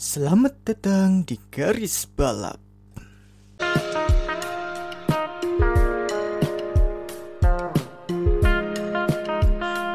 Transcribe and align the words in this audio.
Selamat 0.00 0.56
datang 0.64 1.28
di 1.28 1.36
garis 1.52 2.08
balap. 2.16 2.56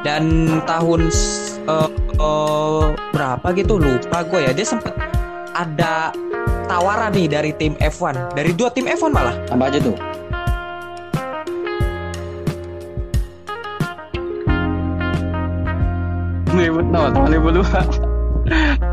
dan 0.05 0.45
tahun 0.69 1.09
uh, 1.65 1.89
uh, 2.21 2.93
berapa 3.17 3.49
gitu? 3.57 3.81
Lupa 3.81 4.21
gue 4.29 4.45
ya. 4.45 4.53
Dia 4.53 4.77
sempet 4.77 4.93
ada 5.57 6.13
tawaran 6.69 7.09
nih 7.09 7.25
dari 7.25 7.51
tim 7.57 7.73
F1 7.81 8.37
dari 8.37 8.53
dua 8.53 8.69
tim 8.69 8.85
F1 8.85 9.09
malah. 9.09 9.33
Apa 9.49 9.73
aja 9.73 9.81
tuh? 9.81 9.97
no, 16.93 17.09
tahun 17.09 17.41
2002 17.41 18.04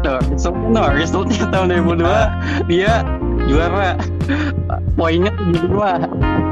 Tuh, 0.03 0.19
so, 0.35 0.51
no, 0.51 0.91
resultnya 0.91 1.47
tahun 1.55 1.79
2002 1.87 2.67
dia 2.67 3.07
juara 3.47 3.95
poinnya 4.99 5.31
72 5.39 6.43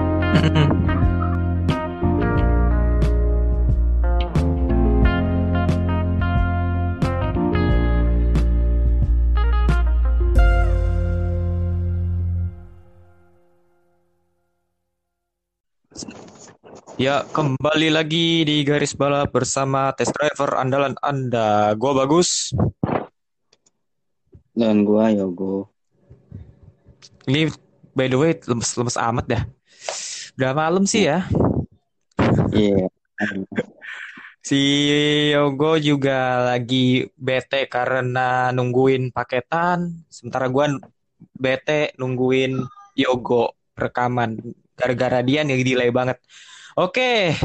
Ya, 17.00 17.24
kembali 17.32 17.88
lagi 17.96 18.44
di 18.44 18.60
garis 18.60 18.92
balap 18.92 19.32
bersama 19.32 19.88
test 19.96 20.12
driver 20.12 20.60
andalan 20.60 20.92
Anda. 21.00 21.72
Gua 21.72 21.96
bagus. 21.96 22.52
Dan 24.60 24.84
gua 24.84 25.08
Yogo 25.08 25.72
Ini 27.24 27.48
by 27.96 28.06
the 28.12 28.18
way 28.20 28.32
lemes-lemes 28.36 29.00
amat 29.00 29.24
dah. 29.28 29.42
Udah 30.36 30.52
malam 30.52 30.84
sih 30.84 31.08
ya. 31.08 31.24
iya 32.52 32.84
Si 34.40 34.60
Yogo 35.36 35.76
juga 35.76 36.48
lagi 36.56 37.04
bete 37.12 37.68
karena 37.68 38.48
nungguin 38.56 39.12
paketan. 39.12 40.00
Sementara 40.08 40.48
gua 40.48 40.80
bete 41.36 41.92
nungguin 42.00 42.56
Yogo 42.96 43.52
rekaman. 43.76 44.40
Gara-gara 44.76 45.20
dia 45.20 45.44
nih 45.44 45.60
delay 45.60 45.92
banget. 45.92 46.20
Oke. 46.72 47.36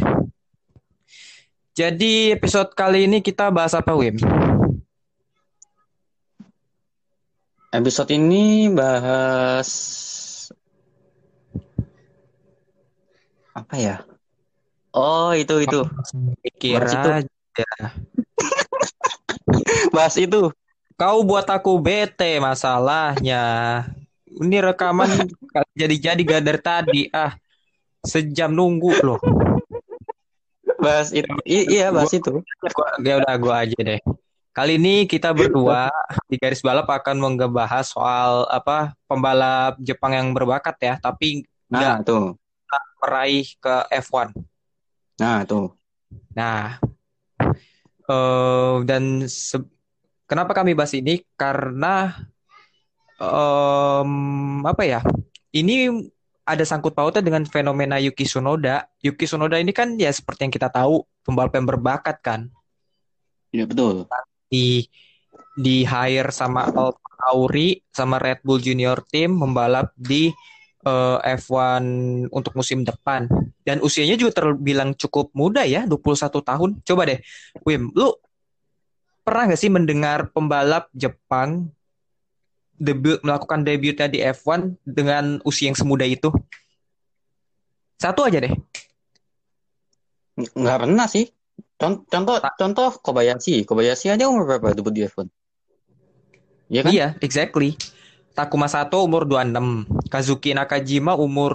Jadi 1.76 2.32
episode 2.32 2.72
kali 2.72 3.04
ini 3.04 3.20
kita 3.20 3.52
bahas 3.52 3.76
apa, 3.76 3.92
Wim? 3.92 4.16
Episode 7.76 8.12
ini 8.16 8.72
bahas 8.72 9.70
apa 13.56 13.76
ya 13.76 13.96
oh 14.96 15.32
itu 15.36 15.64
itu 15.64 15.80
Bahas 16.66 16.94
itu. 16.96 17.10
aja. 17.12 17.68
bahas 19.96 20.16
itu 20.16 20.50
Kau 20.96 21.28
buat 21.28 21.44
aku 21.44 21.76
bete 21.84 22.40
masalahnya. 22.40 23.44
Ini 24.32 24.64
rekaman 24.64 25.28
jadi-jadi 25.80 26.22
gak 26.24 26.44
dari 26.48 26.62
tadi. 26.64 27.02
Ah, 27.12 27.36
sejam 28.00 28.56
nunggu 28.56 28.96
loh. 29.04 29.20
bahas 30.80 31.12
itu 31.12 31.28
I- 31.44 31.68
iya 31.68 31.92
bahas 31.92 32.16
itu 32.16 32.40
Gua, 32.72 32.90
ya 33.04 33.20
udah 33.20 33.36
gua 33.36 33.56
aja 33.68 33.76
deh. 33.76 34.00
Kali 34.56 34.80
ini 34.80 35.04
kita 35.04 35.36
berdua 35.36 35.92
di 36.32 36.40
garis 36.40 36.64
balap 36.64 36.88
akan 36.88 37.20
membahas 37.20 37.92
soal 37.92 38.48
apa 38.48 38.96
pembalap 39.04 39.76
Jepang 39.84 40.16
yang 40.16 40.32
berbakat 40.32 40.80
ya, 40.80 40.96
tapi 40.96 41.44
nah 41.68 42.00
tuh 42.00 42.40
meraih 43.04 43.44
ke 43.60 43.76
F1. 43.92 44.32
nah 45.20 45.44
tuh 45.44 45.76
Nah, 46.32 46.80
eh 48.08 48.76
dan 48.88 49.28
se- 49.28 49.68
kenapa 50.24 50.56
kami 50.56 50.72
bahas 50.72 50.96
ini? 50.96 51.20
Karena 51.36 52.16
em, 53.20 54.12
apa 54.64 54.84
ya? 54.88 55.04
Ini 55.52 56.00
ada 56.48 56.64
sangkut 56.64 56.96
pautnya 56.96 57.20
dengan 57.20 57.44
fenomena 57.44 58.00
Yuki 58.00 58.24
Tsunoda. 58.24 58.88
Yuki 59.04 59.28
Tsunoda 59.28 59.60
ini 59.60 59.76
kan 59.76 60.00
ya 60.00 60.16
seperti 60.16 60.48
yang 60.48 60.54
kita 60.56 60.72
tahu 60.72 61.04
pembalap 61.28 61.52
yang 61.60 61.68
berbakat 61.68 62.24
kan. 62.24 62.48
iya 63.56 63.64
betul 63.64 64.04
Di 64.56 64.88
di 65.56 65.84
hire 65.84 66.32
sama 66.32 66.72
Alfa 66.72 67.12
Tauri 67.20 67.80
sama 67.92 68.20
Red 68.20 68.44
Bull 68.44 68.64
Junior 68.64 69.04
Team 69.04 69.36
membalap 69.36 69.92
di 70.00 70.32
eh, 70.86 71.18
F1 71.36 71.84
untuk 72.32 72.56
musim 72.56 72.88
depan. 72.88 73.28
Dan 73.66 73.84
usianya 73.84 74.16
juga 74.16 74.46
terbilang 74.46 74.96
cukup 74.96 75.34
muda 75.36 75.68
ya, 75.68 75.84
21 75.84 76.40
tahun. 76.40 76.70
Coba 76.86 77.02
deh, 77.10 77.20
Wim, 77.66 77.92
lu 77.92 78.14
pernah 79.26 79.50
gak 79.50 79.60
sih 79.60 79.74
mendengar 79.74 80.30
pembalap 80.30 80.88
Jepang 80.94 81.74
debut 82.76 83.18
melakukan 83.24 83.64
debutnya 83.64 84.08
di 84.12 84.20
F1 84.22 84.78
dengan 84.86 85.42
usia 85.48 85.72
yang 85.72 85.80
semuda 85.80 86.06
itu? 86.06 86.30
Satu 87.98 88.28
aja 88.28 88.38
deh. 88.44 88.54
Ng- 90.36 90.52
nggak 90.52 90.80
pernah 90.84 91.08
sih 91.08 91.32
contoh 91.76 92.40
contoh 92.40 92.90
Kobayashi 93.04 93.68
Kobayashi 93.68 94.08
aja 94.08 94.32
umur 94.32 94.48
berapa 94.48 94.72
debut 94.72 94.96
di 94.96 95.04
F1 95.04 95.28
Iya 96.70 96.82
kan 96.82 96.92
Iya, 96.92 97.08
exactly. 97.22 97.78
Takuma 98.36 98.68
Sato 98.68 99.00
umur 99.06 99.24
26, 99.24 99.88
Kazuki 100.12 100.52
Nakajima 100.52 101.16
umur 101.16 101.54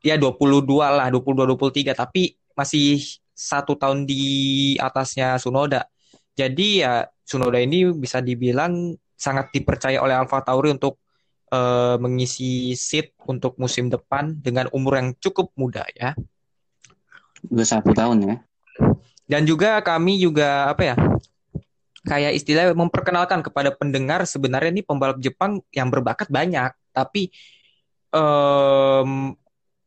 ya 0.00 0.16
22 0.16 0.64
lah, 0.80 1.10
22 1.12 1.52
23 1.52 1.92
tapi 1.92 2.38
masih 2.56 3.02
satu 3.34 3.76
tahun 3.76 4.08
di 4.08 4.22
atasnya 4.80 5.36
Tsunoda. 5.36 5.84
Jadi 6.32 6.80
ya 6.80 7.04
Tsunoda 7.26 7.60
ini 7.60 7.92
bisa 7.92 8.24
dibilang 8.24 8.96
sangat 9.18 9.52
dipercaya 9.52 10.00
oleh 10.00 10.16
Alfa 10.16 10.40
Tauri 10.40 10.72
untuk 10.72 10.96
eh, 11.52 11.96
mengisi 12.00 12.72
seat 12.72 13.12
untuk 13.28 13.60
musim 13.60 13.92
depan 13.92 14.38
dengan 14.40 14.70
umur 14.72 14.96
yang 14.96 15.12
cukup 15.20 15.52
muda 15.58 15.84
ya. 15.92 16.16
udah 17.44 17.66
satu 17.68 17.92
tahun 17.92 18.24
ya 18.24 18.36
Dan 19.24 19.48
juga 19.48 19.80
kami 19.80 20.20
juga 20.20 20.68
apa 20.68 20.82
ya? 20.92 20.96
Kayak 22.04 22.32
istilahnya 22.36 22.76
memperkenalkan 22.76 23.40
kepada 23.40 23.72
pendengar 23.72 24.28
sebenarnya 24.28 24.68
ini 24.68 24.84
pembalap 24.84 25.16
Jepang 25.24 25.64
yang 25.72 25.88
berbakat 25.88 26.28
banyak, 26.28 26.76
tapi 26.92 27.32
em, 28.12 29.32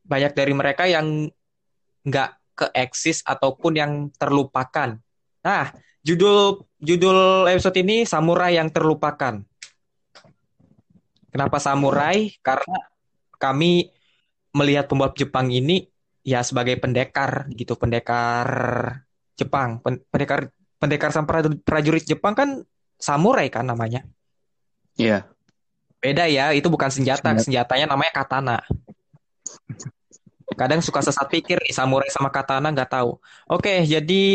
banyak 0.01 0.33
dari 0.33 0.53
mereka 0.57 0.89
yang 0.89 1.29
nggak 2.01 2.29
keeksis 2.57 3.21
ataupun 3.21 3.77
yang 3.77 3.91
terlupakan. 4.17 4.97
Nah, 5.45 5.69
judul 6.01 6.65
judul 6.81 7.45
episode 7.53 7.77
ini 7.77 8.01
Samurai 8.09 8.57
yang 8.57 8.73
terlupakan. 8.73 9.45
Kenapa 11.29 11.61
samurai? 11.61 12.33
Karena 12.41 12.81
kami 13.37 13.93
melihat 14.57 14.89
pembalap 14.89 15.13
Jepang 15.13 15.53
ini 15.53 15.85
ya 16.25 16.41
sebagai 16.41 16.81
pendekar 16.81 17.45
gitu, 17.53 17.77
pendekar 17.77 18.49
Jepang, 19.37 19.77
Pen- 19.85 20.01
pendekar 20.09 20.49
pendekar 20.81 21.09
praju- 21.13 21.61
prajurit 21.61 22.03
Jepang 22.03 22.33
kan 22.33 22.49
samurai 22.97 23.47
kan 23.53 23.63
namanya. 23.63 24.01
iya 24.97 25.29
Beda 25.97 26.29
ya, 26.29 26.53
itu 26.53 26.69
bukan 26.69 26.93
senjata, 26.93 27.33
Senjata. 27.33 27.41
senjatanya 27.41 27.85
namanya 27.89 28.13
katana. 28.13 28.57
Kadang 30.57 30.81
suka 30.81 31.01
sesat 31.01 31.25
pikir 31.29 31.57
nih 31.61 31.73
samurai 31.73 32.09
sama 32.09 32.29
katana 32.29 32.69
nggak 32.69 32.89
tahu. 32.89 33.17
Oke, 33.49 33.81
jadi 33.85 34.25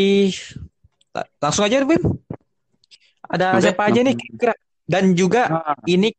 la- 1.15 1.29
langsung 1.39 1.63
aja 1.67 1.83
Wim. 1.83 2.03
Ada 3.27 3.59
Oke, 3.59 3.63
siapa 3.63 3.83
aja 3.87 3.99
nih 4.03 4.15
kira-kira? 4.15 4.53
Dan 4.83 5.15
juga 5.15 5.63
Ah, 5.63 5.75
ini 5.87 6.11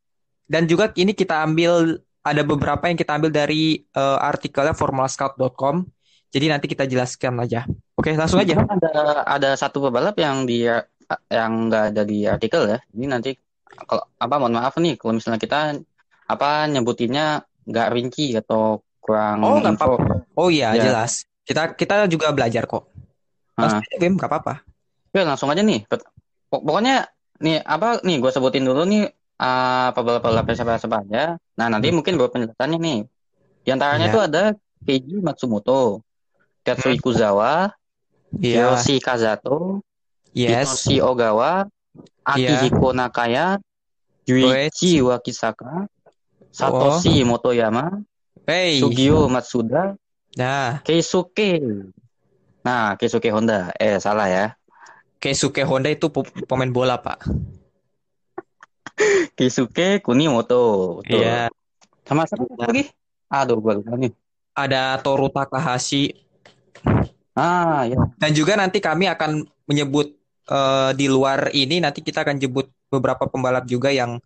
dan 0.49 0.65
juga 0.65 0.89
ini 0.97 1.13
kita 1.13 1.45
ambil 1.45 2.01
ada 2.25 2.41
beberapa 2.41 2.89
yang 2.89 2.97
kita 2.97 3.17
ambil 3.17 3.29
dari 3.29 3.85
eh, 3.85 4.17
artikelnya 4.21 4.73
formulascout.com. 4.73 5.85
Jadi 6.33 6.45
nanti 6.49 6.65
kita 6.65 6.89
jelaskan 6.89 7.37
aja. 7.45 7.69
Oke, 8.05 8.13
langsung 8.13 8.37
aja. 8.37 8.53
Ada 8.61 8.89
ada 9.25 9.49
satu 9.57 9.81
pebalap 9.81 10.13
yang 10.21 10.45
dia 10.45 10.85
yang 11.25 11.65
nggak 11.65 11.83
ada 11.89 12.05
di 12.05 12.21
artikel 12.21 12.69
ya. 12.69 12.77
Ini 12.93 13.09
nanti 13.09 13.33
kalau 13.65 14.05
apa 14.21 14.35
mohon 14.37 14.53
maaf 14.53 14.77
nih 14.77 14.93
kalau 14.93 15.17
misalnya 15.17 15.41
kita 15.41 15.73
apa 16.29 16.69
nyebutinnya 16.69 17.41
nggak 17.65 17.87
rinci 17.89 18.37
atau 18.37 18.85
kurang 19.01 19.41
Oh, 19.41 19.57
info. 19.57 19.97
Oh 20.37 20.53
iya, 20.53 20.77
Ya. 20.77 20.85
jelas. 20.85 21.25
Kita 21.41 21.73
kita 21.73 22.05
juga 22.05 22.29
belajar 22.29 22.69
kok. 22.69 22.93
Ah, 23.57 23.81
aja, 23.81 23.97
Wim, 23.97 24.21
nggak 24.21 24.29
apa-apa. 24.29 24.61
ya 25.09 25.25
langsung 25.25 25.49
aja 25.49 25.65
nih. 25.65 25.89
Pokoknya 26.45 27.09
nih 27.41 27.65
apa 27.65 28.05
nih 28.05 28.21
gue 28.21 28.29
sebutin 28.29 28.69
dulu 28.69 28.85
nih 28.85 29.09
ah, 29.41 29.89
pebalap-pebalap 29.97 30.45
siapa 30.53 30.77
siapa 30.77 31.01
aja. 31.01 31.41
Nah 31.57 31.67
nanti 31.73 31.89
Hmm. 31.89 31.97
mungkin 31.97 32.21
beberapa 32.21 32.37
penjelasannya 32.37 32.77
nih. 32.77 32.99
Di 33.65 33.69
antaranya 33.73 34.07
Iya. 34.09 34.13
tuh 34.13 34.21
ada 34.29 34.43
Keiji 34.85 35.25
Matsumoto, 35.25 36.05
Tetsuya 36.61 37.01
Kuzawa, 37.01 37.73
Iya, 38.41 38.75
Yoshi 38.75 38.99
Kazato, 38.99 39.79
yes. 40.35 40.67
Hitoshi 40.67 40.99
Ogawa, 40.99 41.67
Iya. 42.35 42.59
Akihiko 42.59 42.91
Nakaya, 42.91 43.59
Yuichi 44.27 44.99
Wakisaka, 44.99 45.87
Satoshi 46.51 47.23
Motoyama, 47.23 48.03
Hey. 48.45 48.79
Sugio 48.81 49.29
Matsuda, 49.31 49.95
Nah, 50.35 50.83
Keisuke. 50.83 51.63
Nah, 52.59 52.99
Keisuke 52.99 53.31
Honda. 53.31 53.71
Eh, 53.79 53.95
salah 54.03 54.27
ya. 54.27 54.45
Keisuke 55.23 55.63
Honda 55.63 55.87
itu 55.87 56.11
pe- 56.11 56.27
pemain 56.43 56.67
bola, 56.67 56.99
Pak. 56.99 57.23
Keisuke 59.39 60.03
Kunimoto. 60.03 60.99
Iya. 61.07 61.47
Sama 62.03 62.27
siapa 62.27 62.43
lagi? 62.59 62.91
Aduh, 63.31 63.63
gua 63.63 63.79
lupa 63.79 63.95
nih. 63.95 64.11
Ada 64.51 64.99
Toru 64.99 65.31
Takahashi 65.31 66.11
Ah, 67.35 67.83
ya. 67.83 67.99
dan 68.15 68.31
juga 68.31 68.55
nanti 68.55 68.79
kami 68.79 69.11
akan 69.11 69.43
menyebut 69.67 70.15
eh, 70.47 70.91
di 70.95 71.11
luar 71.11 71.51
ini 71.51 71.83
nanti 71.83 71.99
kita 71.99 72.23
akan 72.23 72.39
jemput 72.39 72.71
beberapa 72.87 73.27
pembalap 73.27 73.67
juga 73.67 73.91
yang 73.91 74.17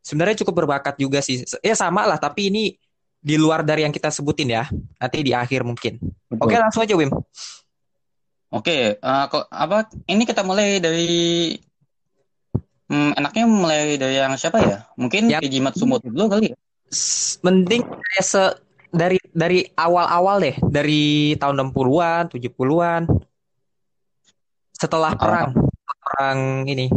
sebenarnya 0.00 0.46
cukup 0.46 0.64
berbakat 0.64 0.94
juga 0.96 1.20
sih. 1.20 1.42
Ya 1.60 1.74
sama 1.74 2.06
lah, 2.06 2.22
tapi 2.22 2.48
ini 2.54 2.74
di 3.20 3.36
luar 3.36 3.60
dari 3.60 3.84
yang 3.84 3.92
kita 3.92 4.08
sebutin 4.08 4.48
ya. 4.48 4.64
Nanti 4.96 5.18
di 5.20 5.32
akhir 5.36 5.66
mungkin. 5.66 6.00
Betul. 6.00 6.40
Oke, 6.40 6.56
langsung 6.56 6.82
aja 6.86 6.94
Wim. 6.96 7.12
Oke, 8.50 8.98
eh, 8.98 9.24
kok 9.30 9.46
apa? 9.50 9.86
Ini 10.10 10.22
kita 10.26 10.42
mulai 10.42 10.82
dari 10.82 11.54
hmm, 12.90 13.14
enaknya 13.14 13.44
mulai 13.46 13.94
dari 14.00 14.18
yang 14.18 14.34
siapa 14.34 14.58
ya? 14.58 14.78
Mungkin 14.98 15.30
Yang- 15.30 15.62
Matsumoto 15.62 16.10
dulu 16.10 16.26
kali 16.26 16.50
ya. 16.50 16.56
Mending 17.46 17.86
kayak 17.86 18.24
se 18.26 18.42
dari 18.90 19.18
dari 19.30 19.62
awal-awal 19.72 20.42
deh, 20.42 20.56
dari 20.66 21.02
tahun 21.38 21.70
60-an, 21.70 22.30
70-an. 22.30 23.02
Setelah 24.74 25.12
perang, 25.14 25.50
perang 25.86 26.38
ini. 26.64 26.88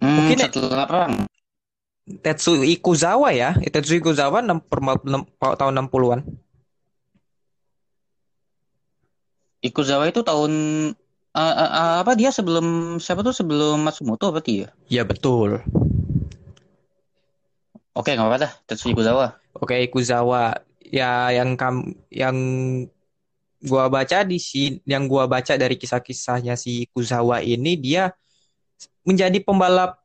Hmm, 0.00 0.16
Mungkin 0.16 0.36
ya- 0.38 0.48
setelah 0.48 0.86
perang. 0.86 1.12
Tetsuya 2.10 2.66
Ikuzawa 2.66 3.30
ya. 3.30 3.54
Tetsuya 3.54 4.00
Ikuzawa 4.00 4.42
enam- 4.42 4.64
per- 4.64 4.82
enam- 4.82 5.28
tahun 5.38 5.74
60-an. 5.78 6.20
Ikuzawa 9.60 10.08
itu 10.08 10.24
tahun 10.24 10.52
eh, 11.30 11.38
eh, 11.54 11.70
eh, 11.70 11.96
apa 12.02 12.16
dia 12.16 12.32
sebelum 12.32 12.96
siapa 12.96 13.20
tuh 13.20 13.36
sebelum 13.36 13.78
Matsumoto 13.84 14.32
berarti 14.32 14.64
ya? 14.64 14.68
Ya 14.88 15.02
betul. 15.04 15.60
Oke, 17.90 18.14
nggak 18.14 18.22
apa-apa 18.22 18.38
dah. 18.46 18.52
Tetsuya 18.70 18.94
Ikuzawa. 18.94 19.26
Oke, 19.58 19.74
Ikuzawa. 19.82 20.62
Ya 20.90 21.30
yang 21.34 21.54
kam 21.54 21.94
yang 22.10 22.36
gua 23.62 23.90
baca 23.90 24.22
di 24.26 24.38
sini, 24.38 24.82
yang 24.86 25.06
gua 25.10 25.26
baca 25.26 25.54
dari 25.58 25.74
kisah-kisahnya 25.74 26.54
si 26.54 26.86
Ikuzawa 26.86 27.42
ini 27.42 27.78
dia 27.78 28.14
menjadi 29.02 29.38
pembalap 29.42 29.98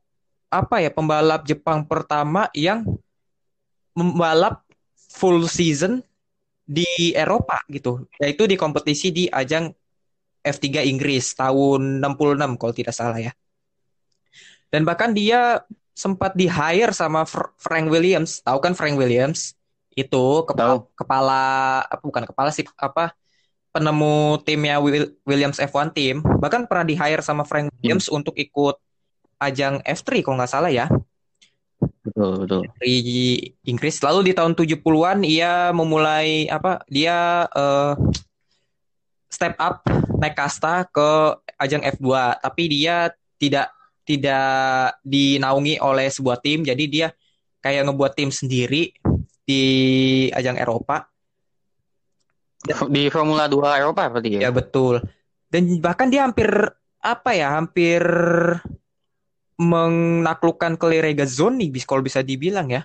apa 0.49 0.81
ya? 0.81 0.89
Pembalap 0.89 1.45
Jepang 1.45 1.85
pertama 1.85 2.49
yang 2.57 2.85
membalap 3.93 4.65
full 5.15 5.45
season 5.45 6.01
di 6.65 7.13
Eropa 7.13 7.61
gitu. 7.69 8.09
Yaitu 8.17 8.49
di 8.49 8.57
kompetisi 8.57 9.13
di 9.13 9.29
ajang 9.29 9.69
F3 10.41 10.85
Inggris 10.89 11.33
tahun 11.37 12.01
66 12.01 12.59
kalau 12.61 12.73
tidak 12.73 12.93
salah 12.93 13.17
ya. 13.21 13.33
Dan 14.69 14.85
bahkan 14.85 15.13
dia 15.13 15.61
sempat 15.95 16.35
di 16.35 16.45
hire 16.45 16.91
sama 16.91 17.23
Fr- 17.23 17.55
Frank 17.55 17.87
Williams. 17.87 18.43
Tahu 18.43 18.59
kan 18.59 18.75
Frank 18.75 18.99
Williams? 18.99 19.55
Itu 19.95 20.43
kepala, 20.43 20.75
Tahu. 20.75 20.91
kepala 20.91 21.43
apa 21.87 22.03
bukan 22.03 22.23
kepala 22.27 22.51
sih 22.51 22.67
apa 22.75 23.15
penemu 23.71 24.39
timnya 24.43 24.83
Will- 24.83 25.15
Williams 25.23 25.57
F1 25.57 25.95
team. 25.95 26.19
Bahkan 26.19 26.67
pernah 26.67 26.83
di 26.83 26.99
hire 26.99 27.23
sama 27.23 27.47
Frank 27.47 27.71
Williams 27.79 28.11
untuk 28.11 28.35
ikut 28.35 28.75
ajang 29.39 29.79
F3 29.83 30.23
kalau 30.23 30.39
nggak 30.39 30.51
salah 30.51 30.71
ya 30.71 30.87
Betul, 32.03 32.47
betul. 32.47 32.61
di 32.79 33.35
Inggris. 33.67 33.99
Lalu 33.99 34.31
di 34.31 34.33
tahun 34.35 34.55
70-an 34.55 35.19
ia 35.27 35.71
memulai 35.75 36.47
apa? 36.47 36.79
Dia 36.87 37.47
eh, 37.51 37.93
step 39.27 39.59
up 39.59 39.83
naik 40.15 40.35
kasta 40.39 40.87
ke 40.87 41.35
ajang 41.59 41.83
F2, 41.83 42.39
tapi 42.39 42.63
dia 42.71 43.11
tidak 43.35 43.74
tidak 44.05 45.01
dinaungi 45.01 45.81
oleh 45.81 46.07
sebuah 46.07 46.39
tim, 46.39 46.61
jadi 46.61 46.83
dia 46.85 47.07
kayak 47.59 47.89
ngebuat 47.89 48.13
tim 48.13 48.29
sendiri 48.29 48.93
di 49.45 49.63
ajang 50.29 50.61
Eropa. 50.61 51.09
Di 52.65 53.09
Formula 53.13 53.45
2 53.49 53.81
Eropa 53.81 54.09
berarti 54.09 54.37
ya? 54.37 54.49
Ya 54.49 54.51
betul. 54.53 55.01
Dan 55.49 55.81
bahkan 55.81 56.09
dia 56.09 56.25
hampir 56.25 56.49
apa 57.01 57.33
ya? 57.33 57.53
Hampir 57.57 58.01
menaklukkan 59.55 60.75
Clay 60.75 60.99
Regazzoni 60.99 61.71
bis 61.71 61.87
kalau 61.87 62.03
bisa 62.03 62.19
dibilang 62.25 62.67
ya 62.69 62.81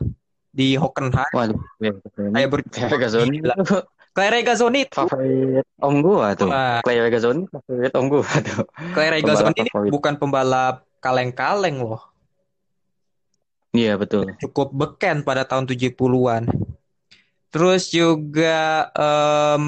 di 0.50 0.75
Hockenheim. 0.78 1.34
Waduh, 1.34 1.58
ya, 1.82 1.93
Kayak 2.14 2.49
ber 2.50 2.61
Clay 2.67 2.88
Regazzoni 2.90 3.38
Gila. 3.38 3.55
itu 4.82 4.94
favorit 4.94 5.67
om 5.78 5.94
gua 6.02 6.34
tuh. 6.34 6.50
Clay 6.82 6.99
Regazzoni 6.99 7.43
favorit 7.46 7.93
om 7.94 8.06
gua 8.11 8.32
tuh. 8.43 8.62
Regazzoni 8.94 9.55
Pembalap 9.55 9.70
ini 9.78 9.90
bukan 9.90 10.14
pembalap 10.19 10.76
kaleng-kaleng 11.00 11.81
loh. 11.81 12.05
Iya, 13.73 13.97
betul. 13.97 14.35
Cukup 14.38 14.75
beken 14.75 15.23
pada 15.23 15.47
tahun 15.47 15.67
70-an. 15.67 16.47
Terus 17.50 17.91
juga 17.91 18.91
em, 18.94 19.67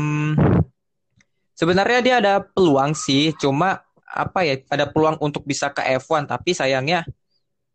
sebenarnya 1.58 2.00
dia 2.02 2.16
ada 2.22 2.34
peluang 2.42 2.94
sih, 2.94 3.34
cuma 3.38 3.82
apa 4.06 4.46
ya, 4.46 4.60
ada 4.70 4.86
peluang 4.86 5.18
untuk 5.18 5.42
bisa 5.42 5.72
ke 5.72 5.82
F1, 5.98 6.30
tapi 6.30 6.54
sayangnya 6.54 7.02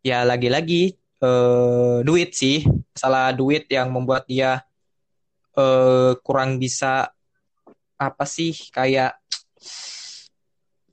ya 0.00 0.24
lagi-lagi 0.24 0.96
eh, 0.96 1.98
duit 2.04 2.32
sih. 2.32 2.64
Masalah 2.96 3.36
duit 3.36 3.68
yang 3.68 3.92
membuat 3.92 4.24
dia 4.28 4.64
eh, 5.56 6.12
kurang 6.24 6.56
bisa 6.56 7.12
apa 7.98 8.24
sih 8.24 8.54
kayak 8.70 9.18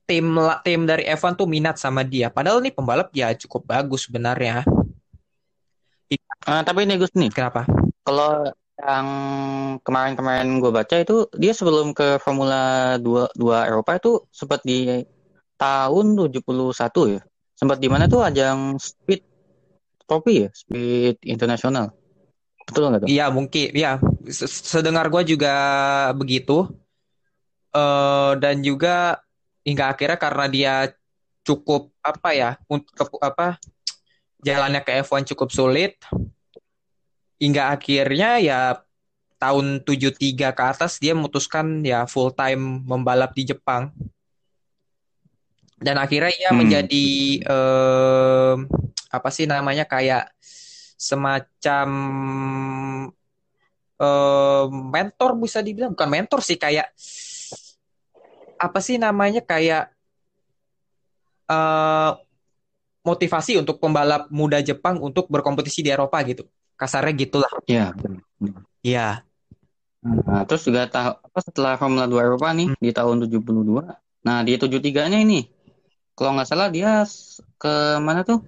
tim 0.06 0.26
tim 0.62 0.86
dari 0.86 1.04
F1 1.10 1.34
tuh 1.36 1.50
minat 1.50 1.76
sama 1.82 2.02
dia. 2.06 2.30
Padahal 2.30 2.62
nih 2.62 2.74
pembalap 2.74 3.10
ya 3.14 3.34
cukup 3.34 3.66
bagus 3.66 4.06
sebenarnya. 4.08 4.62
Ah, 6.46 6.62
tapi 6.62 6.86
ini 6.86 7.02
Gus 7.02 7.10
nih, 7.18 7.34
Kenapa? 7.34 7.66
kalau 8.06 8.46
yang 8.78 9.08
kemarin-kemarin 9.82 10.62
gue 10.62 10.70
baca 10.70 10.96
itu 11.02 11.26
dia 11.34 11.58
sebelum 11.58 11.96
ke 11.96 12.22
Formula 12.22 12.96
2 13.02 13.26
2 13.34 13.66
Eropa 13.66 13.98
itu 13.98 14.22
sempat 14.30 14.62
di 14.62 15.02
tahun 15.58 16.14
71 16.14 17.18
ya. 17.18 17.22
Sempat 17.58 17.82
di 17.82 17.88
mana 17.90 18.06
tuh 18.06 18.22
ajang 18.22 18.78
Speed 18.78 19.26
Trophy 20.06 20.46
ya, 20.46 20.50
Speed 20.54 21.18
Internasional. 21.26 21.90
Betul 22.70 22.94
nggak 22.94 23.02
tuh? 23.06 23.10
Iya 23.10 23.26
mungkin, 23.34 23.68
ya 23.74 23.98
se- 24.30 24.50
sedengar 24.50 25.10
gue 25.10 25.24
juga 25.26 25.54
begitu. 26.14 26.70
eh 27.76 28.32
dan 28.40 28.64
juga 28.64 29.20
hingga 29.66 29.90
akhirnya 29.92 30.16
karena 30.22 30.46
dia 30.46 30.74
cukup 31.42 31.90
apa 32.00 32.30
ya, 32.38 32.50
untuk 32.70 33.18
apa 33.20 33.58
jalannya 34.46 34.82
ke 34.86 35.02
F1 35.02 35.26
cukup 35.34 35.50
sulit, 35.50 35.98
hingga 37.42 37.74
akhirnya 37.74 38.38
ya 38.38 38.60
tahun 39.42 39.84
73 39.84 40.54
ke 40.56 40.64
atas 40.64 41.02
dia 41.02 41.12
memutuskan 41.18 41.84
ya 41.84 42.06
full 42.06 42.30
time 42.32 42.86
membalap 42.86 43.34
di 43.34 43.50
Jepang. 43.50 43.90
Dan 45.76 46.00
akhirnya 46.00 46.32
ia 46.32 46.50
Hmm. 46.56 46.62
menjadi 46.64 47.08
em, 47.44 48.58
apa 49.12 49.30
sih 49.34 49.44
namanya 49.44 49.84
kayak 49.84 50.32
semacam 50.96 51.88
em, 54.00 54.70
mentor 54.72 55.36
bisa 55.36 55.60
dibilang 55.60 55.92
bukan 55.92 56.10
mentor 56.10 56.40
sih 56.40 56.56
kayak 56.56 56.90
apa 58.58 58.80
sih 58.80 58.96
namanya 58.96 59.42
kayak 59.42 59.92
eh, 61.48 62.12
motivasi 63.06 63.62
untuk 63.62 63.78
pembalap 63.78 64.28
muda 64.34 64.58
Jepang 64.60 64.98
untuk 64.98 65.30
berkompetisi 65.30 65.86
di 65.86 65.94
Eropa 65.94 66.18
gitu. 66.26 66.44
Kasarnya 66.76 67.14
gitulah. 67.16 67.52
Iya. 67.70 67.94
betul. 67.94 68.20
Iya. 68.82 69.08
Nah, 70.06 70.46
terus 70.46 70.62
juga 70.66 70.86
ta- 70.86 71.18
apa 71.18 71.40
setelah 71.42 71.78
Formula 71.78 72.06
2 72.06 72.22
Eropa 72.22 72.50
nih 72.54 72.70
Hmm. 72.74 72.78
di 72.78 72.92
tahun 72.94 73.26
72. 73.26 73.86
Nah, 74.26 74.42
di 74.42 74.58
73-nya 74.58 75.22
ini 75.22 75.46
kalau 76.14 76.38
nggak 76.38 76.50
salah 76.50 76.70
dia 76.70 77.06
ke 77.58 77.74
mana 78.02 78.22
tuh? 78.22 78.42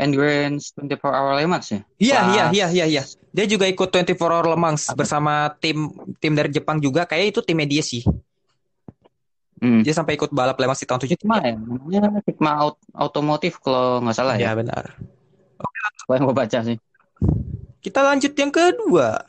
Endurance 0.00 0.72
24 0.72 1.12
Hour 1.12 1.36
Le 1.36 1.44
Mans 1.44 1.66
ya? 1.68 1.80
Iya, 2.00 2.20
iya, 2.32 2.44
iya, 2.50 2.66
iya, 2.72 2.84
iya. 2.88 3.02
Dia 3.36 3.44
juga 3.44 3.68
ikut 3.68 3.92
24 3.92 4.16
Hour 4.32 4.46
Le 4.48 4.58
Mans 4.58 4.88
bersama 4.96 5.52
tim 5.60 5.92
tim 6.18 6.32
dari 6.32 6.48
Jepang 6.48 6.80
juga. 6.80 7.04
Kayak 7.04 7.36
itu 7.36 7.40
timnya 7.44 7.68
dia 7.68 7.82
sih. 7.84 8.00
Hmm. 9.60 9.84
Dia 9.84 9.92
sampai 9.92 10.16
ikut 10.16 10.32
balap 10.32 10.56
Le 10.56 10.64
Mans 10.64 10.80
di 10.80 10.88
tahun 10.88 11.04
73. 11.04 11.20
Sigma 11.20 11.36
ya, 11.44 11.52
namanya 11.52 12.20
Sigma 12.24 12.50
Aut- 12.56 12.80
Automotive 12.96 13.60
kalau 13.60 14.00
nggak 14.00 14.16
salah 14.16 14.34
Ya, 14.40 14.52
ya. 14.52 14.52
benar. 14.56 14.96
Kalau 16.00 16.14
yang 16.16 16.24
gue 16.24 16.36
baca 16.36 16.58
sih. 16.64 16.76
Kita 17.80 18.00
lanjut 18.00 18.32
yang 18.32 18.48
kedua. 18.48 19.20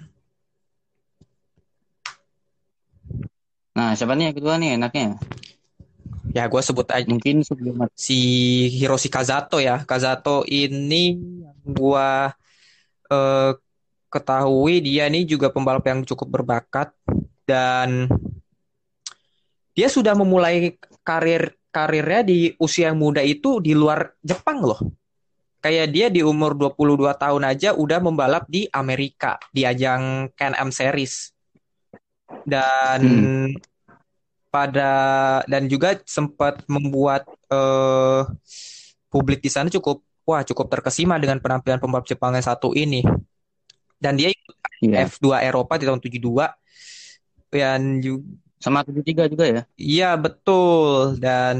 Nah, 3.71 3.91
siapa 3.95 4.15
nih 4.15 4.31
yang 4.31 4.35
kedua 4.35 4.55
nih 4.59 4.79
enaknya? 4.79 5.19
ya 6.31 6.47
gue 6.47 6.61
sebut 6.63 6.87
aja 6.87 7.03
Mungkin 7.11 7.43
sebelum 7.43 7.91
si 7.91 8.15
Hiroshi 8.71 9.11
Kazato 9.11 9.59
ya. 9.59 9.83
Kazato 9.83 10.47
ini 10.47 11.19
yang 11.43 11.57
gua 11.75 12.31
eh, 13.11 13.51
ketahui 14.07 14.79
dia 14.79 15.11
ini 15.11 15.27
juga 15.27 15.51
pembalap 15.51 15.83
yang 15.87 16.03
cukup 16.07 16.39
berbakat 16.39 16.91
dan 17.43 18.07
dia 19.71 19.87
sudah 19.87 20.13
memulai 20.15 20.75
karir 21.01 21.55
karirnya 21.71 22.21
di 22.27 22.51
usia 22.59 22.91
yang 22.91 22.99
muda 22.99 23.23
itu 23.23 23.63
di 23.63 23.71
luar 23.71 24.11
Jepang 24.19 24.59
loh. 24.59 24.79
Kayak 25.61 25.87
dia 25.93 26.07
di 26.09 26.25
umur 26.25 26.57
22 26.57 27.13
tahun 27.15 27.43
aja 27.45 27.77
udah 27.77 27.99
membalap 28.01 28.49
di 28.49 28.65
Amerika 28.73 29.37
di 29.53 29.63
ajang 29.63 30.33
Can-Am 30.33 30.73
Series. 30.73 31.31
Dan 32.43 33.01
pada 34.51 34.91
dan 35.47 35.69
juga 35.71 35.95
sempat 36.03 36.65
membuat 36.67 37.29
eh, 37.47 38.21
publik 39.07 39.39
di 39.39 39.47
sana 39.53 39.71
cukup 39.71 40.03
wah 40.25 40.43
cukup 40.43 40.67
terkesima 40.67 41.15
dengan 41.21 41.39
penampilan 41.39 41.79
pembalap 41.79 42.09
Jepang 42.09 42.33
yang 42.35 42.43
satu 42.43 42.73
ini. 42.73 43.05
Dan 44.01 44.17
dia 44.17 44.33
ikut 44.33 44.61
Iya. 44.81 45.05
F2 45.05 45.45
Eropa 45.45 45.77
di 45.77 45.85
tahun 45.85 46.01
72 46.01 46.49
dan 47.53 48.01
juga 48.01 48.25
Sama 48.61 48.85
73 48.85 49.25
juga 49.33 49.45
ya. 49.49 49.61
Iya 49.75 50.09
betul 50.21 51.17
dan 51.17 51.57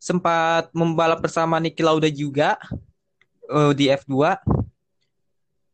sempat 0.00 0.72
membalap 0.72 1.20
bersama 1.20 1.60
Niki 1.60 1.84
Lauda 1.84 2.08
juga 2.08 2.56
eh, 3.48 3.72
di 3.76 3.92
F2 3.92 4.40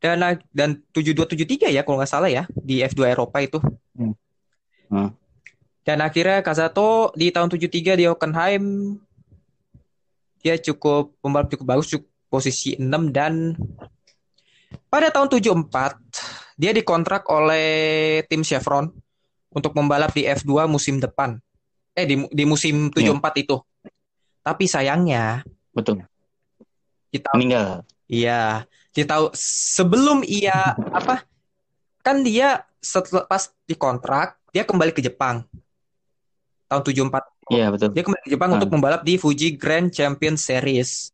dan 0.00 0.42
dan 0.50 0.70
7273 0.90 1.70
ya 1.70 1.86
kalau 1.86 2.00
nggak 2.02 2.10
salah 2.10 2.30
ya 2.32 2.44
di 2.58 2.82
F2 2.82 3.14
Eropa 3.14 3.38
itu. 3.38 3.62
Hmm. 3.94 4.14
Hmm. 4.90 5.10
Dan 5.86 6.02
akhirnya 6.02 6.42
Kazato 6.42 7.14
di 7.14 7.30
tahun 7.30 7.48
73 7.54 7.94
di 7.94 8.04
Hockenheim 8.10 8.64
dia 10.40 10.56
cukup 10.56 11.14
pembalap 11.20 11.52
cukup 11.52 11.66
bagus 11.68 11.86
cukup 11.92 12.08
posisi 12.32 12.74
6 12.80 12.88
dan 13.12 13.54
pada 14.88 15.12
tahun 15.12 15.28
74 15.28 16.56
dia 16.56 16.72
dikontrak 16.72 17.28
oleh 17.28 18.20
tim 18.26 18.40
Chevron 18.40 18.88
untuk 19.50 19.74
membalap 19.74 20.14
di 20.14 20.24
F2 20.24 20.66
musim 20.66 20.98
depan. 20.98 21.38
Eh 21.92 22.06
di 22.06 22.22
di 22.30 22.44
musim 22.46 22.88
74 22.88 23.42
itu. 23.42 23.58
Tapi 24.40 24.64
sayangnya 24.64 25.42
Betul. 25.74 26.06
tahun 27.10 27.36
Meninggal. 27.36 27.82
iya, 28.06 28.64
tahun 28.94 29.34
sebelum 29.34 30.22
ia 30.22 30.74
apa? 30.94 31.26
Kan 32.00 32.22
dia 32.22 32.64
setelah 32.80 33.26
pas 33.28 33.50
dikontrak, 33.66 34.38
dia 34.54 34.64
kembali 34.64 34.94
ke 34.94 35.02
Jepang. 35.04 35.44
Tahun 36.70 36.80
74 36.80 37.26
Iya, 37.50 37.66
betul. 37.74 37.90
dia 37.90 38.06
kembali 38.06 38.22
ke 38.22 38.30
Jepang 38.30 38.50
Ah. 38.54 38.56
untuk 38.56 38.70
membalap 38.70 39.02
di 39.02 39.18
Fuji 39.18 39.58
Grand 39.58 39.90
Champion 39.90 40.38
Series. 40.38 41.10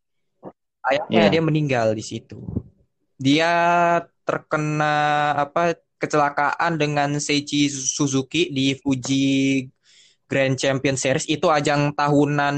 Sayangnya 0.85 1.27
Iya. 1.27 1.33
dia 1.33 1.41
meninggal 1.41 1.97
di 1.97 2.05
situ. 2.05 2.37
Dia 3.17 3.51
terkena 4.21 4.93
apa 5.35 5.73
kecelakaan 5.97 6.77
dengan 6.77 7.17
Seiichi 7.17 7.69
Suzuki 7.69 8.53
di 8.53 8.77
Fuji 8.77 9.65
Grand 10.29 10.55
Champion 10.59 10.95
Series 10.99 11.25
itu 11.25 11.49
ajang 11.49 11.93
tahunan 11.97 12.55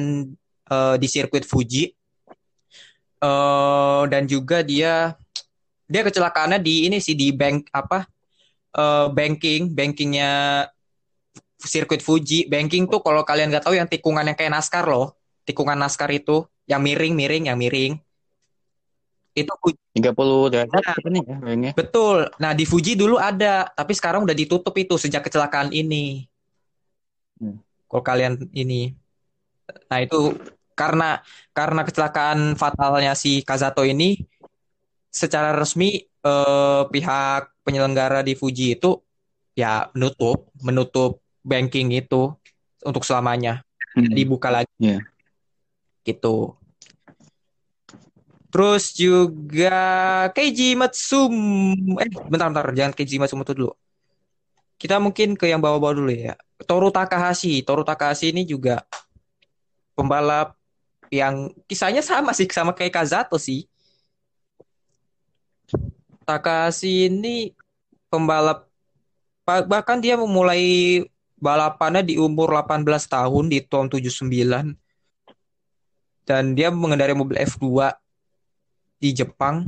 eh, 0.69 0.95
di 0.99 1.07
sirkuit 1.07 1.47
Fuji. 1.47 1.87
Eh, 3.19 4.01
dan 4.07 4.23
juga 4.27 4.63
dia 4.63 5.15
dia 5.89 6.01
kecelakaannya 6.05 6.61
di 6.61 6.85
ini 6.87 7.01
sih 7.01 7.17
di 7.17 7.33
bank 7.33 7.71
apa 7.73 8.05
eh, 8.75 9.07
banking 9.09 9.71
bankingnya 9.71 10.65
sirkuit 11.59 11.99
Fuji. 12.03 12.47
Banking 12.47 12.87
tuh 12.87 13.03
kalau 13.03 13.23
kalian 13.27 13.51
nggak 13.51 13.65
tahu 13.67 13.75
yang 13.75 13.87
tikungan 13.87 14.23
yang 14.23 14.37
kayak 14.37 14.55
NASCAR 14.55 14.87
loh. 14.87 15.15
Tikungan 15.43 15.75
NASCAR 15.75 16.11
itu 16.13 16.45
yang 16.69 16.79
miring-miring, 16.79 17.49
yang 17.51 17.57
miring. 17.57 17.99
Itu 19.33 19.53
Fuji. 19.61 19.79
30 19.93 20.49
derajat 20.49 20.73
Nah. 20.73 20.95
apa 20.97 21.07
nih 21.09 21.23
ya 21.23 21.37
ringnya? 21.43 21.73
betul. 21.77 22.17
Nah, 22.41 22.51
di 22.57 22.65
Fuji 22.65 22.97
dulu 22.97 23.21
ada, 23.21 23.69
tapi 23.73 23.93
sekarang 23.93 24.25
udah 24.25 24.35
ditutup 24.35 24.73
itu 24.75 24.97
sejak 24.97 25.25
kecelakaan 25.25 25.69
ini. 25.69 26.25
Hmm. 27.39 27.61
Kalau 27.89 28.03
kalian 28.03 28.49
ini. 28.53 28.93
Nah, 29.89 29.99
itu 30.01 30.33
karena 30.73 31.21
karena 31.53 31.81
kecelakaan 31.85 32.55
fatalnya 32.55 33.13
si 33.13 33.43
Kazato 33.45 33.85
ini 33.85 34.17
secara 35.09 35.53
resmi 35.53 35.99
eh, 36.03 36.83
pihak 36.89 37.65
penyelenggara 37.65 38.25
di 38.25 38.33
Fuji 38.33 38.77
itu 38.77 38.97
ya 39.53 39.89
menutup, 39.93 40.49
menutup 40.61 41.21
banking 41.45 41.93
itu 41.93 42.33
untuk 42.83 43.03
selamanya. 43.05 43.61
Hmm. 43.97 44.13
dibuka 44.13 44.53
lagi. 44.53 44.69
Iya. 44.77 45.01
Gitu. 46.05 46.53
Terus 48.49 48.97
juga 48.97 49.77
Keiji 50.33 50.73
Matsum. 50.73 51.33
Eh, 52.01 52.09
bentar-bentar, 52.09 52.65
jangan 52.73 52.93
Keiji 52.97 53.21
Matsumoto 53.21 53.53
dulu. 53.53 53.71
Kita 54.79 54.97
mungkin 54.97 55.37
ke 55.37 55.45
yang 55.45 55.61
bawah-bawah 55.61 55.95
dulu 56.01 56.09
ya. 56.09 56.33
Toru 56.65 56.89
Takahashi. 56.89 57.61
Toru 57.61 57.85
Takahashi 57.85 58.33
ini 58.33 58.47
juga 58.49 58.81
pembalap 59.93 60.57
yang 61.13 61.53
kisahnya 61.69 62.01
sama 62.01 62.33
sih, 62.33 62.49
sama 62.49 62.73
kayak 62.73 62.93
Kazato 62.95 63.37
sih. 63.37 63.69
Takahashi 66.25 67.09
ini 67.09 67.53
pembalap 68.09 68.65
bah- 69.45 69.65
bahkan 69.65 70.01
dia 70.01 70.17
memulai 70.17 71.05
balapannya 71.37 72.05
di 72.05 72.15
umur 72.17 72.53
18 72.53 72.85
tahun 73.09 73.45
di 73.49 73.61
tahun 73.65 73.87
79 73.89 74.77
dan 76.27 76.53
dia 76.53 76.69
mengendarai 76.69 77.17
mobil 77.17 77.41
F2 77.41 77.89
di 78.99 79.15
Jepang 79.15 79.63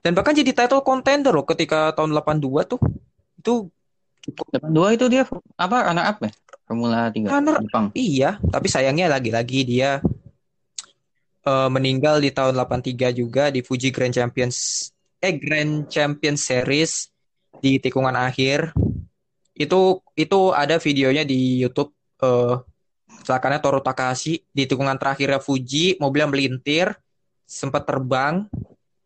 dan 0.00 0.12
bahkan 0.16 0.32
jadi 0.32 0.50
title 0.52 0.82
contender 0.82 1.30
loh 1.30 1.44
ketika 1.44 1.92
tahun 1.94 2.12
82 2.16 2.66
tuh 2.76 2.80
itu 3.40 3.54
82 4.36 4.96
itu 5.00 5.04
dia 5.08 5.24
apa 5.56 5.76
runner 5.88 6.04
up 6.04 6.18
ya? 6.20 6.30
Formula 6.68 7.08
3 7.08 7.26
Runner 7.26 7.56
Jepang. 7.64 7.86
iya 7.96 8.36
tapi 8.50 8.68
sayangnya 8.68 9.10
lagi-lagi 9.10 9.64
dia 9.64 10.02
eh, 11.44 11.68
meninggal 11.72 12.20
di 12.20 12.30
tahun 12.32 12.54
83 12.58 13.16
juga 13.16 13.48
di 13.48 13.64
Fuji 13.64 13.88
Grand 13.92 14.12
Champions 14.12 14.88
eh 15.20 15.36
Grand 15.36 15.88
Champion 15.88 16.36
Series 16.36 17.12
di 17.60 17.76
tikungan 17.76 18.16
akhir 18.16 18.72
itu 19.52 20.00
itu 20.16 20.40
ada 20.56 20.80
videonya 20.80 21.28
di 21.28 21.60
YouTube 21.60 21.92
eh 22.24 22.56
kecelakaannya 23.20 23.60
Toru 23.60 23.80
Takahashi 23.84 24.40
di 24.50 24.64
tikungan 24.64 24.96
terakhirnya 24.96 25.38
Fuji 25.38 26.00
mobilnya 26.00 26.28
melintir 26.32 26.96
sempat 27.44 27.84
terbang 27.84 28.48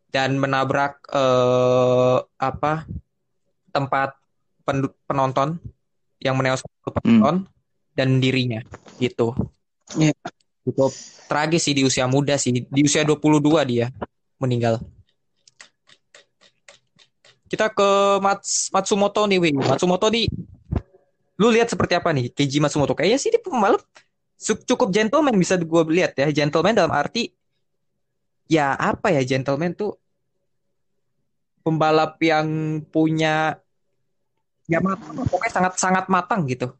dan 0.09 0.39
menabrak 0.39 1.03
eh, 1.11 2.17
apa 2.39 2.87
tempat 3.75 4.15
pen- 4.63 4.95
penonton 5.03 5.59
yang 6.23 6.39
menewaskan 6.39 6.71
penonton 6.87 7.35
dan 7.91 8.23
dirinya 8.23 8.63
gitu. 8.97 9.35
Iya. 9.99 10.15
Cukup 10.65 10.89
tragis 11.29 11.67
sih 11.67 11.75
di 11.77 11.85
usia 11.85 12.09
muda 12.09 12.39
sih 12.39 12.49
di 12.49 12.81
usia 12.81 13.05
22 13.05 13.43
dia 13.67 13.91
meninggal. 14.39 14.81
Kita 17.45 17.69
ke 17.69 17.89
Mats, 18.25 18.73
Matsumoto 18.73 19.29
nih, 19.29 19.37
Wing. 19.37 19.61
Matsumoto 19.61 20.09
nih, 20.09 20.25
lu 21.37 21.53
lihat 21.53 21.69
seperti 21.69 21.93
apa 21.93 22.09
nih 22.09 22.33
Keiji 22.33 22.57
Matsumoto? 22.57 22.97
Kayaknya 22.97 23.19
sih 23.21 23.29
dia 23.29 23.39
pembalap 23.39 23.85
cukup 24.39 24.91
gentleman 24.91 25.35
bisa 25.35 25.55
gue 25.55 25.83
lihat 25.91 26.15
ya. 26.19 26.27
Gentleman 26.31 26.75
dalam 26.75 26.91
arti 26.91 27.31
ya 28.45 28.77
apa 28.77 29.09
ya 29.09 29.25
gentleman 29.25 29.73
tuh 29.73 29.97
pembalap 31.65 32.21
yang 32.21 32.77
punya 32.93 33.57
ya 34.69 34.77
matang, 34.81 35.17
pokoknya 35.25 35.53
sangat 35.53 35.73
sangat 35.81 36.05
matang 36.09 36.45
gitu. 36.45 36.73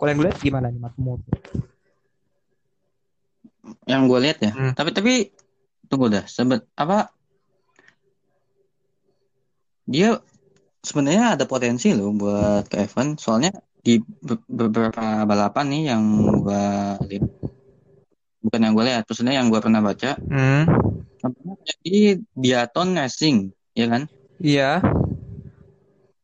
Kalau 0.00 0.08
yang 0.08 0.24
lihat 0.24 0.40
gimana 0.40 0.72
nih 0.72 0.80
Matsumoto? 0.80 1.28
Yang 3.84 4.02
gue 4.08 4.18
lihat 4.24 4.38
ya. 4.40 4.52
Hmm. 4.56 4.72
Tapi 4.72 4.90
tapi 4.96 5.12
tunggu 5.92 6.08
dah. 6.08 6.24
Sebet 6.24 6.64
apa? 6.72 7.12
Dia 9.84 10.16
sebenarnya 10.80 11.36
ada 11.36 11.44
potensi 11.44 11.92
loh 11.92 12.16
buat 12.16 12.64
ke 12.72 12.88
Evan. 12.88 13.20
Soalnya 13.20 13.52
di 13.80 13.98
be- 14.20 14.44
beberapa 14.46 15.24
balapan 15.24 15.66
nih 15.72 15.82
yang 15.94 16.02
gue 16.44 16.64
lihat, 17.08 17.24
bukan 18.44 18.60
yang 18.60 18.72
gue 18.76 18.84
lihat, 18.84 19.02
maksudnya 19.08 19.34
yang 19.36 19.46
gue 19.48 19.60
pernah 19.60 19.80
baca. 19.80 20.16
Hmm, 20.20 20.64
Jadi 21.64 22.20
Diaton 22.32 22.96
Racing, 22.96 23.36
ya 23.76 23.86
kan? 23.88 24.02
iya. 24.40 24.80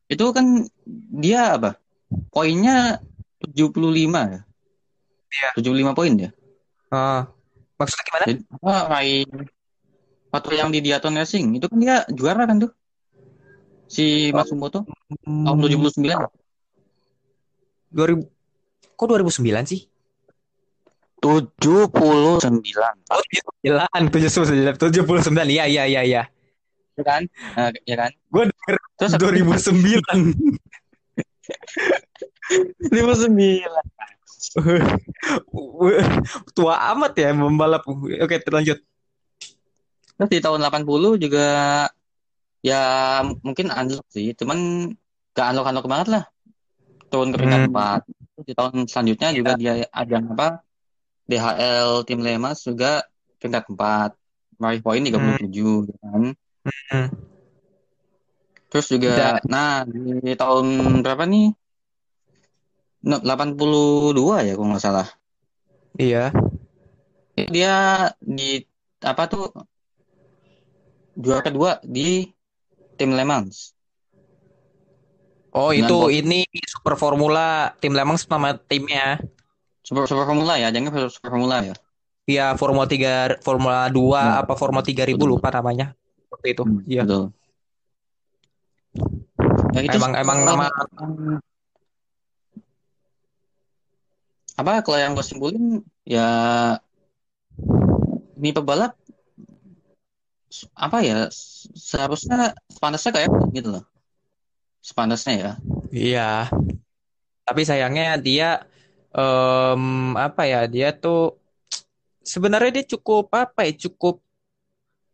Itu 0.07 0.31
kan 0.31 0.65
dia 1.11 1.59
apa? 1.59 1.75
Poinnya 2.31 3.01
75 3.43 4.21
ya? 4.31 4.41
Iya. 5.27 5.49
75 5.59 5.91
poin 5.91 6.13
ya? 6.15 6.29
Ah, 6.87 7.27
maksudnya 7.75 8.03
gimana? 8.07 8.25
Jadi 8.31 8.41
apa 8.47 8.73
raih 8.87 9.27
waktu 10.31 10.51
yang 10.55 10.69
di 10.71 10.79
Diaton 10.79 11.19
Racing 11.19 11.59
itu 11.59 11.65
kan 11.67 11.77
dia 11.83 12.07
juara 12.09 12.47
kan 12.47 12.63
tuh 12.63 12.71
si 13.87 14.31
Oh. 14.31 14.39
Matsumoto 14.39 14.83
tahun 15.23 15.57
79 15.63 16.03
2000 17.91 18.23
kok 18.97 19.05
2009 19.05 19.69
sih? 19.69 19.85
79. 21.21 21.93
Oh, 21.97 22.37
79, 22.37 22.61
79, 24.77 24.77
79. 24.77 25.49
Iya, 25.49 25.65
iya, 25.65 25.89
iya, 25.89 26.05
iya. 26.05 26.29
Ya 26.97 27.03
kan? 27.05 27.29
Nah, 27.57 27.69
ya 27.85 27.95
kan? 27.97 28.11
Gue 28.33 28.49
denger 28.49 28.77
Terus 28.97 29.13
2009. 29.21 30.33
2009. 32.89 33.37
Tua 36.57 36.73
amat 36.97 37.13
ya 37.13 37.29
membalap. 37.33 37.85
Oke, 37.85 38.41
terlanjut. 38.41 38.81
Terus 40.17 40.29
di 40.33 40.41
tahun 40.41 40.65
80 40.65 41.21
juga 41.21 41.45
ya 42.65 42.81
mungkin 43.45 43.69
unlock 43.69 44.09
sih, 44.09 44.33
cuman 44.33 44.89
gak 45.37 45.53
unlock-unlock 45.53 45.85
banget 45.85 46.09
lah. 46.09 46.25
Turun 47.07 47.31
ke 47.31 47.37
peringkat 47.39 47.61
Hmm. 47.67 47.73
4. 47.73 48.01
Di 48.43 48.53
tahun 48.53 48.85
selanjutnya 48.85 49.29
juga 49.33 49.51
dia 49.55 49.73
ajang 49.91 50.25
apa? 50.35 50.61
DHL 51.27 52.07
tim 52.07 52.19
Le 52.23 52.39
Mans 52.39 52.59
juga 52.63 53.03
peringkat 53.39 53.63
4. 53.71 54.11
Meraih 54.57 54.81
poin 54.81 55.01
37 55.01 55.87
gitu 55.87 55.99
kan. 56.01 56.33
Hmm. 56.67 57.07
Terus 58.67 58.87
juga 58.91 59.39
nah 59.47 59.87
di 59.87 60.33
tahun 60.35 60.99
berapa 61.05 61.23
nih? 61.23 61.55
No, 63.07 63.23
82 63.23 64.43
ya 64.43 64.53
kalau 64.57 64.67
nggak 64.73 64.83
salah. 64.83 65.07
Iya. 65.95 66.33
Dia 67.37 68.11
di 68.19 68.65
apa 69.05 69.29
tuh 69.29 69.53
juara 71.13 71.45
kedua 71.45 71.79
di 71.85 72.25
tim 72.97 73.13
Le 73.13 73.23
Mans. 73.23 73.76
Oh, 75.57 75.73
Dengan 75.73 75.89
itu 75.89 75.97
poin. 76.05 76.13
ini 76.13 76.39
Super 76.69 76.93
Formula 76.93 77.73
tim 77.81 77.97
Le 77.97 78.03
Mans 78.05 78.29
nama 78.29 78.53
timnya. 78.53 79.17
Super 79.81 80.05
Super 80.05 80.29
Formula 80.29 80.53
ya, 80.61 80.69
jangan 80.69 80.93
Super, 80.93 81.09
Super 81.09 81.29
Formula 81.33 81.57
ya. 81.65 81.75
Iya, 82.27 82.45
Formula 82.59 82.85
3, 82.85 83.39
Formula 83.41 83.87
2 83.89 84.19
Hmm. 84.21 84.41
apa 84.45 84.53
Formula 84.53 84.83
3000 84.85 85.17
Betul. 85.17 85.33
lupa 85.33 85.49
namanya. 85.49 85.97
Seperti 86.27 86.47
itu. 86.53 86.63
Hmm, 86.67 86.81
Iya. 86.85 87.01
betul. 87.07 87.23
Ya, 89.73 89.79
itu 89.85 89.95
Emang 89.97 90.13
emang 90.17 90.37
nama 90.45 90.65
apa 94.57 94.81
kalau 94.81 94.97
yang 94.97 95.13
gue 95.13 95.21
simpulin 95.21 95.85
ya 96.01 96.27
ini 98.41 98.49
pebalap 98.49 98.97
apa 100.73 100.97
ya 101.05 101.29
seharusnya 101.77 102.57
sepantasnya 102.65 103.11
kayak 103.13 103.29
gitu 103.53 103.69
loh 103.77 103.83
sepantasnya 104.87 105.33
ya 105.43 105.51
Iya. 105.91 106.51
Tapi 107.47 107.61
sayangnya 107.63 108.19
dia 108.19 108.49
em, 109.15 109.83
apa 110.19 110.43
ya? 110.51 110.61
Dia 110.67 110.89
tuh 110.91 111.39
sebenarnya 112.23 112.81
dia 112.81 112.85
cukup 112.97 113.31
apa 113.31 113.67
ya? 113.67 113.73
Cukup 113.87 114.19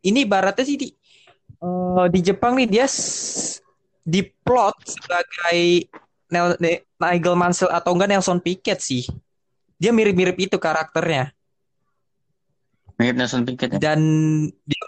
ini 0.03 0.25
baratnya 0.27 0.65
sih 0.65 0.77
di 0.81 0.87
eh, 1.63 2.05
di 2.13 2.19
Jepang 2.25 2.53
nih 2.59 2.67
dia 2.69 2.85
diplot 4.03 4.75
sebagai 4.83 5.59
Nel, 6.33 6.57
Ne- 6.57 6.83
Nigel 6.97 7.35
Mansell 7.37 7.71
atau 7.71 7.93
enggak 7.93 8.09
Nelson 8.09 8.39
Piquet 8.41 8.79
sih. 8.81 9.03
Dia 9.77 9.93
mirip-mirip 9.93 10.37
itu 10.39 10.57
karakternya. 10.57 11.31
mirip 12.97 13.15
Nelson 13.17 13.43
Piquet 13.45 13.69
ya 13.73 13.79
Dan 13.81 13.99
dia, 14.69 14.81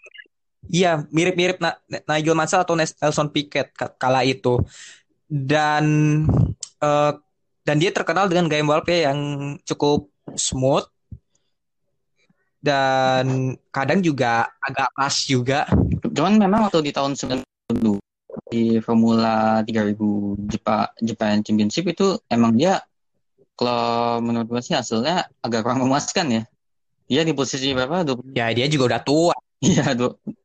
iya 0.70 1.06
mirip-mirip 1.12 1.58
Na- 1.62 1.78
Nigel 2.10 2.38
Mansell 2.38 2.64
atau 2.64 2.76
Nelson 2.78 3.30
Piquet 3.34 3.72
ka- 3.76 3.94
kala 3.98 4.22
itu. 4.26 4.60
Dan 5.26 5.86
eh, 6.82 7.14
dan 7.66 7.76
dia 7.82 7.90
terkenal 7.90 8.30
dengan 8.30 8.46
gaya 8.46 8.62
balapnya 8.62 9.10
yang 9.12 9.20
cukup 9.66 10.06
smooth 10.38 10.86
dan 12.62 13.54
kadang 13.70 14.02
juga 14.02 14.50
agak 14.58 14.90
pas 14.98 15.16
juga. 15.26 15.70
cuman 16.02 16.42
memang 16.42 16.66
waktu 16.70 16.90
di 16.90 16.92
tahun 16.94 17.14
92 17.14 18.02
di 18.50 18.78
Formula 18.82 19.62
3000 19.66 20.38
Jepang 20.50 20.90
Japan 21.02 21.42
Championship 21.46 21.86
itu 21.90 22.18
emang 22.30 22.58
dia 22.58 22.82
kalau 23.58 24.22
menurut 24.22 24.48
gue 24.50 24.62
sih 24.62 24.76
hasilnya 24.76 25.30
agak 25.42 25.62
kurang 25.66 25.82
memuaskan 25.86 26.42
ya 26.42 26.44
dia 27.06 27.22
di 27.22 27.34
posisi 27.38 27.70
berapa 27.74 28.02
20 28.02 28.34
Ya 28.34 28.50
dia 28.50 28.66
juga 28.66 28.98
udah 28.98 29.02
tua. 29.06 29.36
Iya 29.66 29.86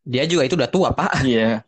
Dia 0.03 0.25
juga 0.25 0.43
itu 0.43 0.57
udah 0.57 0.71
tua, 0.71 0.89
Pak. 0.91 1.23
iya 1.25 1.61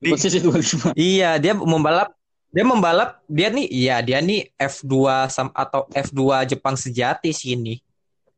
di 0.00 0.08
posisi 0.08 0.40
25 0.40 0.96
Iya, 0.96 1.36
dia 1.36 1.52
membalap 1.52 2.16
dia 2.50 2.64
membalap 2.64 3.20
dia 3.28 3.46
nih 3.52 3.68
iya 3.68 4.00
dia 4.00 4.18
nih 4.18 4.48
F2 4.56 5.28
sam- 5.28 5.52
atau 5.52 5.86
F2 5.92 6.42
Jepang 6.48 6.74
sejati 6.74 7.30
sih 7.30 7.52
ini. 7.52 7.78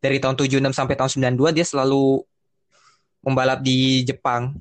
Dari 0.03 0.19
tahun 0.19 0.35
76 0.35 0.75
sampai 0.75 0.99
tahun 0.99 1.11
92 1.39 1.55
dia 1.55 1.63
selalu 1.63 2.27
membalap 3.23 3.63
di 3.63 4.03
Jepang. 4.03 4.53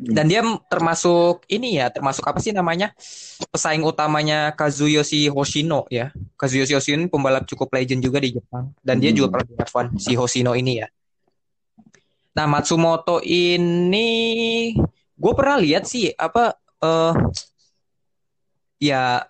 Dan 0.00 0.32
dia 0.32 0.40
termasuk 0.72 1.44
ini 1.44 1.76
ya, 1.76 1.92
termasuk 1.92 2.24
apa 2.24 2.40
sih 2.40 2.56
namanya? 2.56 2.94
Pesaing 3.52 3.84
utamanya 3.84 4.48
Kazuyoshi 4.56 5.28
Hoshino 5.28 5.84
ya. 5.92 6.08
Kazuyoshi 6.40 6.72
Hoshino 6.72 7.04
pembalap 7.12 7.44
cukup 7.44 7.68
legend 7.76 8.00
juga 8.00 8.16
di 8.16 8.32
Jepang 8.32 8.72
dan 8.80 8.96
dia 8.96 9.12
juga 9.12 9.28
Hmm. 9.28 9.34
pernah 9.36 9.46
di 9.50 9.54
F1 9.60 9.86
si 10.00 10.16
Hoshino 10.16 10.56
ini 10.56 10.80
ya. 10.80 10.88
Nah, 12.30 12.46
Matsumoto 12.46 13.18
ini 13.26 14.08
gue 15.20 15.32
pernah 15.36 15.58
lihat 15.60 15.84
sih 15.84 16.08
apa 16.16 16.56
eh 16.80 17.14
ya 18.80 19.28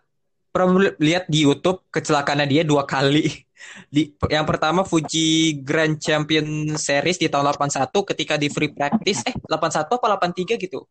pernah 0.54 0.94
lihat 0.98 1.26
di 1.26 1.46
YouTube 1.46 1.82
kecelakaannya 1.90 2.46
dia 2.46 2.62
dua 2.62 2.84
kali. 2.86 3.26
Di 3.92 4.08
yang 4.32 4.48
pertama 4.48 4.88
Fuji 4.88 5.60
Grand 5.60 6.00
Champion 6.00 6.72
Series 6.80 7.20
di 7.20 7.28
tahun 7.28 7.44
81 7.52 7.92
ketika 7.92 8.40
di 8.40 8.48
free 8.48 8.72
practice 8.72 9.20
eh 9.28 9.36
81 9.36 9.84
apa 9.84 10.06
83 10.16 10.56
gitu. 10.56 10.88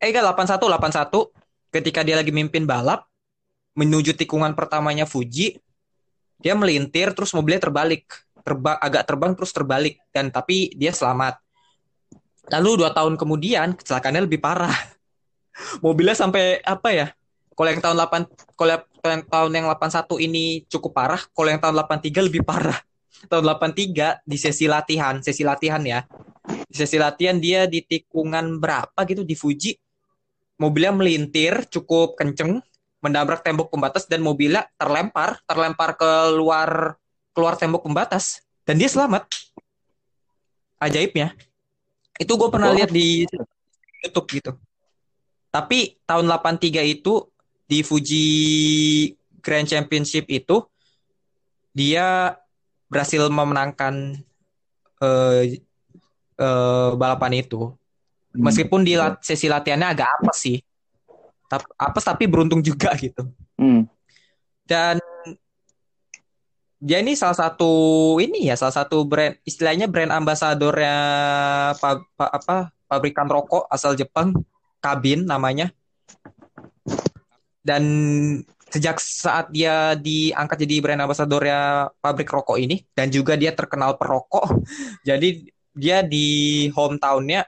Eh 0.00 0.08
enggak 0.08 0.32
81 0.32 0.64
81 0.64 1.28
ketika 1.76 2.00
dia 2.00 2.16
lagi 2.16 2.32
mimpin 2.32 2.64
balap 2.64 3.04
menuju 3.76 4.16
tikungan 4.16 4.56
pertamanya 4.56 5.04
Fuji 5.04 5.60
dia 6.40 6.56
melintir 6.56 7.12
terus 7.12 7.36
mobilnya 7.36 7.68
terbalik 7.68 8.08
terbang 8.42 8.76
agak 8.78 9.02
terbang 9.06 9.32
terus 9.38 9.50
terbalik 9.54 9.98
dan 10.10 10.28
tapi 10.28 10.74
dia 10.74 10.90
selamat. 10.90 11.38
Lalu 12.50 12.84
dua 12.84 12.90
tahun 12.90 13.14
kemudian 13.14 13.78
kecelakaannya 13.78 14.26
lebih 14.26 14.42
parah. 14.42 14.74
Mobilnya 15.84 16.18
sampai 16.18 16.58
apa 16.62 16.90
ya? 16.90 17.06
Kalau 17.52 17.68
yang 17.68 17.82
tahun 17.84 17.96
8 18.00 18.56
kalau 18.56 18.72
yang 19.12 19.24
tahun 19.28 19.50
yang 19.52 19.66
81 19.68 20.24
ini 20.24 20.44
cukup 20.72 20.96
parah 20.96 21.20
kalau 21.36 21.48
yang 21.52 21.60
tahun 21.60 21.74
83 21.78 22.28
lebih 22.28 22.42
parah. 22.42 22.80
Tahun 23.30 23.44
83 23.44 24.26
di 24.26 24.34
sesi 24.34 24.66
latihan 24.66 25.22
sesi 25.22 25.46
latihan 25.46 25.78
ya. 25.84 26.02
Di 26.42 26.74
sesi 26.74 26.98
latihan 26.98 27.38
dia 27.38 27.70
di 27.70 27.84
tikungan 27.84 28.58
berapa 28.58 28.98
gitu 29.06 29.22
di 29.22 29.38
Fuji. 29.38 29.78
Mobilnya 30.58 30.90
melintir 30.90 31.70
cukup 31.70 32.18
kenceng 32.18 32.58
menabrak 33.02 33.42
tembok 33.42 33.68
pembatas 33.68 34.06
dan 34.06 34.22
mobilnya 34.22 34.66
terlempar 34.78 35.42
terlempar 35.46 35.98
keluar 35.98 36.96
keluar 37.32 37.56
tembok 37.56 37.84
pembatas 37.88 38.44
dan 38.64 38.78
dia 38.78 38.88
selamat. 38.88 39.28
Ajaibnya. 40.78 41.34
Itu 42.20 42.36
gue 42.36 42.48
pernah 42.52 42.70
lihat 42.74 42.92
di 42.92 43.24
YouTube 44.04 44.28
gitu. 44.30 44.52
Tapi 45.52 46.00
tahun 46.08 46.28
83 46.28 46.80
itu 46.84 47.28
di 47.68 47.80
Fuji 47.84 48.26
Grand 49.40 49.68
Championship 49.68 50.28
itu 50.28 50.64
dia 51.72 52.36
berhasil 52.92 53.24
memenangkan 53.28 54.16
eh, 55.00 55.60
eh, 56.36 56.90
balapan 56.96 57.40
itu. 57.40 57.72
Meskipun 58.32 58.80
di 58.80 58.96
lat- 58.96 59.20
sesi 59.20 59.44
latihannya 59.48 59.92
agak 59.92 60.08
apes 60.08 60.38
sih. 60.40 60.58
Tap- 61.52 61.68
apes 61.76 62.04
tapi 62.04 62.24
beruntung 62.24 62.64
juga 62.64 62.92
gitu. 62.96 63.28
Hmm. 63.60 63.84
dan 64.62 64.96
dia 66.82 66.98
ini 66.98 67.14
salah 67.14 67.38
satu 67.38 67.72
ini 68.18 68.50
ya 68.50 68.58
salah 68.58 68.74
satu 68.74 69.06
brand 69.06 69.38
istilahnya 69.46 69.86
brand 69.86 70.10
ambasadornya 70.10 70.96
pa- 71.78 72.02
pa- 72.18 72.32
apa 72.34 72.56
pabrikan 72.90 73.30
rokok 73.30 73.70
asal 73.70 73.94
Jepang 73.94 74.34
Kabin 74.82 75.22
namanya. 75.22 75.70
Dan 77.62 77.84
sejak 78.66 78.98
saat 78.98 79.54
dia 79.54 79.94
diangkat 79.94 80.66
jadi 80.66 80.82
brand 80.82 81.06
ambasadornya 81.06 81.94
pabrik 82.02 82.26
rokok 82.26 82.58
ini 82.58 82.82
dan 82.98 83.14
juga 83.14 83.38
dia 83.38 83.54
terkenal 83.54 83.94
perokok 83.94 84.58
jadi 85.08 85.38
dia 85.78 86.02
di 86.02 86.66
hometownnya 86.74 87.46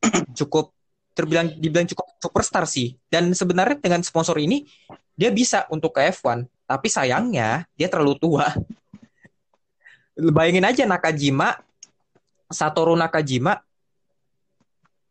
cukup 0.40 0.72
terbilang 1.12 1.52
dibilang 1.60 1.84
cukup 1.84 2.16
superstar 2.16 2.64
sih. 2.64 2.96
Dan 3.12 3.36
sebenarnya 3.36 3.76
dengan 3.76 4.00
sponsor 4.00 4.40
ini 4.40 4.64
dia 5.12 5.28
bisa 5.28 5.68
untuk 5.68 5.92
ke 5.92 6.08
F1 6.08 6.53
tapi 6.64 6.88
sayangnya 6.88 7.68
dia 7.76 7.88
terlalu 7.88 8.16
tua 8.16 8.48
bayangin 10.32 10.64
aja 10.64 10.84
Nakajima 10.84 11.58
Satoru 12.48 12.94
Nakajima 12.94 13.60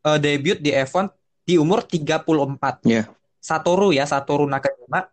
eh, 0.04 0.20
debut 0.20 0.58
di 0.58 0.72
F1 0.72 1.12
di 1.44 1.60
umur 1.60 1.84
34 1.84 2.88
Iya. 2.88 3.12
Satoru 3.38 3.92
ya 3.92 4.08
Satoru 4.08 4.48
Nakajima 4.48 5.12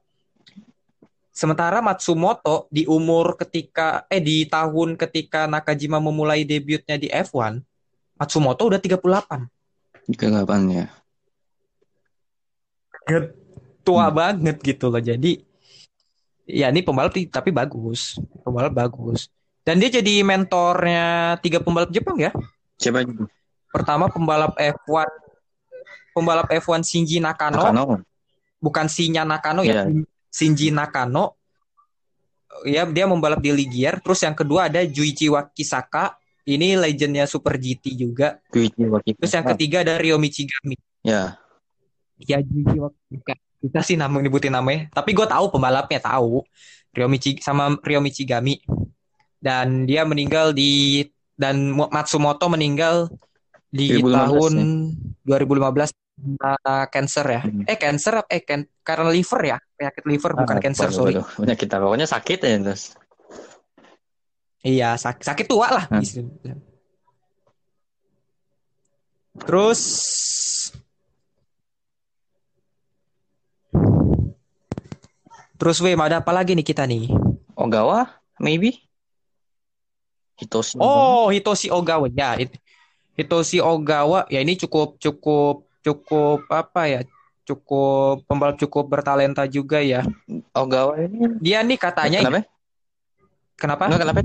Sementara 1.31 1.81
Matsumoto 1.81 2.69
di 2.69 2.85
umur 2.85 3.33
ketika 3.41 4.05
eh 4.13 4.21
di 4.21 4.45
tahun 4.45 5.01
ketika 5.01 5.49
Nakajima 5.49 5.97
memulai 5.97 6.45
debutnya 6.45 7.01
di 7.01 7.09
F1, 7.09 7.65
Matsumoto 8.21 8.69
udah 8.69 8.77
38. 8.77 9.49
38 10.11 10.69
ya. 10.69 10.85
Tua 13.81 14.07
Hmm. 14.13 14.15
banget 14.15 14.61
gitu 14.61 14.93
loh. 14.93 15.01
Jadi 15.01 15.41
ya 16.51 16.67
ini 16.69 16.83
pembalap 16.83 17.15
tapi 17.31 17.55
bagus. 17.55 18.19
Pembalap 18.43 18.75
bagus. 18.75 19.31
Dan 19.63 19.79
dia 19.79 19.93
jadi 19.93 20.25
mentornya 20.25 21.37
tiga 21.45 21.63
pembalap 21.63 21.93
Jepang 21.95 22.17
ya. 22.19 22.35
Siapa 22.81 23.05
itu? 23.05 23.29
Pertama 23.71 24.11
pembalap 24.11 24.57
F1 24.59 25.07
pembalap 26.11 26.51
F1 26.51 26.83
Shinji 26.83 27.23
Nakano, 27.23 27.71
Nakano. 27.71 28.03
bukan 28.59 28.87
Shinya 28.91 29.23
Nakano 29.23 29.63
ya, 29.63 29.87
Iya. 29.87 30.03
Shinji 30.33 30.75
Nakano. 30.75 31.39
Ya, 32.67 32.83
dia 32.85 33.07
membalap 33.07 33.39
di 33.39 33.55
Ligier. 33.55 34.03
Terus 34.03 34.21
yang 34.27 34.35
kedua 34.35 34.67
ada 34.67 34.83
Juichi 34.83 35.31
Wakisaka. 35.31 36.19
Ini 36.45 36.75
legendnya 36.75 37.31
Super 37.31 37.55
GT 37.55 37.95
juga. 37.95 38.43
Yuichi 38.51 38.91
Wakita. 38.91 39.17
Terus 39.23 39.33
yang 39.39 39.47
ketiga 39.55 39.77
ada 39.87 39.95
Ryo 40.03 40.19
Michigami. 40.19 40.75
Ya. 41.07 41.39
Ya 42.19 42.43
Juichi 42.43 42.75
Wakisaka. 42.81 43.39
Kita 43.61 43.81
sih 43.85 43.97
nama 44.01 44.17
nyebutin 44.17 44.57
namanya. 44.57 44.89
Tapi 44.91 45.13
gue 45.13 45.27
tahu 45.29 45.53
pembalapnya 45.53 46.01
tahu. 46.01 46.41
Ryo 46.91 47.07
Michi 47.07 47.39
sama 47.45 47.77
Ryo 47.85 48.01
Michigami. 48.01 48.59
Dan 49.41 49.85
dia 49.89 50.05
meninggal 50.05 50.53
di 50.53 51.05
dan 51.37 51.73
Matsumoto 51.73 52.49
meninggal 52.53 53.09
di 53.73 54.01
2015 54.01 54.13
tahun 54.13 54.53
ya? 54.53 54.67
2015 55.41 55.91
karena 56.37 56.77
cancer 56.93 57.25
ya. 57.25 57.41
Hmm. 57.45 57.65
Eh 57.65 57.79
cancer 57.81 58.13
apa? 58.21 58.29
Eh 58.29 58.43
can- 58.45 58.69
karena 58.85 59.09
liver 59.09 59.41
ya. 59.45 59.57
Penyakit 59.77 60.05
liver 60.05 60.33
bukan 60.37 60.57
Ah, 60.57 60.61
cancer, 60.61 60.89
sorry. 60.93 61.15
Penyakit 61.17 61.69
apa? 61.73 61.85
Pokoknya 61.89 62.09
sakit 62.09 62.39
ya 62.45 62.57
terus. 62.61 62.85
Iya, 64.61 64.91
sakit, 65.01 65.25
sakit 65.25 65.47
tua 65.49 65.69
lah. 65.73 65.85
Hmm. 65.89 66.05
Terus 69.41 69.81
Terus 75.61 75.77
Weh, 75.85 75.93
ada 75.93 76.25
apa 76.25 76.33
lagi 76.33 76.57
nih 76.57 76.65
kita 76.65 76.89
nih? 76.89 77.13
Ogawa, 77.53 78.09
maybe? 78.41 78.81
Hitoshi. 80.41 80.81
Oh, 80.81 81.29
Hitoshi 81.29 81.69
Ogawa. 81.69 82.09
Ya, 82.17 82.33
Hit- 82.41 82.57
Hitoshi 83.13 83.61
Ogawa. 83.61 84.25
Ya 84.33 84.41
ini 84.41 84.57
cukup 84.57 84.97
cukup 84.97 85.69
cukup 85.85 86.49
apa 86.49 86.89
ya? 86.89 87.01
Cukup 87.45 88.25
pembalap 88.25 88.57
cukup 88.57 88.89
bertalenta 88.89 89.45
juga 89.45 89.85
ya. 89.85 90.01
Ogawa 90.57 90.97
ini. 90.97 91.37
Dia 91.45 91.61
nih 91.61 91.77
katanya 91.77 92.25
Kenapa? 92.25 92.41
kenapa? 93.61 93.85
Enggak, 93.85 94.01
kenapa? 94.01 94.21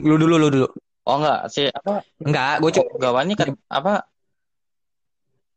Lu 0.00 0.16
dulu 0.16 0.34
lu 0.40 0.48
dulu. 0.48 0.66
Oh 1.04 1.20
enggak, 1.20 1.52
si 1.52 1.68
apa? 1.68 2.00
Enggak, 2.24 2.64
gue 2.64 2.70
cukup 2.80 2.92
Ogawa 2.96 3.20
ini 3.28 3.36
kan 3.36 3.52
apa? 3.68 4.08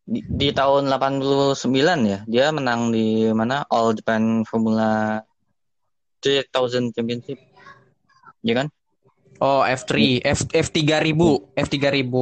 Di, 0.03 0.19
di 0.19 0.51
tahun 0.51 0.91
89 0.91 1.55
ya, 2.03 2.19
dia 2.27 2.45
menang 2.51 2.91
di 2.91 3.31
mana? 3.31 3.63
All 3.71 3.95
Japan 3.95 4.43
Formula 4.43 5.23
3000 6.19 6.91
Championship. 6.91 7.39
Ya 8.43 8.53
kan? 8.59 8.67
Oh, 9.39 9.63
F3, 9.63 10.19
F 10.23 10.47
F3000, 10.51 11.21
F3000. 11.55 12.15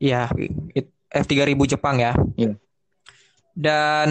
Ya, 0.00 0.28
it- 0.76 0.92
F3000 1.08 1.60
Jepang 1.76 1.96
ya. 2.00 2.12
Iya. 2.36 2.56
Dan 3.52 4.10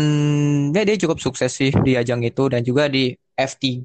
ya 0.70 0.86
dia 0.86 0.98
cukup 1.02 1.18
sukses 1.18 1.50
sih 1.50 1.74
di 1.74 1.98
ajang 1.98 2.22
itu 2.22 2.46
dan 2.50 2.62
juga 2.62 2.86
di 2.86 3.14
F3. 3.34 3.82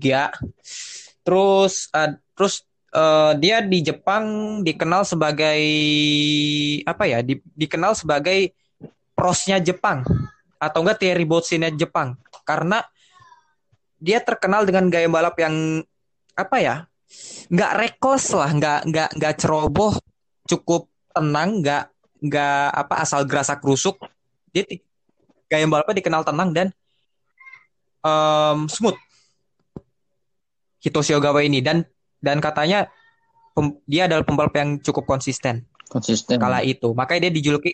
Terus 1.24 1.88
uh, 1.96 2.12
terus 2.36 2.68
uh, 2.92 3.32
dia 3.38 3.64
di 3.64 3.82
Jepang 3.82 4.24
dikenal 4.62 5.02
sebagai 5.08 5.60
apa 6.86 7.04
ya? 7.08 7.18
Di- 7.24 7.42
dikenal 7.56 7.96
sebagai 7.96 8.52
prosnya 9.16 9.58
Jepang 9.58 10.04
atau 10.60 10.84
enggak 10.84 11.00
Thierry 11.00 11.24
Boutsinnya 11.24 11.72
Jepang 11.72 12.20
karena 12.44 12.84
dia 13.96 14.20
terkenal 14.20 14.68
dengan 14.68 14.92
gaya 14.92 15.08
balap 15.08 15.34
yang 15.40 15.80
apa 16.36 16.56
ya? 16.60 16.76
nggak 17.46 17.72
reckless 17.78 18.34
lah, 18.34 18.50
nggak 18.50 18.80
nggak 18.90 19.10
nggak 19.18 19.34
ceroboh, 19.38 19.94
cukup 20.46 20.90
tenang, 21.14 21.62
nggak 21.62 21.84
nggak 22.26 22.66
apa 22.74 22.94
asal 23.02 23.22
gerasak 23.22 23.62
kerusuk. 23.62 23.96
Dia 24.50 24.66
gaya 25.46 25.64
balapnya 25.70 26.02
dikenal 26.02 26.22
tenang 26.26 26.50
dan 26.50 26.68
em, 28.02 28.66
smooth. 28.66 28.98
Hitoshi 30.82 31.18
Ogawa 31.18 31.42
ini 31.42 31.58
dan 31.62 31.82
dan 32.26 32.42
katanya 32.42 32.90
pem- 33.54 33.78
dia 33.86 34.10
adalah 34.10 34.26
pembalap 34.26 34.50
yang 34.58 34.82
cukup 34.82 35.06
konsisten 35.06 35.62
Konsisten. 35.86 36.42
kala 36.42 36.66
itu. 36.66 36.90
Makanya 36.90 37.30
dia 37.30 37.32
dijuluki 37.38 37.70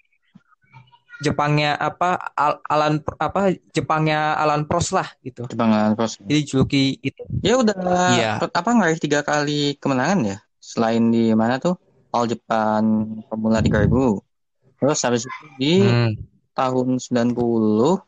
Jepangnya 1.23 1.79
apa 1.79 2.19
Al- 2.35 2.59
Alan 2.67 2.99
apa 3.17 3.55
Jepangnya 3.71 4.35
Alan 4.35 4.67
Prost 4.67 4.91
lah 4.91 5.07
gitu. 5.23 5.47
Jepang 5.47 5.71
Cross. 5.95 6.19
Jadi 6.19 6.39
dijuluki 6.43 6.85
itu. 6.99 7.23
Ya 7.41 7.55
udah 7.57 7.79
Iya. 8.11 8.31
apa 8.43 8.71
ngeraih 8.75 8.99
tiga 8.99 9.23
kali 9.23 9.79
kemenangan 9.79 10.19
ya? 10.27 10.37
Selain 10.59 10.99
di 11.09 11.31
mana 11.33 11.63
tuh? 11.63 11.79
All 12.11 12.27
Japan 12.27 12.83
Formula 13.31 13.63
3000. 13.63 14.19
Terus 14.83 14.99
habis 15.01 15.23
itu 15.23 15.47
di 15.57 15.75
Hmm. 15.81 16.13
tahun 16.53 16.99
90 16.99 18.03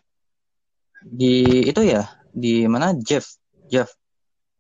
di 1.00 1.62
itu 1.64 1.80
ya, 1.86 2.10
di 2.34 2.66
mana 2.66 2.98
Jeff 2.98 3.38
Jeff 3.70 3.94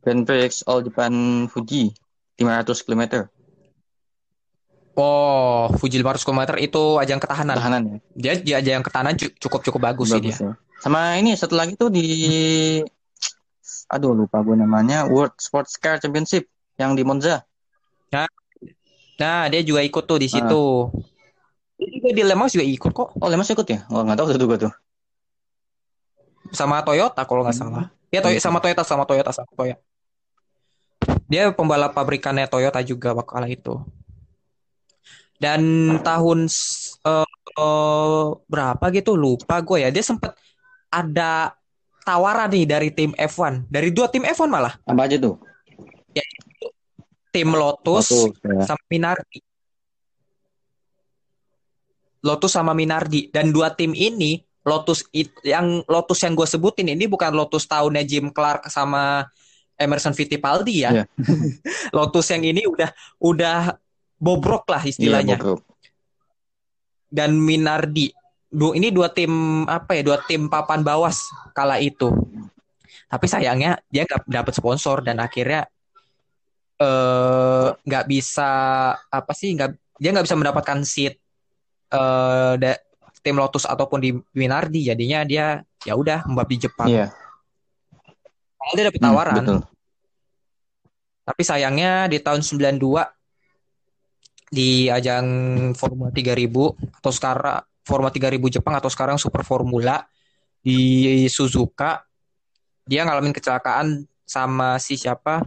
Grand 0.04 0.22
Prix 0.22 0.62
All 0.68 0.84
Japan 0.84 1.12
Fuji 1.48 1.90
500 2.36 2.84
km 2.84 3.02
Oh, 4.94 5.66
Fuji 5.74 5.98
500 5.98 6.22
km 6.22 6.54
itu 6.54 7.02
ajang 7.02 7.18
ketahanan. 7.18 7.56
tahanan 7.58 7.82
ya. 7.82 7.96
Dia 8.14 8.32
dia 8.38 8.56
ajang 8.62 8.82
ketahanan 8.86 9.18
cu- 9.18 9.34
cukup 9.42 9.60
cukup 9.66 9.80
bagus, 9.82 10.14
sih 10.14 10.22
dia. 10.22 10.30
Bagus 10.30 10.38
ya. 10.38 10.52
Sama 10.78 11.18
ini 11.18 11.34
satu 11.34 11.58
lagi 11.58 11.74
tuh 11.74 11.90
di 11.90 12.04
aduh 13.90 14.14
lupa 14.14 14.38
gue 14.44 14.54
namanya 14.54 15.08
World 15.10 15.34
Sports 15.40 15.80
Car 15.82 15.98
Championship 15.98 16.46
yang 16.78 16.94
di 16.94 17.02
Monza. 17.02 17.42
Nah, 19.14 19.46
dia 19.46 19.62
juga 19.62 19.82
ikut 19.82 20.04
tuh 20.06 20.18
di 20.18 20.26
situ. 20.30 20.90
Dia 21.74 21.88
juga 21.90 22.08
di 22.14 22.22
Le 22.22 22.34
Mans 22.34 22.50
juga 22.54 22.66
ikut 22.66 22.90
kok 22.90 23.08
Oh, 23.18 23.26
Lemas 23.30 23.50
ikut 23.50 23.66
ya? 23.66 23.86
Oh, 23.90 24.02
nggak 24.02 24.14
tahu 24.18 24.26
tuh 24.30 24.46
gue 24.46 24.58
tuh. 24.70 24.74
sama 26.54 26.86
Toyota 26.86 27.26
kalau 27.26 27.42
nggak 27.42 27.56
Hmm. 27.58 27.66
salah. 27.66 27.86
Ya 28.14 28.22
Toy- 28.22 28.38
sama 28.38 28.62
Toyota 28.62 28.86
sama 28.86 29.02
Toyota 29.02 29.34
sama 29.34 29.50
Toyota. 29.58 29.82
Dia 31.28 31.50
pembalap 31.52 31.96
pabrikannya 31.96 32.46
Toyota 32.46 32.80
juga 32.84 33.16
wakala 33.16 33.48
itu. 33.48 33.80
Dan 35.40 35.60
tahun 36.00 36.46
eh, 37.04 37.28
eh, 37.58 38.26
berapa 38.48 38.84
gitu 38.94 39.18
lupa 39.18 39.60
gue 39.60 39.84
ya. 39.84 39.90
Dia 39.90 40.04
sempat 40.04 40.38
ada 40.88 41.58
tawaran 42.04 42.52
nih 42.52 42.64
dari 42.68 42.88
tim 42.92 43.10
F1, 43.16 43.66
dari 43.66 43.88
dua 43.90 44.06
tim 44.12 44.22
F1 44.22 44.46
malah, 44.46 44.76
Apa 44.84 45.08
aja 45.08 45.16
tuh? 45.16 45.40
tim 47.34 47.50
Lotus 47.50 48.14
Lotus, 48.14 48.38
ya. 48.46 48.62
sama 48.62 48.84
Minardi. 48.86 49.40
Lotus 52.22 52.52
sama 52.54 52.72
Minardi 52.78 53.26
dan 53.34 53.50
dua 53.50 53.74
tim 53.74 53.90
ini 53.90 54.38
Lotus 54.62 55.04
it- 55.12 55.34
yang 55.42 55.82
Lotus 55.90 56.22
yang 56.22 56.38
gue 56.38 56.46
sebutin 56.46 56.88
ini 56.94 57.04
bukan 57.10 57.34
Lotus 57.34 57.66
tahunnya 57.66 58.06
Jim 58.06 58.30
Clark 58.30 58.70
sama 58.70 59.26
Emerson 59.74 60.14
Fittipaldi 60.14 60.86
ya. 60.86 60.90
Iya. 61.02 61.04
Lotus 61.96 62.30
yang 62.30 62.42
ini 62.46 62.66
udah 62.66 62.90
udah 63.18 63.74
bobrok 64.18 64.70
lah 64.70 64.82
istilahnya. 64.82 65.36
Bobrok. 65.38 65.60
Dan 67.10 67.38
Minardi. 67.38 68.10
Du, 68.54 68.70
ini 68.70 68.94
dua 68.94 69.10
tim 69.10 69.64
apa 69.66 69.98
ya? 69.98 70.02
Dua 70.06 70.18
tim 70.22 70.46
papan 70.46 70.86
bawas 70.86 71.26
kala 71.54 71.82
itu. 71.82 72.10
Tapi 73.10 73.26
sayangnya 73.26 73.78
dia 73.90 74.06
nggak 74.06 74.30
dapat 74.30 74.54
sponsor 74.54 75.02
dan 75.02 75.18
akhirnya 75.18 75.66
eh 76.74 77.68
nggak 77.70 78.04
bisa 78.10 78.50
apa 78.98 79.30
sih 79.30 79.54
nggak 79.54 79.70
dia 80.02 80.10
nggak 80.10 80.26
bisa 80.26 80.34
mendapatkan 80.34 80.82
seat 80.82 81.14
eh 81.94 82.54
da- 82.58 82.82
tim 83.24 83.40
Lotus 83.40 83.64
ataupun 83.64 83.98
di 84.04 84.10
Minardi 84.36 84.84
jadinya 84.84 85.24
dia 85.24 85.64
ya 85.86 85.94
udah 85.96 86.28
membab 86.28 86.44
di 86.44 86.58
Jepang. 86.60 86.92
Iya. 86.92 87.08
Padahal 88.64 88.76
dia 88.76 88.84
dapat 88.88 89.00
Hmm, 89.00 89.08
tawaran. 89.08 89.34
betul. 89.36 89.58
Tapi 91.24 91.42
sayangnya 91.42 91.92
di 92.08 92.18
tahun 92.20 92.40
92 92.44 93.08
di 94.52 94.86
ajang 94.88 95.26
Formula 95.74 96.12
3000 96.12 96.76
atau 97.00 97.12
sekarang 97.12 97.64
Formula 97.84 98.10
3000 98.12 98.54
Jepang 98.60 98.74
atau 98.76 98.88
sekarang 98.92 99.16
Super 99.16 99.42
Formula 99.42 100.04
di 100.60 101.24
Suzuka 101.28 102.04
dia 102.84 103.04
ngalamin 103.04 103.32
kecelakaan 103.32 104.04
sama 104.24 104.76
si 104.80 104.96
siapa 104.96 105.44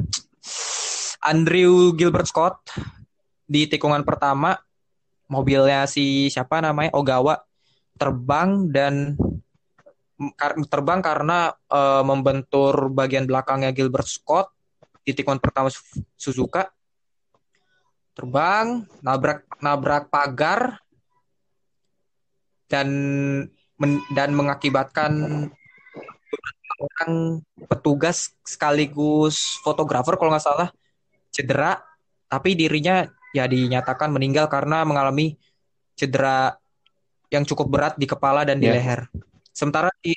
Andrew 1.22 1.94
Gilbert 1.94 2.30
Scott 2.30 2.62
di 3.46 3.66
tikungan 3.66 4.06
pertama 4.06 4.54
mobilnya 5.30 5.86
si 5.90 6.30
siapa 6.30 6.62
namanya 6.62 6.94
Ogawa 6.94 7.38
terbang 7.98 8.70
dan 8.70 9.18
terbang 10.68 11.00
karena 11.00 11.54
eh, 11.54 12.04
membentur 12.04 12.90
bagian 12.90 13.30
belakangnya 13.30 13.70
Gilbert 13.72 14.10
Scott 14.10 14.50
di 15.06 15.14
tikungan 15.14 15.40
pertama 15.40 15.70
Su- 15.70 16.04
Suzuka. 16.18 16.68
Terbang, 18.18 18.82
nabrak 19.06 19.46
nabrak 19.62 20.10
pagar 20.10 20.82
dan 22.66 22.90
men- 23.78 24.06
dan 24.12 24.34
mengakibatkan 24.34 25.14
orang 26.78 27.42
petugas 27.70 28.34
sekaligus 28.42 29.62
fotografer 29.62 30.18
kalau 30.18 30.34
nggak 30.34 30.46
salah 30.46 30.70
cedera, 31.30 31.78
tapi 32.26 32.58
dirinya 32.58 33.06
ya 33.38 33.46
dinyatakan 33.46 34.10
meninggal 34.10 34.50
karena 34.50 34.82
mengalami 34.82 35.38
cedera 35.94 36.58
yang 37.30 37.46
cukup 37.46 37.70
berat 37.70 37.94
di 38.02 38.10
kepala 38.10 38.42
dan 38.50 38.58
di 38.58 38.66
Ya. 38.66 38.74
leher. 38.78 39.06
Sementara 39.58 39.90
di 39.98 40.14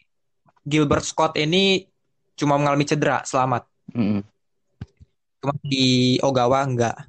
Gilbert 0.68 1.00
Scott 1.00 1.40
ini 1.40 1.80
cuma 2.36 2.60
mengalami 2.60 2.84
cedera, 2.84 3.24
selamat. 3.24 3.64
Mm-mm. 3.96 4.20
Cuma 5.40 5.56
di 5.64 6.20
Ogawa 6.20 6.60
enggak. 6.68 7.08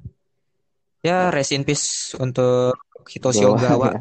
Ya, 1.04 1.28
rest 1.28 1.52
in 1.52 1.68
peace 1.68 2.16
untuk 2.16 2.72
Hitoshi 3.04 3.44
Ogawa, 3.44 3.76
Ogawa. 3.76 3.92
ya. 3.92 4.00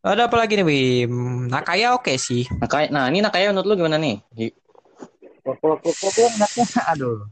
Ada 0.00 0.32
apa 0.32 0.36
lagi 0.40 0.56
nih, 0.56 0.64
Wim? 0.64 1.12
Nakaya 1.52 1.92
oke 1.92 2.16
sih. 2.16 2.48
Nakaya, 2.56 2.88
nah 2.88 3.12
ini 3.12 3.20
Nakaya 3.20 3.52
menurut 3.52 3.68
lu 3.68 3.76
gimana 3.76 4.00
nih? 4.00 4.16
Aduh. 6.94 7.28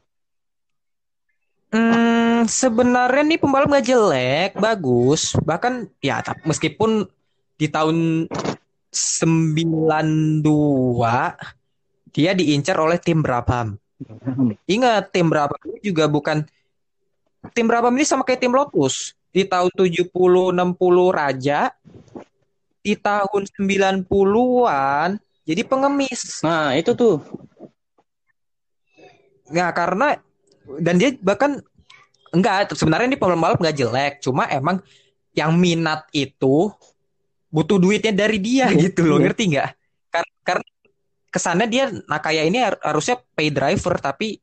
Hmm, 1.73 2.45
sebenarnya 2.45 3.25
nih 3.25 3.41
pembalap 3.41 3.73
nggak 3.73 3.89
jelek, 3.89 4.53
bagus. 4.61 5.33
Bahkan 5.41 5.89
ya 6.05 6.21
meskipun 6.45 7.09
di 7.55 7.67
tahun 7.71 8.27
92 8.91 10.47
dia 12.15 12.31
diincar 12.31 12.79
oleh 12.79 12.99
tim 13.03 13.19
Brabham. 13.23 13.75
Ingat 14.71 15.11
tim 15.11 15.27
Brabham 15.27 15.59
ini 15.67 15.81
juga 15.83 16.07
bukan 16.07 16.47
tim 17.51 17.67
Brabham 17.67 17.95
ini 17.99 18.07
sama 18.07 18.23
kayak 18.23 18.47
tim 18.47 18.55
Lotus. 18.55 19.19
Di 19.35 19.43
tahun 19.43 19.75
70 19.75 20.15
60 20.15 20.55
Raja 21.11 21.75
di 22.85 22.95
tahun 22.95 23.43
90-an 23.51 25.19
jadi 25.43 25.63
pengemis. 25.67 26.45
Nah 26.47 26.79
itu 26.79 26.95
tuh. 26.95 27.19
Nggak 29.51 29.73
karena 29.75 30.09
dan 30.81 30.95
dia 30.97 31.13
bahkan 31.19 31.61
enggak 32.31 32.73
sebenarnya 32.73 33.11
ini 33.11 33.19
pembalap 33.19 33.59
nggak 33.61 33.77
jelek, 33.77 34.15
cuma 34.25 34.47
emang 34.49 34.81
yang 35.35 35.53
minat 35.59 36.07
itu 36.15 36.71
butuh 37.55 37.79
duitnya 37.79 38.11
dari 38.11 38.43
dia 38.43 38.67
gitu 38.75 39.07
loh, 39.07 39.17
Iya. 39.17 39.25
ngerti 39.25 39.43
nggak? 39.55 39.69
Kar- 40.11 40.33
Karena 40.43 40.67
kesannya 41.31 41.67
dia 41.67 41.85
Nakaya 42.05 42.43
ini 42.43 42.59
har- 42.59 42.83
harusnya 42.83 43.17
pay 43.33 43.49
driver 43.49 43.95
tapi 43.97 44.43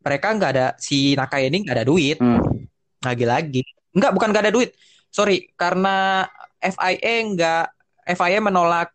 mereka 0.00 0.30
nggak 0.30 0.50
ada 0.50 0.66
si 0.76 1.14
Nakaya 1.14 1.46
ini 1.46 1.62
nggak 1.62 1.76
ada 1.76 1.86
duit 1.86 2.18
Hmm. 2.18 2.66
lagi-lagi. 3.00 3.62
Enggak, 3.90 4.10
bukan 4.12 4.28
nggak 4.28 4.44
ada 4.44 4.52
duit. 4.52 4.74
Sorry, 5.08 5.50
karena 5.54 6.26
FIA 6.58 6.98
nggak 7.24 7.64
FIA 8.08 8.38
menolak 8.40 8.90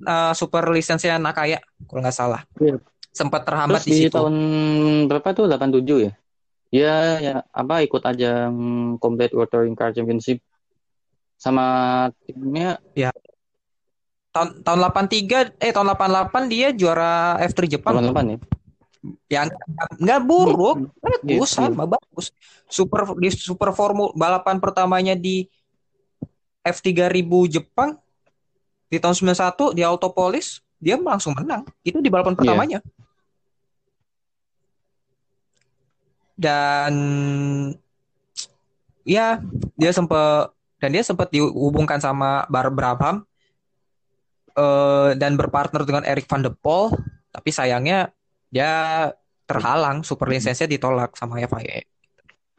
uh, 0.00 0.30
super 0.32 0.66
lisensinya 0.68 1.18
Nakaya 1.20 1.58
kalau 1.86 2.02
nggak 2.02 2.14
salah. 2.14 2.42
Iya. 2.58 2.78
Sempat 3.08 3.42
terhambat 3.42 3.82
Terus 3.82 3.88
di 3.88 3.94
di 3.96 4.02
situ. 4.06 4.14
tahun 4.14 4.34
berapa 5.06 5.28
tuh? 5.32 5.46
87 5.46 5.98
ya? 5.98 6.12
Ya, 6.68 6.96
ya 7.18 7.34
apa 7.48 7.80
ikut 7.80 8.04
ajang 8.04 8.52
Complete 8.98 9.32
World 9.32 9.48
Touring 9.48 9.72
Car 9.72 9.90
Championship 9.90 10.38
sama 11.38 11.66
timnya 12.26 12.82
tahun 14.28 14.60
tahun 14.60 14.78
83 14.90 15.54
eh 15.56 15.70
tahun 15.72 15.88
88 15.94 16.52
dia 16.52 16.68
juara 16.70 17.38
F3 17.46 17.78
Jepang 17.78 17.94
tahun 17.94 18.04
loh. 18.04 18.10
depan 18.12 18.24
ya. 18.26 18.38
yang 19.30 19.46
nggak 19.96 20.20
buruk 20.22 20.90
bagus 20.98 21.22
Gitu. 21.22 21.62
sama 21.62 21.86
bagus 21.86 22.34
super 22.66 23.14
di 23.16 23.30
super 23.30 23.70
formula 23.70 24.10
balapan 24.12 24.58
pertamanya 24.58 25.14
di 25.14 25.46
F3000 26.60 27.30
Jepang 27.48 27.96
di 28.90 28.98
tahun 28.98 29.14
91 29.14 29.78
di 29.78 29.82
Autopolis 29.86 30.58
dia 30.76 30.98
langsung 30.98 31.32
menang 31.32 31.62
itu 31.80 32.02
di 32.02 32.10
balapan 32.10 32.34
Iya. 32.34 32.38
pertamanya 32.42 32.78
dan 36.34 36.94
ya 39.02 39.42
dia 39.74 39.90
sempat 39.90 40.54
dan 40.78 40.88
dia 40.94 41.02
sempat 41.02 41.28
dihubungkan 41.30 41.98
sama 41.98 42.46
Bar 42.46 42.70
Brabham 42.70 43.22
eh, 44.54 45.10
dan 45.18 45.34
berpartner 45.34 45.82
dengan 45.82 46.02
Eric 46.06 46.26
van 46.26 46.42
de 46.42 46.50
Poel 46.50 46.94
tapi 47.28 47.50
sayangnya 47.50 48.10
dia 48.48 49.10
terhalang 49.44 50.00
super 50.02 50.28
lisensinya 50.28 50.68
ditolak 50.68 51.12
sama 51.16 51.38
FIA 51.40 51.84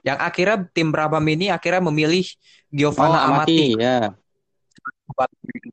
yang 0.04 0.18
akhirnya 0.20 0.64
tim 0.72 0.92
Brabham 0.92 1.24
ini 1.28 1.52
akhirnya 1.52 1.84
memilih 1.84 2.24
Giovanna 2.72 3.20
Oh, 3.20 3.28
Amati. 3.36 3.76
Amati 3.76 3.84
ya. 3.84 4.00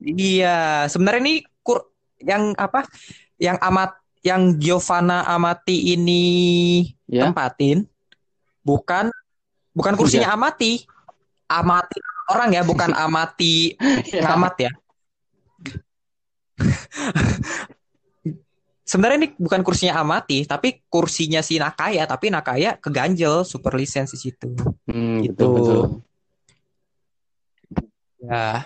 Iya, 0.02 0.59
sebenarnya 0.90 1.20
ini 1.22 1.35
kur 1.62 1.92
yang 2.18 2.50
apa? 2.56 2.87
Yang 3.38 3.59
amat 3.62 3.90
yang 4.24 4.42
Giovanna 4.59 5.22
Amati 5.28 5.94
ini 5.94 6.22
Ya. 7.06 7.22
tempatin 7.30 7.87
bukan 8.66 9.14
bukan 9.70 9.94
kursinya 9.94 10.35
Amati. 10.35 10.82
Amati 11.46 12.02
orang 12.30 12.50
ya, 12.54 12.62
bukan 12.62 12.90
Amati 12.92 13.74
ngamat 14.12 14.54
ya. 14.58 14.70
Sebenarnya 18.86 19.18
ini 19.18 19.28
bukan 19.34 19.66
kursinya 19.66 19.98
Amati, 19.98 20.46
tapi 20.46 20.86
kursinya 20.86 21.42
si 21.42 21.58
Nakaya, 21.58 22.06
tapi 22.06 22.30
Nakaya 22.30 22.78
keganjel 22.78 23.42
super 23.42 23.74
lisensi 23.74 24.14
situ. 24.14 24.54
Hmm, 24.86 25.26
Gitu. 25.26 25.34
betul 25.34 25.50
betul. 25.58 25.82
Ya. 28.22 28.62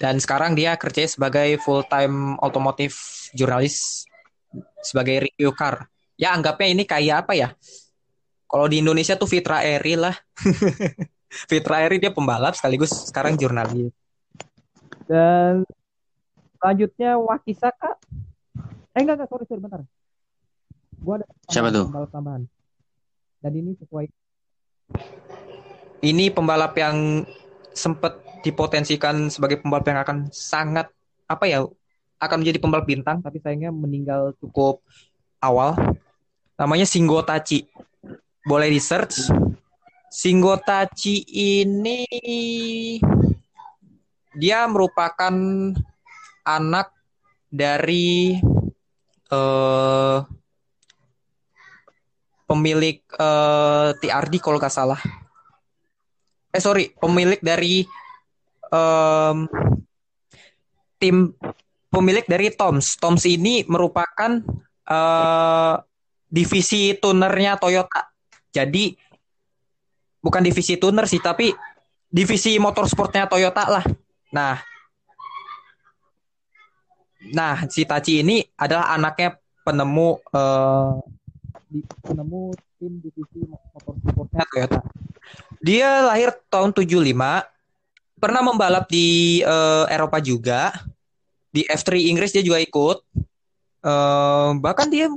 Dan 0.00 0.16
sekarang 0.22 0.56
dia 0.56 0.72
kerja 0.80 1.04
sebagai 1.04 1.60
full 1.60 1.84
time 1.84 2.40
otomotif 2.40 2.96
jurnalis 3.36 4.06
sebagai 4.80 5.28
review 5.28 5.52
car. 5.52 5.84
Ya 6.16 6.32
anggapnya 6.32 6.72
ini 6.72 6.88
kayak 6.88 7.28
apa 7.28 7.32
ya? 7.36 7.48
Kalau 8.48 8.64
di 8.72 8.80
Indonesia 8.80 9.20
tuh 9.20 9.28
Fitra 9.28 9.60
Eri 9.60 10.00
lah. 10.00 10.16
Fitra 11.28 11.84
Eri 11.84 12.00
dia 12.00 12.12
pembalap 12.12 12.56
sekaligus 12.56 12.90
sekarang 13.12 13.36
jurnalis. 13.36 13.92
Dan 15.04 15.64
selanjutnya 16.56 17.20
Wakisaka. 17.20 18.00
Eh 18.96 19.00
enggak 19.04 19.20
enggak 19.20 19.28
sorry 19.28 19.44
sorry 19.44 19.60
bentar. 19.60 19.80
Gua 20.98 21.20
ada 21.22 21.26
Siapa 21.52 21.68
tuh? 21.70 21.86
pembalap 21.88 22.10
tambahan. 22.10 22.42
Dan 23.38 23.52
ini 23.54 23.70
sesuai 23.78 24.08
ini 26.02 26.30
pembalap 26.30 26.74
yang 26.78 27.26
sempat 27.74 28.18
dipotensikan 28.42 29.30
sebagai 29.30 29.60
pembalap 29.62 29.86
yang 29.86 30.00
akan 30.02 30.18
sangat 30.30 30.88
apa 31.28 31.44
ya 31.46 31.66
akan 32.18 32.36
menjadi 32.42 32.58
pembalap 32.58 32.86
bintang 32.86 33.22
tapi 33.22 33.38
sayangnya 33.38 33.70
meninggal 33.70 34.34
cukup 34.42 34.82
awal 35.38 35.74
namanya 36.58 36.86
Shingo 36.86 37.22
Tachi 37.22 37.66
boleh 38.46 38.70
di 38.70 38.80
search 38.82 39.30
Shingo 40.08 40.56
Tachi 40.56 41.20
ini 41.28 42.08
dia 44.32 44.64
merupakan 44.64 45.34
anak 46.48 46.88
dari 47.52 48.40
eh 49.28 50.18
pemilik 52.48 53.04
eh, 53.04 53.90
TRD 54.00 54.34
kalau 54.40 54.56
nggak 54.56 54.72
salah. 54.72 55.00
Eh 56.48 56.62
sorry 56.64 56.96
pemilik 56.96 57.36
dari 57.44 57.84
em, 58.72 59.38
tim 60.96 61.36
pemilik 61.92 62.24
dari 62.24 62.48
Toms. 62.56 62.96
Toms 62.96 63.28
ini 63.28 63.68
merupakan 63.68 64.40
eh, 64.88 65.74
divisi 66.32 66.96
tunernya 66.96 67.60
Toyota. 67.60 68.08
Jadi 68.48 68.96
bukan 70.22 70.42
divisi 70.42 70.74
tuner 70.78 71.04
sih 71.06 71.22
tapi 71.22 71.52
divisi 72.08 72.56
motorsportnya 72.56 73.28
Toyota 73.28 73.64
lah 73.68 73.84
nah 74.34 74.56
nah 77.34 77.66
si 77.66 77.82
Tachi 77.82 78.22
ini 78.22 78.42
adalah 78.54 78.94
anaknya 78.94 79.36
penemu 79.66 80.22
di- 81.68 81.86
penemu 82.02 82.40
tim 82.78 82.92
divisi 83.02 83.44
motorsportnya 83.46 84.44
Toyota 84.48 84.80
dia 85.58 86.06
lahir 86.06 86.30
tahun 86.46 86.70
75, 86.70 87.42
pernah 88.18 88.42
membalap 88.42 88.86
di 88.86 89.40
eh, 89.42 89.84
Eropa 89.90 90.18
juga. 90.22 90.74
Di 91.48 91.64
F3 91.64 92.12
Inggris 92.12 92.30
dia 92.30 92.44
juga 92.44 92.62
ikut. 92.62 92.98
Eh, 93.82 94.50
bahkan 94.62 94.86
dia 94.86 95.10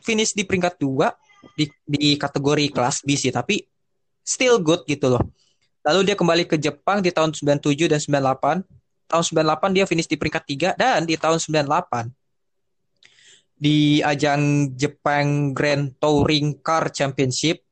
finish 0.00 0.32
di 0.32 0.46
peringkat 0.46 0.78
2 0.80 1.12
di 1.58 1.68
di 1.84 2.14
kategori 2.16 2.70
kelas 2.72 3.04
B 3.04 3.14
sih, 3.18 3.34
tapi 3.34 3.60
still 4.28 4.60
good 4.60 4.84
gitu 4.84 5.16
loh. 5.16 5.24
Lalu 5.88 6.12
dia 6.12 6.16
kembali 6.20 6.44
ke 6.44 6.60
Jepang 6.60 7.00
di 7.00 7.08
tahun 7.08 7.32
97 7.32 7.88
dan 7.88 7.96
98 7.96 8.60
tahun 9.08 9.24
98 9.24 9.72
dia 9.72 9.88
finish 9.88 10.04
di 10.04 10.20
peringkat 10.20 10.76
3 10.76 10.76
dan 10.76 11.08
di 11.08 11.16
tahun 11.16 11.40
98 11.40 12.12
di 13.58 14.04
ajang 14.04 14.70
Jepang 14.76 15.56
Grand 15.56 15.90
Touring 15.98 16.60
Car 16.60 16.92
Championship 16.92 17.64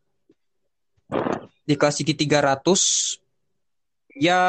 di 1.62 1.75
kelas 1.77 2.03
GT 2.03 2.27
300 2.27 4.19
ya 4.19 4.40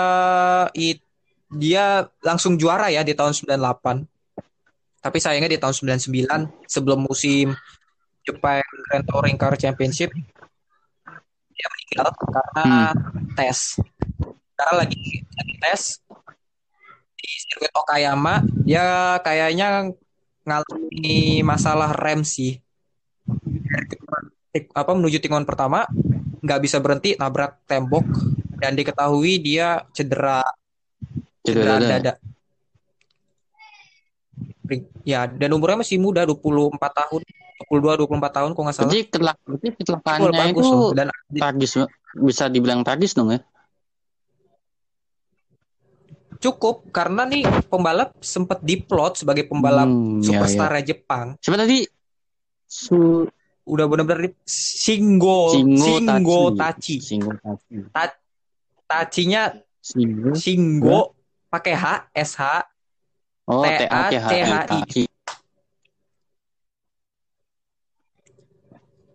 it, 0.74 1.04
dia 1.52 2.08
langsung 2.24 2.58
juara 2.58 2.89
ya 2.89 3.04
di 3.04 3.13
tahun 3.13 3.36
98 3.36 5.04
tapi 5.04 5.17
sayangnya 5.22 5.54
di 5.54 5.60
tahun 5.62 6.00
99 6.00 6.65
sebelum 6.65 7.06
musim 7.06 7.54
Jepang 8.26 8.63
Grand 8.89 9.06
Touring 9.06 9.38
Car 9.38 9.54
Championship 9.60 10.10
karena 11.95 12.91
hmm. 12.93 13.36
tes 13.38 13.80
karena 14.58 14.73
lagi, 14.84 15.23
lagi 15.38 15.54
tes 15.62 15.82
di 17.17 17.28
sirkuit 17.30 17.73
Okayama 17.73 18.43
dia 18.65 19.17
kayaknya 19.23 19.91
ngalami 20.43 21.41
masalah 21.41 21.91
rem 21.95 22.21
sih 22.28 22.60
apa 24.73 24.91
menuju 24.95 25.21
tikungan 25.21 25.45
pertama 25.45 25.86
nggak 26.41 26.62
bisa 26.63 26.78
berhenti 26.82 27.13
nabrak 27.17 27.62
tembok 27.69 28.06
dan 28.58 28.73
diketahui 28.73 29.38
dia 29.38 29.86
cedera 29.93 30.41
cedera, 31.45 31.78
cedera 31.80 32.00
dada. 32.02 32.13
Ya, 35.08 35.23
dan 35.23 35.56
umurnya 35.56 35.80
masih 35.80 35.95
muda, 35.95 36.28
24 36.28 36.76
tahun. 36.76 37.21
22 37.65 38.06
24 38.06 38.38
tahun 38.38 38.50
kok 38.54 38.62
nggak 38.62 38.76
salah. 38.78 38.91
Jadi 38.93 39.02
berarti 39.10 39.67
kecelakaannya 39.82 40.46
itu 40.54 40.70
dan 40.93 41.08
tragis 41.34 41.72
bisa 42.13 42.46
dibilang 42.54 42.86
tragis 42.86 43.17
dong 43.17 43.34
ya. 43.34 43.41
Cukup 46.38 46.93
karena 46.93 47.26
nih 47.26 47.41
pembalap 47.65 48.13
sempat 48.22 48.62
diplot 48.62 49.17
sebagai 49.17 49.50
pembalap 49.50 49.89
hmm, 49.89 50.22
superstar 50.22 50.70
ya, 50.78 50.86
ya. 50.86 50.88
Jepang. 50.93 51.34
Siapa 51.41 51.58
tadi? 51.58 51.82
Su 52.70 53.26
udah 53.67 53.86
benar-benar 53.89 54.32
Shingo 54.46 55.52
Shingo, 55.58 55.86
Shingo 55.98 56.41
Tachi. 56.54 56.96
Shingo 57.02 57.34
Tachi. 57.41 57.89
Ta 57.89 58.13
Tachinya 58.86 59.50
Shingo, 59.82 60.38
Shingo 60.38 61.00
pakai 61.50 61.74
H 61.74 61.86
S 62.13 62.32
H 62.38 62.43
oh, 63.50 63.65
T 63.65 63.84
A 63.89 64.02
T 64.13 64.15
H 64.46 64.54
I. 64.70 65.16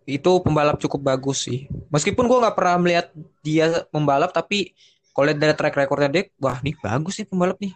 Itu 0.03 0.43
pembalap 0.43 0.79
cukup 0.79 0.99
bagus 1.15 1.47
sih. 1.47 1.71
Meskipun 1.93 2.27
gue 2.27 2.37
nggak 2.43 2.55
pernah 2.57 2.75
melihat 2.79 3.07
dia 3.39 3.87
membalap, 3.95 4.35
tapi 4.35 4.75
kalau 5.13 5.29
lihat 5.29 5.39
dari 5.39 5.53
track 5.55 5.75
recordnya 5.77 6.09
dia, 6.11 6.23
wah 6.41 6.57
nih 6.59 6.75
bagus 6.81 7.21
nih 7.21 7.27
pembalap 7.29 7.57
nih. 7.61 7.73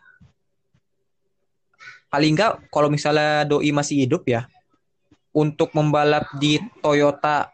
Paling 2.08 2.32
enggak 2.36 2.52
kalau 2.72 2.90
misalnya 2.92 3.46
doi 3.48 3.70
masih 3.72 4.08
hidup 4.08 4.28
ya, 4.28 4.48
untuk 5.36 5.70
membalap 5.78 6.28
di 6.42 6.58
Toyota 6.82 7.52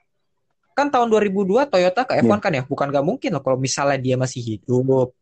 kan 0.74 0.90
tahun 0.90 1.06
2002 1.06 1.70
Toyota 1.70 2.02
ke 2.02 2.18
F1 2.18 2.30
yeah. 2.34 2.42
kan 2.42 2.52
ya, 2.58 2.64
bukan 2.66 2.88
gak 2.90 3.06
mungkin 3.06 3.30
loh 3.38 3.44
kalau 3.46 3.62
misalnya 3.62 3.98
dia 4.02 4.18
masih 4.18 4.42
hidup. 4.42 5.14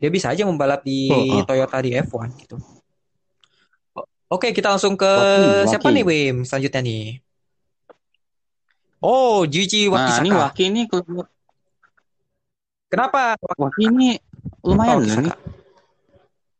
Dia 0.00 0.08
bisa 0.08 0.32
aja 0.32 0.48
membalap 0.48 0.80
di 0.86 1.10
oh, 1.12 1.18
oh. 1.18 1.44
Toyota 1.44 1.82
di 1.82 1.92
F1 1.98 2.30
gitu. 2.40 2.56
Oke, 4.30 4.54
kita 4.54 4.70
langsung 4.70 4.94
ke 4.94 5.10
Waki, 5.10 5.74
siapa 5.74 5.90
nih 5.90 6.04
Wim 6.06 6.46
selanjutnya 6.46 6.80
nih? 6.86 7.18
Oh, 9.00 9.48
Gigi 9.48 9.88
Wakisaka. 9.88 10.20
Nah, 10.20 10.24
ini 10.24 10.30
Waki 10.36 10.62
ini 10.68 10.82
Kenapa? 12.90 13.40
Waki 13.40 13.82
ini 13.88 14.08
lumayan 14.60 15.00
oh, 15.00 15.04
nih. 15.04 15.32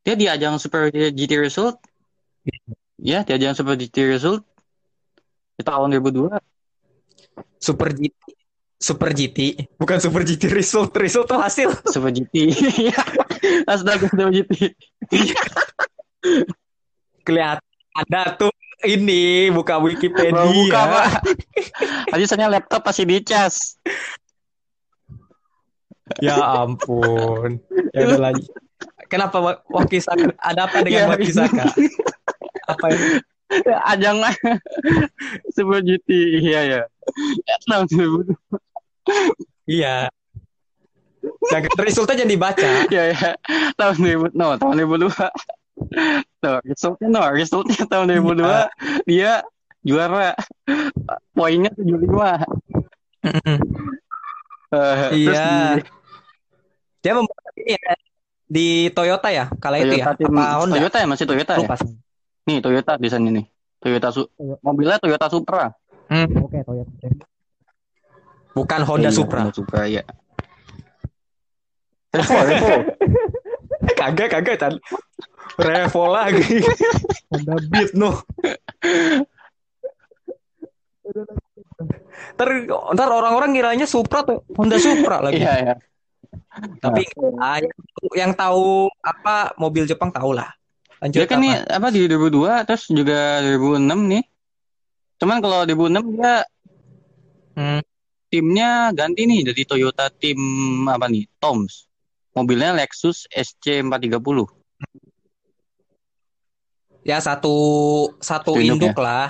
Dia 0.01 0.15
di 0.17 0.27
ajang 0.27 0.57
Super 0.57 0.89
GT 0.89 1.33
Result. 1.37 1.77
Ya, 2.97 3.21
di 3.25 3.33
ajang 3.37 3.53
Super 3.53 3.77
GT 3.77 4.09
Result 4.09 4.41
di 5.61 5.63
tahun 5.63 5.93
2002. 6.01 6.41
Super 7.61 7.93
GT. 7.93 8.17
Super 8.81 9.13
GT, 9.13 9.69
bukan 9.77 10.01
Super 10.01 10.25
GT 10.25 10.49
Result. 10.49 10.89
Result 10.97 11.29
tuh 11.29 11.37
hasil. 11.37 11.69
Super 11.93 12.09
GT. 12.17 12.49
Astaga, 13.69 14.09
Super 14.09 14.33
GT. 14.33 14.73
Kelihatan 17.21 17.61
ada 17.93 18.23
tuh 18.41 18.49
ini 18.85 19.53
buka 19.53 19.77
Wikipedia. 19.81 20.47
Buka, 20.47 20.81
Pak. 20.89 21.07
Tadi 22.13 22.25
saya 22.25 22.49
laptop 22.49 22.83
masih 22.85 23.05
dicas. 23.05 23.77
Ya 26.19 26.37
ampun. 26.37 27.63
Ya 27.95 28.09
udah 28.09 28.33
lagi. 28.33 28.45
Kenapa 29.11 29.63
Wakisaka? 29.71 30.35
Ada 30.39 30.71
apa 30.71 30.83
dengan 30.83 31.07
ya, 31.07 31.11
Wakisaka? 31.15 31.67
apa 32.71 32.87
ini? 32.95 33.07
Ajang 33.83 34.23
sebuah 35.59 35.83
GT 35.83 36.09
iya 36.39 36.61
ya. 36.63 36.83
Tahun 37.67 37.87
Iya. 39.67 40.07
Jangan 41.51 41.71
resultnya 41.83 42.23
jangan 42.23 42.33
dibaca. 42.33 42.69
Iya 42.91 43.03
ya. 43.15 43.29
Tahun 43.75 43.97
2000 43.99 44.39
no, 44.39 44.55
tahun 44.55 44.75
2002. 44.87 45.11
Tuh, 46.41 46.59
resultnya 46.65 47.09
no, 47.09 47.23
resultnya 47.33 47.83
tahun 47.89 48.17
2002 48.21 48.45
iya. 48.45 48.65
dia 49.05 49.33
juara. 49.85 50.33
Poinnya 51.33 51.71
75. 51.73 52.01
Uh, 54.71 55.11
iya. 55.17 55.77
Dia 57.01 57.13
membuat 57.17 57.53
ini 57.57 57.75
ya, 57.75 57.95
di 58.51 58.69
Toyota 58.93 59.29
ya 59.33 59.49
kala 59.59 59.81
itu 59.81 59.99
ya. 59.99 60.13
Tim, 60.15 60.31
Apa 60.37 60.63
Honda? 60.63 60.75
Toyota 60.79 60.97
ya 61.01 61.07
masih 61.09 61.27
Toyota 61.27 61.53
Lupa. 61.59 61.77
ya. 61.79 61.87
Nih 62.51 62.59
Toyota 62.61 62.93
di 63.01 63.09
sana 63.09 63.29
nih. 63.31 63.47
Toyota 63.81 64.09
Su 64.13 64.29
mobilnya 64.61 65.01
Toyota 65.01 65.27
Supra. 65.33 65.73
Hmm. 66.11 66.29
Oke 66.45 66.61
okay, 66.61 66.63
Toyota. 66.67 66.93
Bukan 68.53 68.81
Honda 68.85 69.11
eh, 69.11 69.15
Supra. 69.15 69.41
Honda 69.49 69.55
Supra 69.57 69.83
ya. 69.89 70.03
Revo, 72.19 72.39
Revo. 72.43 72.75
kagak, 74.01 74.29
kagak, 74.35 74.57
Chan. 74.59 74.75
Revo 75.59 76.05
lagi. 76.11 76.63
Honda 77.31 77.55
Beat, 77.67 77.91
no. 77.97 78.11
ntar, 82.37 82.49
ntar 82.95 83.09
orang-orang 83.11 83.51
ngiranya 83.55 83.87
Supra 83.89 84.23
tuh 84.23 84.47
Honda 84.55 84.79
Supra 84.79 85.25
lagi. 85.25 85.43
Iya, 85.43 85.55
iya. 85.59 85.75
Tapi 86.79 87.03
nah. 87.35 87.59
yang, 87.59 87.79
yang 88.15 88.33
tahu 88.35 88.87
apa 89.03 89.55
mobil 89.59 89.87
Jepang 89.87 90.15
tahu 90.15 90.37
lah. 90.37 90.51
Lanjut 91.01 91.25
dia 91.25 91.29
kan 91.29 91.41
apa? 91.41 91.45
nih 91.45 91.55
apa 91.65 91.89
di 91.89 92.01
2002 92.07 92.69
terus 92.69 92.85
juga 92.93 93.41
2006 93.43 94.13
nih. 94.13 94.25
Cuman 95.21 95.39
kalau 95.41 95.59
2006 95.65 96.17
dia 96.17 96.35
hmm. 97.57 97.81
timnya 98.29 98.71
ganti 98.93 99.23
nih 99.25 99.41
dari 99.49 99.63
Toyota 99.65 100.13
tim 100.13 100.39
apa 100.87 101.09
nih? 101.09 101.25
Toms. 101.41 101.89
Mobilnya 102.37 102.77
Lexus 102.77 103.27
SC430. 103.33 104.47
Ya 107.01 107.17
satu 107.21 107.57
satu 108.21 108.61
induk, 108.61 108.93
induk 108.93 108.97
ya? 108.99 109.03
lah. 109.03 109.29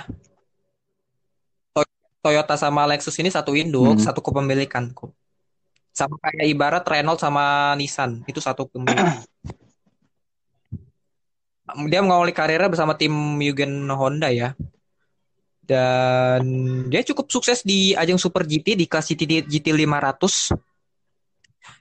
Toyota 2.21 2.53
sama 2.53 2.85
Lexus 2.85 3.17
ini 3.17 3.33
satu 3.33 3.57
induk, 3.57 3.97
hmm. 3.97 4.05
satu 4.05 4.21
kepemilikan 4.21 4.93
kok. 4.93 5.09
Sama 5.89 6.21
kayak 6.21 6.47
ibarat 6.53 6.85
Renault 6.85 7.17
sama 7.17 7.73
Nissan, 7.73 8.21
itu 8.29 8.37
satu 8.37 8.69
kepemilikan. 8.69 9.25
dia 11.91 12.03
mengawali 12.05 12.35
karirnya 12.35 12.69
bersama 12.69 12.93
tim 12.93 13.11
Mugen 13.11 13.89
Honda 13.89 14.29
ya. 14.29 14.53
Dan 15.65 16.43
dia 16.93 17.01
cukup 17.01 17.31
sukses 17.31 17.65
di 17.65 17.97
ajang 17.97 18.21
Super 18.21 18.45
GT 18.45 18.77
di 18.77 18.85
kelas 18.85 19.09
GT, 19.09 19.49
GT 19.49 19.73
500. 19.73 20.70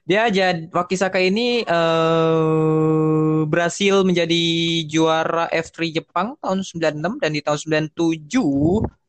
Dia 0.04 0.28
aja 0.28 0.52
Wakisaka 0.72 1.20
ini 1.22 1.64
uh, 1.64 3.44
berhasil 3.48 4.04
menjadi 4.04 4.42
juara 4.88 5.48
F3 5.48 6.02
Jepang 6.02 6.36
tahun 6.40 6.64
96 6.64 7.22
dan 7.22 7.30
di 7.32 7.40
tahun 7.40 7.58
97 7.94 9.00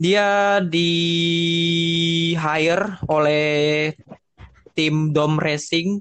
dia 0.00 0.56
di 0.64 0.92
hire 2.32 2.96
oleh 3.04 3.92
tim 4.72 5.12
Dom 5.12 5.36
Racing 5.36 6.00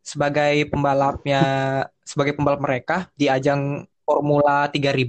sebagai 0.00 0.64
pembalapnya 0.72 1.42
sebagai 2.00 2.32
pembalap 2.32 2.64
mereka 2.64 2.96
di 3.12 3.28
ajang 3.28 3.84
Formula 4.08 4.72
3000 4.72 5.04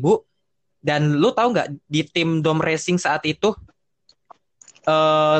dan 0.83 1.15
lu 1.15 1.31
tahu 1.31 1.55
nggak 1.55 1.71
di 1.87 2.03
tim 2.03 2.43
Dom 2.43 2.59
Racing 2.59 2.99
saat 2.99 3.23
itu 3.23 3.55
uh, 4.83 5.39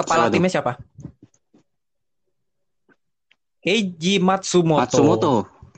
kepala 0.00 0.26
Salah 0.26 0.32
timnya 0.32 0.50
siapa? 0.50 0.72
Keiji 3.60 4.16
Matsumoto. 4.18 4.80
Matsumoto. 4.80 5.32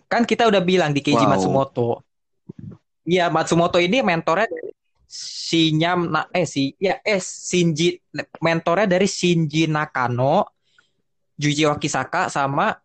Kan 0.07 0.23
kita 0.23 0.47
udah 0.47 0.63
bilang 0.63 0.95
di 0.95 1.03
Keiji 1.03 1.27
wow. 1.27 1.33
Matsumoto. 1.35 1.89
Iya, 3.03 3.27
Matsumoto 3.29 3.83
ini 3.83 3.99
mentornya 4.01 4.47
si 5.13 5.77
Nyam 5.77 6.09
na, 6.09 6.25
eh 6.33 6.49
si 6.49 6.73
ya 6.81 6.97
eh 7.05 7.21
Shinji 7.21 8.01
mentornya 8.41 8.89
dari 8.89 9.05
Shinji 9.05 9.69
Nakano, 9.69 10.49
Juji 11.37 11.69
Wakisaka 11.69 12.33
sama 12.33 12.79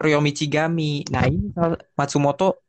Ryo 0.00 0.24
Michigami. 0.24 1.04
Nah 1.12 1.28
ini 1.28 1.52
Matsumoto 1.98 2.62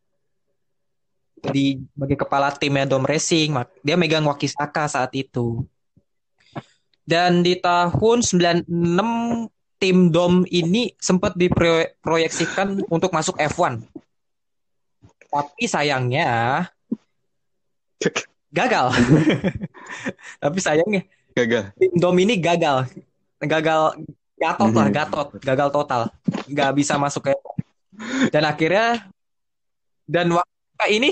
di 1.40 1.80
sebagai 1.96 2.18
kepala 2.20 2.52
timnya 2.56 2.88
Dom 2.88 3.04
Racing, 3.04 3.56
dia 3.84 3.96
megang 3.96 4.28
Wakisaka 4.28 4.88
saat 4.92 5.12
itu. 5.16 5.64
Dan 7.04 7.44
di 7.44 7.60
tahun 7.60 8.24
96 8.24 8.68
tim 9.76 10.08
Dom 10.08 10.48
ini 10.48 10.96
sempat 10.96 11.36
diproyeksikan 11.36 12.88
untuk 12.88 13.12
masuk 13.12 13.36
F1. 13.36 13.84
Tapi 15.28 15.64
sayangnya 15.68 16.64
gagal. 18.48 18.96
Tapi 20.44 20.58
sayangnya 20.60 21.04
Gagal. 21.34 21.74
tim 21.76 21.94
Dom 21.98 22.16
ini 22.16 22.40
gagal. 22.40 22.88
Gagal 23.44 24.00
gatot 24.40 24.72
lah, 24.72 24.88
Mhm. 24.88 24.96
gatot, 24.96 25.28
gagal 25.44 25.70
total. 25.70 26.02
Nggak 26.48 26.72
bisa 26.74 26.96
masuk 26.96 27.28
ke 27.28 27.36
dan 28.32 28.48
akhirnya 28.48 29.04
dan 30.08 30.32
waktu 30.32 30.88
ini 30.90 31.10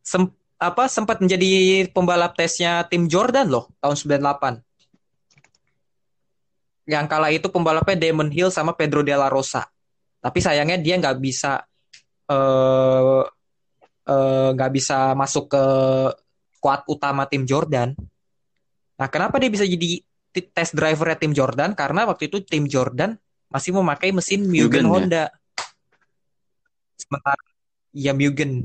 sem- 0.00 0.32
apa 0.56 0.88
sempat 0.88 1.20
menjadi 1.20 1.84
pembalap 1.92 2.32
tesnya 2.32 2.88
tim 2.88 3.04
Jordan 3.04 3.52
loh 3.52 3.68
tahun 3.84 3.96
98. 4.00 4.63
Yang 6.84 7.06
kala 7.08 7.28
itu 7.32 7.48
pembalapnya 7.48 7.96
Damon 7.96 8.28
Hill 8.28 8.52
sama 8.52 8.76
Pedro 8.76 9.00
de 9.00 9.16
la 9.16 9.32
Rosa. 9.32 9.64
Tapi 10.20 10.38
sayangnya 10.40 10.80
dia 10.80 11.00
nggak 11.00 11.16
bisa 11.20 11.64
eh 12.28 13.24
eh, 14.08 14.48
nggak 14.52 14.70
bisa 14.72 15.16
masuk 15.16 15.48
ke 15.52 15.64
squad 16.60 16.80
utama 16.88 17.28
tim 17.28 17.44
Jordan. 17.44 17.92
Nah, 18.96 19.08
kenapa 19.12 19.36
dia 19.36 19.52
bisa 19.52 19.68
jadi 19.68 20.00
test 20.32 20.72
driver 20.72 21.12
tim 21.16 21.36
Jordan? 21.36 21.76
Karena 21.76 22.08
waktu 22.08 22.32
itu 22.32 22.40
tim 22.40 22.64
Jordan 22.64 23.16
masih 23.52 23.76
memakai 23.76 24.16
mesin 24.16 24.48
Mugen 24.48 24.64
Mugen, 24.64 24.84
ya? 24.84 24.92
Honda. 24.92 25.24
Sementara 26.96 27.44
ya 27.92 28.12
Mugen. 28.16 28.64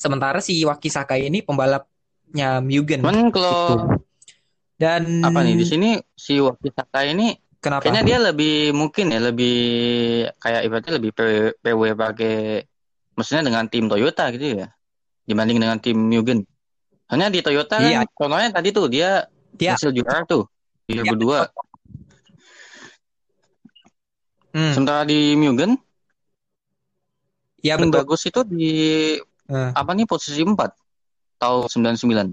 Sementara 0.00 0.38
si 0.40 0.64
Wakisaka 0.64 1.20
ini 1.20 1.44
pembalapnya 1.44 2.64
Mugen. 2.64 3.04
Cuman 3.04 3.28
kalau 3.32 3.52
Gitu. 3.52 4.09
Dan 4.80 5.20
apa 5.20 5.44
nih 5.44 5.60
di 5.60 5.66
sini 5.68 5.90
si 6.16 6.40
Wakisaka 6.40 7.04
ini 7.04 7.36
kenapa? 7.60 7.84
kayaknya 7.84 8.02
dia 8.02 8.18
lebih 8.32 8.72
mungkin 8.72 9.12
ya 9.12 9.20
lebih 9.20 9.56
kayak 10.40 10.60
ibaratnya 10.64 10.92
lebih 10.96 11.10
PW 11.60 11.80
pakai 11.92 12.64
maksudnya 13.12 13.52
dengan 13.52 13.68
tim 13.68 13.92
Toyota 13.92 14.32
gitu 14.32 14.56
ya 14.56 14.72
dibanding 15.28 15.60
dengan 15.60 15.76
tim 15.76 16.00
Mugen. 16.00 16.48
Hanya 17.12 17.28
di 17.28 17.44
Toyota 17.44 17.76
kan 17.76 17.84
Iya. 17.84 18.08
contohnya 18.08 18.48
tadi 18.48 18.72
tuh 18.72 18.88
dia 18.88 19.28
Dia- 19.52 19.76
hasil 19.76 19.92
juara 19.92 20.24
tuh 20.24 20.48
2002. 20.88 21.44
Hmm, 24.50 24.72
Sementara 24.72 25.04
di 25.04 25.36
Mugen 25.36 25.76
ya 27.60 27.76
yang 27.76 27.84
betul. 27.84 28.00
bagus 28.00 28.24
itu 28.24 28.40
di 28.48 28.72
Eh. 29.46 29.70
apa 29.76 29.92
nih 29.92 30.08
posisi 30.08 30.40
4 30.40 30.72
tahun 31.36 31.68
99. 31.68 32.32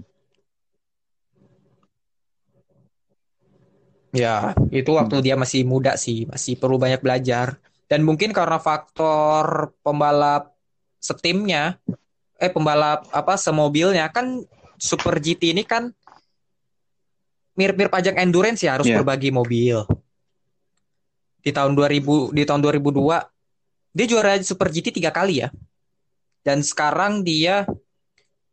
Ya, 4.08 4.56
itu 4.72 4.88
waktu 4.96 5.20
dia 5.20 5.36
masih 5.36 5.68
muda 5.68 5.92
sih, 6.00 6.24
masih 6.24 6.56
perlu 6.56 6.80
banyak 6.80 7.04
belajar. 7.04 7.60
Dan 7.88 8.04
mungkin 8.04 8.32
karena 8.32 8.56
faktor 8.56 9.76
pembalap 9.84 10.56
setimnya, 11.00 11.76
eh 12.40 12.48
pembalap 12.52 13.08
apa 13.12 13.36
semobilnya 13.36 14.08
kan 14.08 14.44
Super 14.78 15.18
GT 15.18 15.50
ini 15.58 15.66
kan 15.66 15.90
mirip-mirip 17.58 17.90
ajang 17.90 18.14
endurance 18.14 18.62
ya, 18.62 18.78
harus 18.78 18.86
Iya. 18.86 19.02
berbagi 19.02 19.34
mobil. 19.34 19.82
Di 21.42 21.50
tahun 21.50 21.74
2000, 21.74 22.30
di 22.30 22.46
tahun 22.46 22.62
2002 22.62 23.26
dia 23.90 24.06
juara 24.06 24.38
Super 24.38 24.70
GT 24.70 24.94
tiga 24.94 25.10
kali 25.10 25.42
ya. 25.42 25.50
Dan 26.46 26.62
sekarang 26.62 27.26
dia 27.26 27.66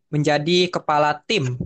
menjadi 0.09 0.73
kepala 0.73 1.21
tim 1.29 1.59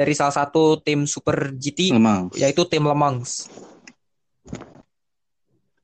dari 0.00 0.16
salah 0.16 0.32
satu 0.32 0.80
tim 0.80 1.04
Super 1.04 1.52
GT 1.52 1.92
Memang. 1.92 2.32
yaitu 2.32 2.64
tim 2.64 2.80
Le 2.88 2.96
Mans. 2.96 3.52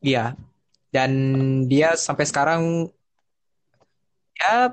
Iya. 0.01 0.33
Dan 0.89 1.13
dia 1.69 1.93
sampai 2.01 2.25
sekarang 2.25 2.89
ya 4.41 4.73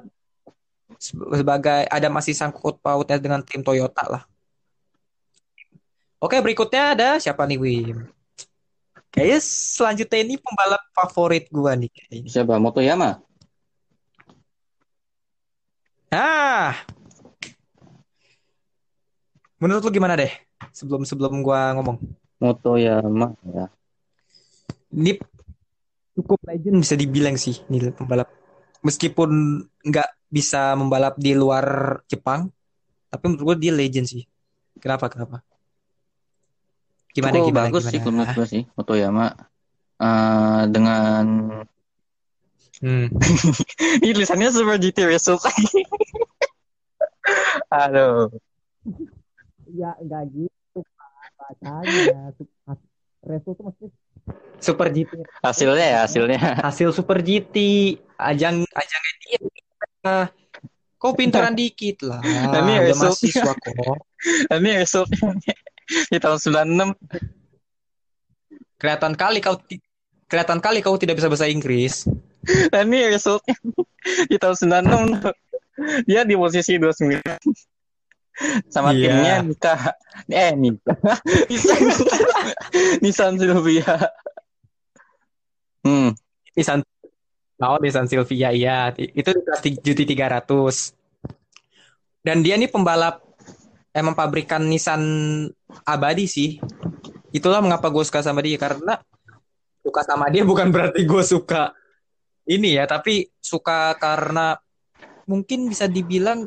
sebagai 0.95 1.83
ada 1.91 2.07
masih 2.07 2.31
sangkut 2.31 2.79
pautnya 2.79 3.19
dengan 3.19 3.43
tim 3.43 3.59
Toyota 3.59 4.07
lah. 4.07 4.23
Oke, 6.23 6.39
berikutnya 6.39 6.95
ada 6.95 7.09
siapa 7.19 7.43
nih, 7.43 7.59
Wim? 7.59 8.07
Kayaknya 9.11 9.39
selanjutnya 9.43 10.19
ini 10.23 10.39
pembalap 10.39 10.79
favorit 10.95 11.51
gua 11.51 11.75
nih 11.75 11.91
kayaknya. 11.91 12.31
Siapa? 12.31 12.55
Motoyama. 12.63 13.19
Ah. 16.07 16.79
Menurut 19.63 19.87
lu 19.87 19.91
gimana 19.95 20.19
deh? 20.19 20.27
Sebelum 20.75 21.07
sebelum 21.07 21.39
gua 21.39 21.71
ngomong. 21.79 21.95
Motoyama 22.43 23.31
ya. 23.47 23.71
Ini 24.91 25.15
cukup 26.19 26.43
legend 26.43 26.83
bisa 26.83 26.99
dibilang 26.99 27.39
sih 27.39 27.63
ini 27.71 27.87
pembalap. 27.95 28.27
Meskipun 28.83 29.63
nggak 29.87 30.09
bisa 30.27 30.75
membalap 30.75 31.15
di 31.15 31.31
luar 31.31 31.97
Jepang, 32.11 32.51
tapi 33.07 33.23
menurut 33.31 33.55
gue 33.55 33.55
dia 33.63 33.71
legend 33.71 34.11
sih. 34.11 34.27
Kenapa? 34.83 35.07
Kenapa? 35.07 35.39
Gimana? 37.15 37.39
Cukup 37.39 37.47
gimana? 37.47 37.63
bagus 37.71 37.83
sih 37.87 37.95
gimana? 37.95 38.03
kalau 38.03 38.13
menurut 38.19 38.35
gue 38.35 38.47
sih 38.51 38.63
Motoyama 38.75 39.27
Eh, 40.03 40.63
dengan 40.67 41.25
Hmm. 42.83 43.07
ini 44.03 44.11
tulisannya 44.11 44.51
Super 44.51 44.75
GT 44.75 45.07
Result 45.07 45.39
Aduh. 47.71 48.27
Ya 49.73 49.91
nggak 49.97 50.23
gitu 50.31 50.79
bacanya. 51.33 52.31
Resul 53.23 53.53
tuh 53.57 53.63
maksudnya 53.67 53.91
Super 54.63 54.87
GT. 54.87 55.11
Hasilnya 55.43 55.83
ya 55.83 55.99
hasilnya. 56.07 56.39
Hasil 56.63 56.95
Super 56.95 57.19
GT, 57.19 57.55
ajang 58.15 58.63
ajangnya 58.63 59.13
dia. 59.19 59.37
Ah, 60.03 60.27
Kok 61.03 61.19
pintaran 61.19 61.51
dikit 61.51 61.99
lah. 62.07 62.23
Ini 62.23 62.47
Udah 62.47 62.63
result. 62.87 63.19
mahasiswa 63.19 63.51
kok. 63.59 63.99
Ini 64.55 64.71
resultnya 64.79 65.55
di 66.07 66.15
tahun 66.15 66.39
96 66.39 66.95
Kelihatan 68.79 69.13
kali 69.19 69.43
kau 69.43 69.59
kelihatan 70.31 70.63
kali 70.63 70.79
kau 70.79 70.95
tidak 70.95 71.19
bisa 71.19 71.27
bahasa 71.27 71.51
Inggris. 71.51 72.07
Dan 72.71 72.87
ini 72.87 73.11
resultnya 73.11 73.55
di 74.31 74.35
tahun 74.39 74.55
96 74.87 76.07
dia 76.07 76.23
di 76.23 76.35
posisi 76.39 76.79
29 76.79 77.19
sama 78.67 78.91
Iya. 78.91 79.13
timnya 79.13 79.35
Nika. 79.45 79.75
Eh 80.29 80.51
Nika. 80.57 80.93
Nissan. 81.49 81.79
Nissan 83.03 83.33
Silvia. 83.37 83.93
Hmm. 85.83 86.11
Nissan. 86.57 86.79
Oh, 87.63 87.79
Nissan 87.79 88.09
Silvia 88.11 88.51
iya, 88.51 88.91
itu 88.97 89.31
GT 89.79 90.03
300. 90.03 90.91
Dan 92.23 92.43
dia 92.43 92.59
nih 92.59 92.67
pembalap 92.67 93.23
emang 93.95 94.15
pabrikan 94.17 94.63
Nissan 94.67 95.01
abadi 95.87 96.27
sih. 96.27 96.59
Itulah 97.31 97.63
mengapa 97.63 97.87
gue 97.87 98.03
suka 98.03 98.19
sama 98.19 98.43
dia 98.43 98.59
karena 98.59 98.99
suka 99.83 100.01
sama 100.03 100.31
dia 100.31 100.47
bukan 100.47 100.71
berarti 100.71 101.03
gue 101.03 101.23
suka 101.23 101.75
ini 102.47 102.75
ya, 102.75 102.83
tapi 102.87 103.31
suka 103.39 103.95
karena 103.99 104.55
mungkin 105.23 105.71
bisa 105.71 105.87
dibilang 105.87 106.43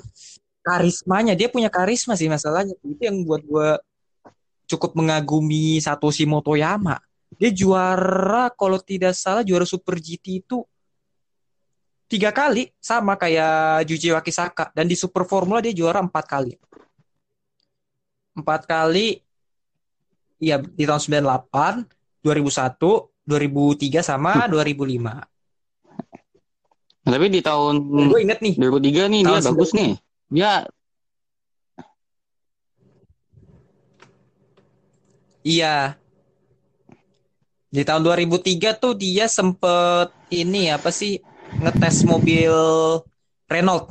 karismanya. 0.66 1.38
Dia 1.38 1.46
punya 1.46 1.70
karisma 1.70 2.18
sih 2.18 2.26
masalahnya. 2.26 2.74
Itu 2.82 2.98
yang 2.98 3.22
buat 3.22 3.46
gue 3.46 3.78
cukup 4.66 4.98
mengagumi 4.98 5.78
Satoshi 5.78 6.26
Motoyama. 6.26 6.98
Dia 7.38 7.54
juara 7.54 8.50
kalau 8.50 8.82
tidak 8.82 9.14
salah 9.14 9.46
juara 9.46 9.62
Super 9.62 10.02
GT 10.02 10.42
itu 10.42 10.66
tiga 12.06 12.30
kali 12.30 12.70
sama 12.78 13.18
kayak 13.18 13.82
Juji 13.86 14.14
Wakisaka 14.14 14.70
dan 14.74 14.86
di 14.86 14.94
Super 14.94 15.26
Formula 15.26 15.58
dia 15.58 15.74
juara 15.74 15.98
empat 15.98 16.24
kali 16.26 16.54
empat 18.36 18.68
kali 18.68 19.18
ya 20.38 20.62
di 20.62 20.84
tahun 20.86 21.02
98 21.02 22.22
2001 22.22 22.78
2003 23.26 24.06
sama 24.06 24.46
2005 24.46 25.26
tapi 27.06 27.26
di 27.30 27.38
tahun 27.42 27.74
gue 27.82 28.20
inget 28.22 28.38
nih 28.38 28.54
2003 28.54 29.10
nih 29.10 29.22
dia 29.26 29.42
bagus 29.42 29.74
nih 29.74 29.98
dia 30.26 30.66
iya 35.42 35.94
di 37.68 37.82
tahun 37.82 38.02
2003 38.02 38.42
tuh 38.74 38.94
dia 38.94 39.28
sempet 39.28 40.10
ini 40.28 40.72
apa 40.72 40.90
sih 40.90 41.20
ngetes 41.56 42.02
mobil 42.02 42.52
Renault 43.46 43.90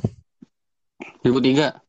2003 1.22 1.82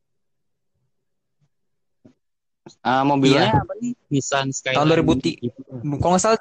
Ah, 2.83 3.03
mobilnya 3.03 3.47
Iya. 3.47 3.63
apa 3.63 3.73
nih? 3.79 3.95
Nissan 4.11 4.51
Skyline. 4.51 4.75
Tahun 4.75 4.87
2003. 4.91 5.39
gitu. 5.39 5.59
kalau 5.99 6.11
nggak 6.13 6.23
salah 6.23 6.39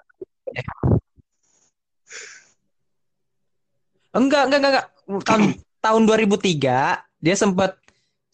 Enggak, 4.11 4.43
enggak, 4.49 4.59
enggak, 4.59 4.73
enggak. 4.73 4.87
Tahun 5.23 5.43
tahun 5.79 6.03
2003 6.03 7.07
dia 7.21 7.35
sempat 7.37 7.79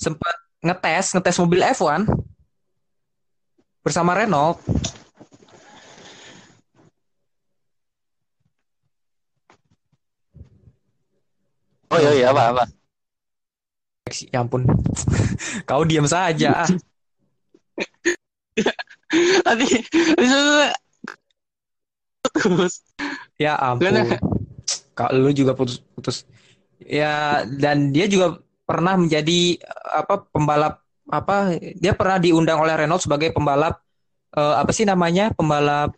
sempat 0.03 0.35
ngetes 0.67 1.15
ngetes 1.15 1.39
mobil 1.39 1.63
F1 1.63 2.11
bersama 3.87 4.19
Renault. 4.19 4.59
Oh 11.93 11.99
iya 12.03 12.11
iya 12.19 12.27
apa 12.35 12.43
apa. 12.51 12.65
Ya 14.33 14.43
ampun. 14.43 14.67
Kau 15.69 15.87
diam 15.87 16.09
saja. 16.11 16.67
Tadi 19.47 19.67
terus 22.33 22.81
Ya 23.37 23.61
ampun. 23.61 23.93
Kak 24.97 25.13
lu 25.15 25.31
juga 25.37 25.53
putus 25.53 25.85
putus. 25.95 26.25
Ya 26.83 27.45
dan 27.61 27.93
dia 27.93 28.09
juga 28.09 28.41
pernah 28.73 28.97
menjadi 28.97 29.61
eh, 29.61 29.93
apa 29.93 30.25
pembalap 30.33 30.81
apa 31.13 31.61
dia 31.77 31.93
pernah 31.93 32.17
diundang 32.17 32.57
oleh 32.57 32.73
Renault 32.73 33.05
sebagai 33.05 33.37
pembalap 33.37 33.85
eh, 34.33 34.55
apa 34.57 34.73
sih 34.73 34.89
namanya 34.89 35.37
pembalap 35.37 35.93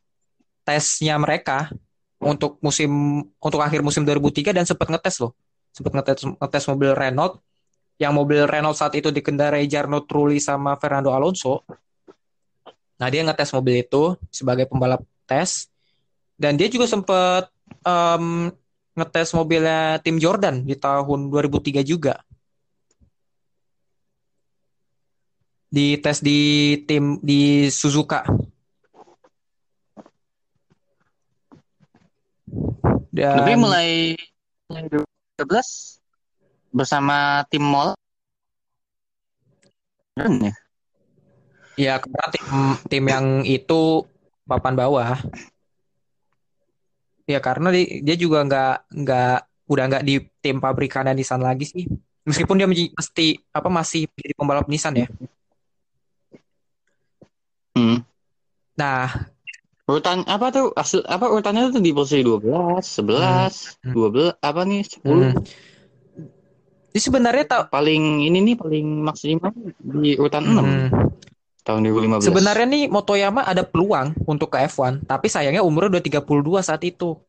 tesnya 0.66 1.14
mereka 1.22 1.70
untuk 2.18 2.58
musim 2.58 3.22
untuk 3.38 3.60
akhir 3.62 3.86
musim 3.86 4.02
2003 4.02 4.50
dan 4.50 4.66
sempat 4.66 4.90
ngetes 4.90 5.22
loh. 5.22 5.38
Sempat 5.70 5.92
ngetes 5.94 6.26
ngetes 6.26 6.64
mobil 6.66 6.90
Renault 6.98 7.38
yang 8.02 8.10
mobil 8.10 8.42
Renault 8.50 8.74
saat 8.74 8.98
itu 8.98 9.14
dikendarai 9.14 9.70
Jarno 9.70 10.02
Trulli 10.02 10.42
sama 10.42 10.74
Fernando 10.80 11.14
Alonso. 11.14 11.62
Nah 12.98 13.06
dia 13.12 13.22
ngetes 13.22 13.54
mobil 13.54 13.86
itu 13.86 14.18
sebagai 14.34 14.66
pembalap 14.66 15.04
tes. 15.30 15.70
Dan 16.34 16.58
dia 16.58 16.66
juga 16.66 16.90
sempat 16.90 17.46
em, 17.86 18.50
ngetes 18.98 19.30
mobilnya 19.38 20.02
tim 20.02 20.18
Jordan 20.18 20.66
di 20.66 20.74
tahun 20.74 21.30
2003 21.30 21.86
juga 21.86 22.18
di 25.74 25.98
tes 25.98 26.22
di 26.22 26.38
tim 26.86 27.18
di 27.18 27.66
Suzuka. 27.66 28.22
Dan 33.10 33.42
Tapi 33.42 33.52
mulai 33.58 33.90
mulai 34.70 34.86
2013 34.86 35.98
bersama 36.70 37.42
tim 37.50 37.66
Mall. 37.66 37.98
Ya? 40.14 40.54
ya 41.74 41.94
karena 41.98 42.26
tim 42.30 42.46
tim 42.86 43.04
yang 43.10 43.26
itu 43.42 44.06
papan 44.46 44.78
bawah. 44.78 45.18
Ya 47.26 47.42
karena 47.42 47.74
di- 47.74 48.04
dia 48.06 48.14
juga 48.14 48.46
nggak 48.46 48.94
nggak 48.94 49.36
udah 49.64 49.84
nggak 49.90 50.04
di 50.06 50.14
tim 50.38 50.62
pabrikan 50.62 51.10
Nissan 51.10 51.42
lagi 51.42 51.66
sih. 51.66 51.90
Meskipun 52.22 52.62
dia 52.62 52.68
mesti 52.70 53.26
apa 53.50 53.66
masih 53.66 54.06
jadi 54.14 54.34
pembalap 54.38 54.70
Nissan 54.70 55.02
ya. 55.02 55.08
Hmm. 57.74 58.06
Nah, 58.78 59.10
Urutan 59.84 60.24
apa 60.24 60.48
tuh? 60.48 60.72
Asli, 60.72 61.04
apa 61.04 61.28
urutannya 61.28 61.68
tuh 61.68 61.84
di 61.84 61.92
posisi 61.92 62.24
12, 62.24 62.80
11, 62.80 63.76
Hmm. 63.84 63.92
12, 63.92 64.32
apa 64.40 64.60
nih? 64.64 64.80
10. 64.80 65.04
hmm. 65.04 65.34
Jadi 66.94 67.00
sebenarnya 67.02 67.44
tak 67.44 67.62
Paling 67.74 68.22
ini 68.24 68.38
nih 68.38 68.56
paling 68.56 68.86
maksimal 69.04 69.52
di 69.76 70.16
urutan 70.16 70.40
6 70.40 70.56
hmm. 70.56 70.88
tahun 71.68 71.80
2015. 71.84 72.32
Sebenarnya 72.32 72.66
nih 72.70 72.84
Motoyama 72.88 73.44
ada 73.44 73.60
peluang 73.60 74.16
untuk 74.24 74.56
ke 74.56 74.64
F1, 74.64 75.04
tapi 75.04 75.28
sayangnya 75.28 75.60
umurnya 75.60 76.00
udah 76.00 76.22
32 76.22 76.64
saat 76.64 76.80
itu. 76.80 77.20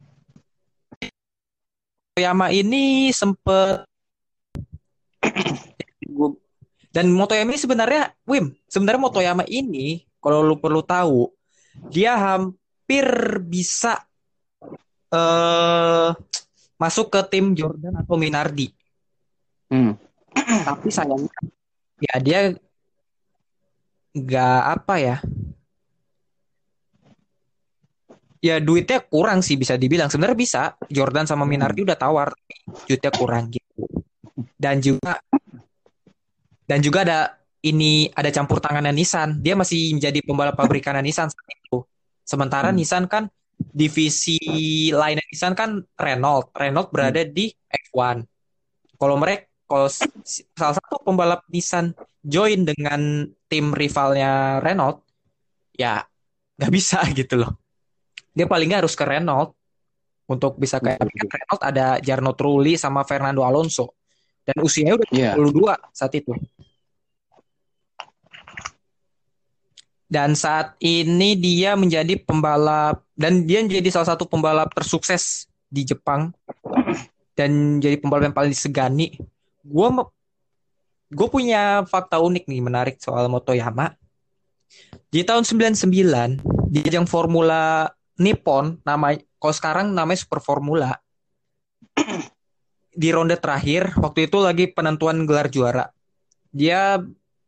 Motoyama 2.15 2.55
ini 2.55 3.11
sempet 3.11 3.83
dan 6.95 7.11
Motoyama 7.11 7.51
ini 7.51 7.59
sebenarnya 7.59 8.15
Wim, 8.23 8.55
sebenarnya 8.71 9.01
Motoyama 9.03 9.43
ini 9.51 10.07
kalau 10.25 10.41
lu 10.41 10.57
perlu 10.57 10.81
tahu, 10.81 11.29
dia 11.93 12.17
hampir 12.17 13.05
bisa 13.45 14.01
eh 15.13 16.09
masuk 16.81 17.13
ke 17.13 17.21
tim 17.29 17.53
Jordan 17.53 18.01
atau 18.01 18.17
Minardi. 18.17 18.73
Hmm. 19.69 19.93
Tapi 20.65 20.89
sayangnya 20.89 21.29
ya 22.01 22.15
dia 22.19 22.39
nggak 24.15 24.61
apa 24.79 24.95
ya 24.99 25.17
ya 28.39 28.61
duitnya 28.61 29.01
kurang 29.03 29.41
sih 29.41 29.57
bisa 29.59 29.75
dibilang 29.75 30.07
sebenarnya 30.11 30.37
bisa 30.37 30.61
Jordan 30.87 31.27
sama 31.27 31.43
Minardi 31.43 31.83
udah 31.83 31.97
tawar 31.97 32.29
duitnya 32.87 33.11
kurang 33.11 33.51
gitu 33.51 33.87
dan 34.55 34.79
juga 34.79 35.19
dan 36.69 36.79
juga 36.79 36.99
ada 37.03 37.19
ini 37.65 38.07
ada 38.13 38.29
campur 38.29 38.61
tangannya 38.61 38.93
Nissan. 38.93 39.41
Dia 39.41 39.57
masih 39.57 39.97
menjadi 39.97 40.21
pembalap 40.21 40.53
pabrikan 40.53 41.01
Nissan 41.01 41.33
saat 41.33 41.49
itu. 41.49 41.81
Sementara 42.21 42.69
Hmm. 42.69 42.77
Nissan 42.77 43.09
kan 43.09 43.25
divisi 43.57 44.37
lainnya 44.93 45.25
Nissan 45.33 45.57
kan 45.57 45.81
Renault. 45.97 46.53
Renault 46.53 46.93
berada 46.93 47.25
di 47.25 47.49
F1 47.89 48.21
kalau 48.95 49.15
mereka 49.19 49.49
kalau 49.65 49.89
salah 49.89 50.75
satu 50.77 51.01
pembalap 51.01 51.41
Nissan 51.49 51.91
join 52.21 52.63
dengan 52.63 53.25
tim 53.49 53.73
rivalnya 53.73 54.61
Renault 54.61 55.01
ya 55.73 56.05
nggak 56.55 56.71
bisa 56.71 57.01
gitu 57.19 57.41
loh. 57.41 57.51
Dia 58.35 58.45
paling 58.45 58.69
nggak 58.69 58.85
harus 58.85 58.95
ke 58.95 59.05
Renault 59.07 59.57
untuk 60.25 60.57
bisa 60.57 60.81
kayak 60.81 61.01
tapi 61.01 61.13
kan 61.17 61.27
Renault 61.33 61.61
ada 61.61 61.85
Jarno 62.01 62.33
Trulli 62.37 62.77
sama 62.77 63.01
Fernando 63.05 63.41
Alonso. 63.41 63.97
Dan 64.45 64.61
usianya 64.61 64.93
udah 64.93 65.09
Iya. 65.09 65.33
32 65.33 65.73
saat 65.89 66.13
itu 66.13 66.29
dan 70.05 70.37
saat 70.37 70.77
ini 70.77 71.33
dia 71.33 71.73
menjadi 71.73 72.13
pembalap 72.21 73.01
dan 73.17 73.49
dia 73.49 73.65
menjadi 73.65 73.89
salah 73.89 74.13
satu 74.13 74.29
pembalap 74.29 74.69
tersukses 74.77 75.49
di 75.65 75.81
Jepang. 75.81 76.29
Dan 77.35 77.83
jadi 77.83 77.99
pembalap 77.99 78.31
yang 78.31 78.37
paling 78.37 78.53
disegani. 78.53 79.17
Gue 79.65 79.87
gue 81.09 81.27
punya 81.27 81.83
fakta 81.89 82.21
unik 82.21 82.45
nih 82.45 82.61
menarik 82.61 82.95
soal 83.01 83.27
Motoyama. 83.27 83.97
Di 85.09 85.25
tahun 85.25 85.43
99 85.47 85.89
di 86.69 86.79
ajang 86.85 87.07
Formula 87.07 87.87
Nippon 88.19 88.79
nama 88.85 89.15
kalau 89.41 89.55
sekarang 89.55 89.85
namanya 89.91 90.21
Super 90.21 90.39
Formula. 90.39 90.95
Di 92.95 93.09
ronde 93.11 93.35
terakhir 93.35 93.91
waktu 93.99 94.31
itu 94.31 94.37
lagi 94.39 94.65
penentuan 94.71 95.27
gelar 95.27 95.51
juara. 95.51 95.91
Dia 96.55 97.01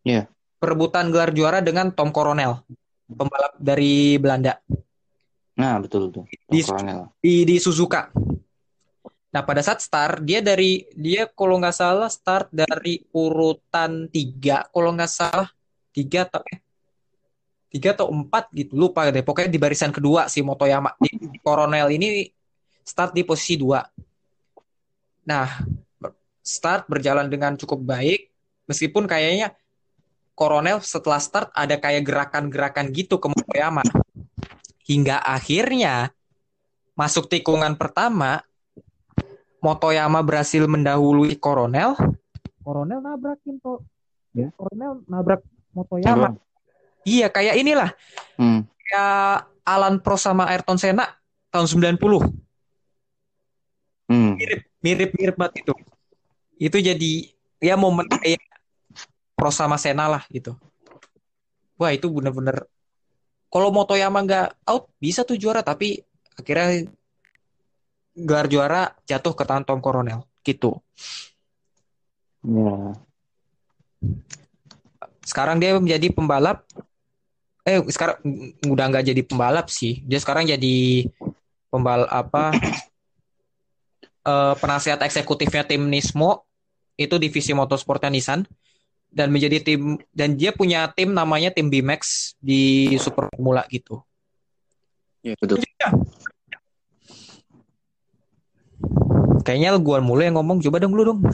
Iya. 0.07 0.31
Perebutan 0.57 1.09
gelar 1.13 1.31
juara 1.33 1.59
dengan 1.61 1.93
Tom 1.93 2.09
Coronel 2.11 2.61
pembalap 3.07 3.55
dari 3.57 4.17
Belanda 4.19 4.59
Nah, 5.57 5.81
betul 5.81 6.13
tuh. 6.13 6.29
Di- 6.45 6.61
Coronel. 6.61 7.09
di 7.17 7.41
di 7.41 7.57
Suzuka. 7.57 8.13
Nah 9.33 9.41
pada 9.43 9.59
saat 9.65 9.83
start 9.83 10.23
dia 10.23 10.39
dari 10.39 10.85
dia 10.93 11.27
kalau 11.27 11.59
nggak 11.59 11.75
salah 11.75 12.07
start 12.07 12.53
dari 12.53 13.01
urutan 13.11 14.07
tiga 14.07 14.69
kalau 14.71 14.95
nggak 14.95 15.11
salah 15.11 15.49
tiga 15.91 16.29
atau 16.29 16.41
eh 16.47 16.61
tiga 17.67 17.91
atau 17.91 18.07
empat 18.07 18.47
gitu 18.55 18.79
lupa 18.79 19.11
deh 19.11 19.25
pokoknya 19.25 19.51
di 19.51 19.59
barisan 19.59 19.91
kedua 19.91 20.31
si 20.31 20.39
Motoyama 20.39 20.95
di, 21.03 21.27
di 21.27 21.37
Coronel 21.43 21.91
ini 21.91 22.23
start 22.85 23.11
di 23.11 23.27
posisi 23.27 23.59
dua. 23.59 23.83
Nah 25.27 25.47
start 26.39 26.87
berjalan 26.87 27.27
dengan 27.27 27.59
cukup 27.59 27.83
baik 27.83 28.31
meskipun 28.69 29.03
kayaknya 29.09 29.51
Coronel 30.37 30.77
setelah 30.85 31.17
start 31.17 31.49
ada 31.57 31.81
kayak 31.81 32.05
gerakan-gerakan 32.05 32.93
gitu 32.93 33.17
ke 33.17 33.25
Motoyama 33.25 33.81
hingga 34.85 35.17
akhirnya 35.17 36.13
masuk 36.93 37.25
tikungan 37.25 37.73
pertama 37.73 38.45
Motoyama 39.57 40.21
berhasil 40.21 40.61
mendahului 40.69 41.33
Coronel. 41.41 41.97
Coronel 42.61 43.01
nabrakin 43.01 43.57
tuh. 43.57 43.81
Ya. 44.37 44.53
Coronel 44.53 45.01
nabrak 45.09 45.41
Motoyama. 45.73 46.37
Iya, 47.01 47.33
kayak 47.33 47.57
inilah. 47.57 47.89
Hmm. 48.37 48.69
Kayak 48.85 49.49
Alan 49.65 49.97
Prost 50.05 50.29
sama 50.29 50.45
Ayrton 50.45 50.77
Senna 50.77 51.17
tahun 51.49 51.97
90. 51.97 51.97
Hmm. 54.07 54.37
Mirip, 54.37 54.61
mirip, 54.85 55.09
mirip 55.17 55.35
banget 55.35 55.65
itu. 55.65 55.73
Itu 56.61 56.77
jadi 56.77 57.33
ya 57.57 57.73
momen 57.73 58.05
kayak 58.05 58.37
Prost 59.37 59.61
sama 59.61 59.77
Senna 59.77 60.09
lah 60.09 60.25
gitu. 60.33 60.57
Wah, 61.77 61.93
itu 61.93 62.09
bener-bener 62.09 62.65
kalau 63.53 63.69
Motoyama 63.69 64.25
nggak 64.25 64.47
out 64.65 64.89
bisa 64.97 65.23
tuh 65.23 65.37
juara 65.39 65.61
tapi 65.61 66.01
akhirnya 66.35 66.89
gelar 68.17 68.49
juara 68.49 68.81
jatuh 69.05 69.37
ke 69.37 69.43
tangan 69.45 69.63
Tom 69.63 69.79
Coronel 69.79 70.25
gitu. 70.41 70.81
Ya. 72.47 72.95
sekarang 75.27 75.59
dia 75.59 75.75
menjadi 75.75 76.07
pembalap 76.15 76.63
eh 77.67 77.83
sekarang 77.91 78.23
udah 78.63 78.85
nggak 78.87 79.05
jadi 79.11 79.21
pembalap 79.27 79.67
sih 79.67 79.99
dia 80.07 80.15
sekarang 80.23 80.47
jadi 80.47 81.03
pembalap 81.67 82.07
apa 82.07 82.55
eh, 84.23 84.53
penasihat 84.63 85.03
eksekutifnya 85.03 85.67
tim 85.67 85.83
Nismo 85.91 86.47
itu 86.95 87.19
divisi 87.19 87.51
motorsportnya 87.51 88.07
Nissan 88.07 88.47
dan 89.17 89.33
menjadi 89.33 89.57
tim 89.65 89.97
dan 90.13 90.37
dia 90.37 90.53
punya 90.53 90.85
tim 90.93 91.09
namanya 91.09 91.49
tim 91.49 91.73
BMX 91.73 92.33
di 92.37 92.93
Super 93.01 93.33
Formula 93.33 93.65
gitu. 93.73 94.05
Iya 95.25 95.33
betul. 95.41 95.57
Kayaknya 99.41 99.73
gua 99.81 99.97
mulu 100.05 100.21
yang 100.21 100.37
ngomong, 100.37 100.61
coba 100.61 100.77
dong 100.77 100.93
lu 100.93 101.01
dong. 101.01 101.25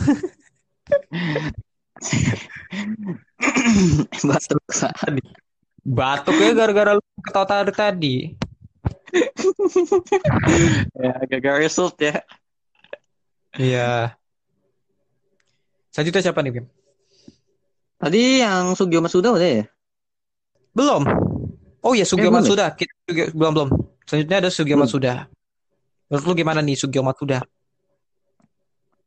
Batuk 4.23 4.63
tadi. 4.71 5.21
Batuk 5.83 6.39
ya 6.39 6.55
gara-gara 6.55 6.95
lu 6.95 7.03
ketawa 7.19 7.43
tadi 7.43 7.73
tadi. 7.75 8.15
Ya, 10.95 11.13
gagal 11.27 11.67
result 11.67 11.99
ya. 11.99 12.23
Iya. 13.59 14.15
Selanjutnya 15.93 16.23
siapa 16.25 16.41
nih, 16.41 16.53
Bim? 16.57 16.65
Tadi 18.03 18.43
yang 18.43 18.75
Sugio 18.75 18.99
Masuda 18.99 19.31
udah 19.31 19.49
ya? 19.63 19.63
Belum. 20.75 21.07
Oh 21.79 21.95
iya, 21.95 22.03
Sugio 22.03 22.27
Eh, 22.27 22.31
ya? 22.31 22.35
Matsuda. 22.35 22.65
Kita 22.75 22.91
juga 23.07 23.23
belum 23.31 23.51
belum. 23.55 23.69
Selanjutnya 24.03 24.37
ada 24.43 24.49
Sugio 24.51 24.75
Belum. 24.75 24.83
Matsuda. 24.83 25.13
Menurut 26.11 26.25
lu 26.27 26.33
gimana 26.35 26.59
nih 26.59 26.75
Sugio 26.75 26.99
Matsuda? 26.99 27.47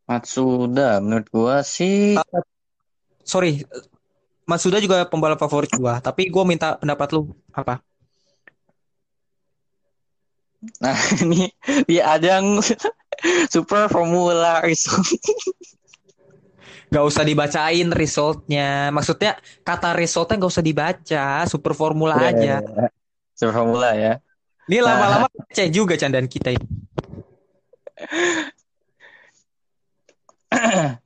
Matsuda, 0.07 1.03
menurut 1.03 1.27
gua 1.35 1.61
sih 1.67 2.15
Sorry, 3.27 3.67
Matsuda 4.47 4.79
juga 4.79 5.03
pembalap 5.11 5.43
favorit 5.43 5.69
gua, 5.75 5.99
tapi 5.99 6.31
gua 6.31 6.47
minta 6.47 6.79
pendapat 6.79 7.11
lu 7.13 7.35
apa? 7.51 7.83
Nah, 10.81 10.95
ini 11.27 11.51
di 11.85 11.99
ajang 11.99 12.63
Super 13.53 13.91
Formula 13.91 14.63
Result. 14.63 15.19
Gak 16.87 17.05
usah 17.05 17.23
dibacain 17.27 17.89
resultnya. 17.91 18.95
Maksudnya 18.95 19.39
kata 19.67 19.95
resultnya 19.95 20.39
gak 20.39 20.53
usah 20.55 20.65
dibaca, 20.65 21.27
super 21.51 21.73
formula 21.75 22.15
aja. 22.31 22.63
Super 23.37 23.53
Formula 23.53 23.93
ya. 23.93 24.17
Ini 24.67 24.81
lama-lama 24.81 25.29
cek 25.53 25.69
juga 25.69 25.95
candaan 26.01 26.25
kita 26.27 26.57
ini. 26.57 26.67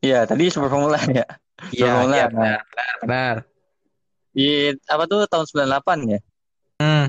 Iya, 0.00 0.24
tadi 0.24 0.48
Super 0.48 0.72
Formula 0.72 0.96
ya. 1.12 1.28
Iya, 1.76 2.08
iya, 2.08 2.24
benar, 2.32 2.64
benar, 2.64 2.94
benar. 3.04 3.34
Di 4.32 4.72
apa 4.88 5.04
tuh 5.04 5.28
tahun 5.28 5.44
98 5.44 6.08
ya? 6.08 6.20
Hmm. 6.80 7.04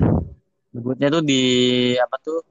Debutnya 0.76 1.08
tuh 1.08 1.24
di 1.24 1.40
apa 1.96 2.20
tuh? 2.20 2.44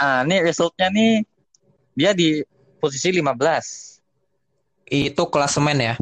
Ah, 0.00 0.24
ini 0.24 0.40
resultnya 0.40 0.88
nih 0.88 1.20
dia 1.92 2.16
di 2.16 2.40
posisi 2.80 3.12
15. 3.12 4.00
Itu 4.88 5.28
klasemen 5.28 5.76
ya. 5.76 5.94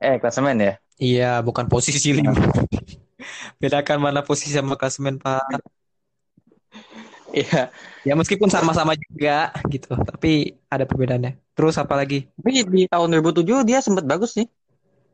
Eh, 0.00 0.16
klasemen 0.16 0.56
ya. 0.56 0.74
Iya, 0.96 1.44
bukan 1.44 1.68
posisi 1.68 2.16
lima. 2.16 2.32
Bedakan 3.60 4.00
mana 4.00 4.24
posisi 4.24 4.56
sama 4.56 4.80
klasemen, 4.80 5.20
Pak. 5.20 5.60
Iya. 7.36 7.68
Ya 8.08 8.16
meskipun 8.16 8.48
sama-sama 8.48 8.96
juga 8.96 9.52
gitu, 9.68 9.92
tapi 9.92 10.56
ada 10.72 10.88
perbedaannya. 10.88 11.36
Terus 11.52 11.76
apa 11.76 12.00
lagi? 12.00 12.32
Tapi 12.40 12.64
di 12.64 12.82
tahun 12.88 13.20
2007 13.20 13.68
dia 13.68 13.84
sempat 13.84 14.08
bagus 14.08 14.40
nih. 14.40 14.48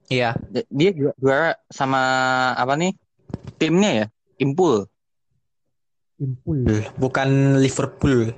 Iya, 0.06 0.38
Dia 0.70 0.90
juga 0.94 1.12
juara 1.18 1.50
sama 1.66 1.98
apa 2.54 2.78
nih? 2.78 2.94
Timnya 3.58 3.90
ya, 3.90 4.06
Impul. 4.38 4.86
Liverpool, 6.16 6.64
bukan 6.96 7.28
Liverpool. 7.60 8.32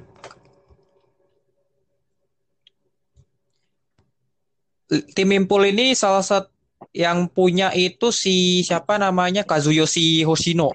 Tim 4.89 5.29
Impul 5.37 5.69
ini 5.69 5.93
salah 5.93 6.25
satu 6.25 6.51
yang 6.97 7.29
punya 7.29 7.71
itu 7.77 8.09
si 8.09 8.65
siapa 8.65 8.97
namanya 8.97 9.45
Kazuyoshi 9.45 10.25
Hoshino, 10.25 10.73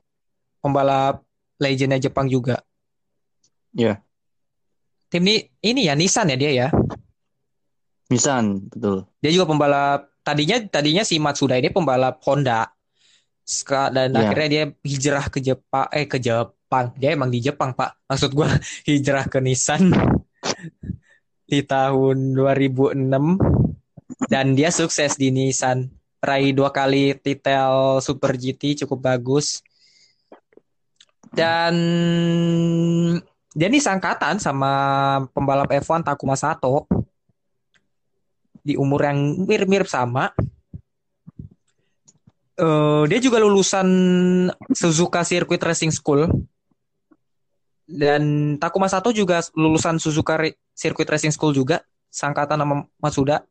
pembalap 0.61 1.25
legendnya 1.57 1.97
Jepang 1.97 2.29
juga. 2.29 2.61
Iya. 3.73 3.99
Tim 5.09 5.25
ini 5.25 5.49
ini 5.65 5.89
ya 5.89 5.97
Nissan 5.97 6.29
ya 6.29 6.37
dia 6.37 6.51
ya. 6.53 6.67
Nissan, 8.13 8.69
betul. 8.69 9.09
Dia 9.19 9.31
juga 9.33 9.49
pembalap 9.49 10.13
tadinya 10.21 10.61
tadinya 10.69 11.01
si 11.01 11.17
Matsuda 11.17 11.57
ini 11.57 11.73
pembalap 11.73 12.21
Honda. 12.23 12.69
Dan 13.91 14.15
Iya. 14.15 14.19
akhirnya 14.23 14.47
dia 14.47 14.63
hijrah 14.87 15.25
ke 15.27 15.43
Jepang 15.43 15.89
eh 15.91 16.07
ke 16.07 16.15
Jepang. 16.15 16.62
Dia 16.97 17.13
emang 17.13 17.29
di 17.29 17.39
Jepang, 17.43 17.77
Pak. 17.77 18.09
Maksud 18.09 18.31
gua 18.33 18.49
hijrah 18.89 19.29
ke 19.29 19.37
Nissan 19.37 19.93
di 21.51 21.59
tahun 21.61 22.33
2006 22.33 22.97
dan 24.29 24.57
dia 24.57 24.73
sukses 24.73 25.13
di 25.17 25.29
Nissan. 25.29 25.89
Raih 26.23 26.55
dua 26.55 26.71
kali 26.71 27.19
titel 27.19 27.99
Super 27.99 28.39
GT 28.39 28.85
cukup 28.85 29.11
bagus. 29.11 29.59
Dan 31.33 31.75
dia 33.53 33.67
ini 33.67 33.81
sangkatan 33.81 34.39
sama 34.39 34.71
pembalap 35.35 35.67
F1 35.67 36.05
Takuma 36.05 36.39
Sato 36.39 36.87
di 38.63 38.79
umur 38.79 39.03
yang 39.03 39.43
mirip-mirip 39.43 39.89
sama. 39.89 40.31
Eh, 42.53 43.03
dia 43.09 43.19
juga 43.19 43.41
lulusan 43.41 43.87
Suzuka 44.71 45.25
Circuit 45.27 45.59
Racing 45.59 45.91
School. 45.91 46.29
Dan 47.93 48.55
Takuma 48.57 48.89
Sato 48.89 49.13
juga 49.13 49.45
lulusan 49.53 50.01
Suzuka 50.01 50.41
Circuit 50.73 51.05
Racing 51.05 51.29
School 51.29 51.53
juga, 51.53 51.85
sangkatan 52.09 52.57
sama 52.57 52.89
Matsuda. 52.97 53.45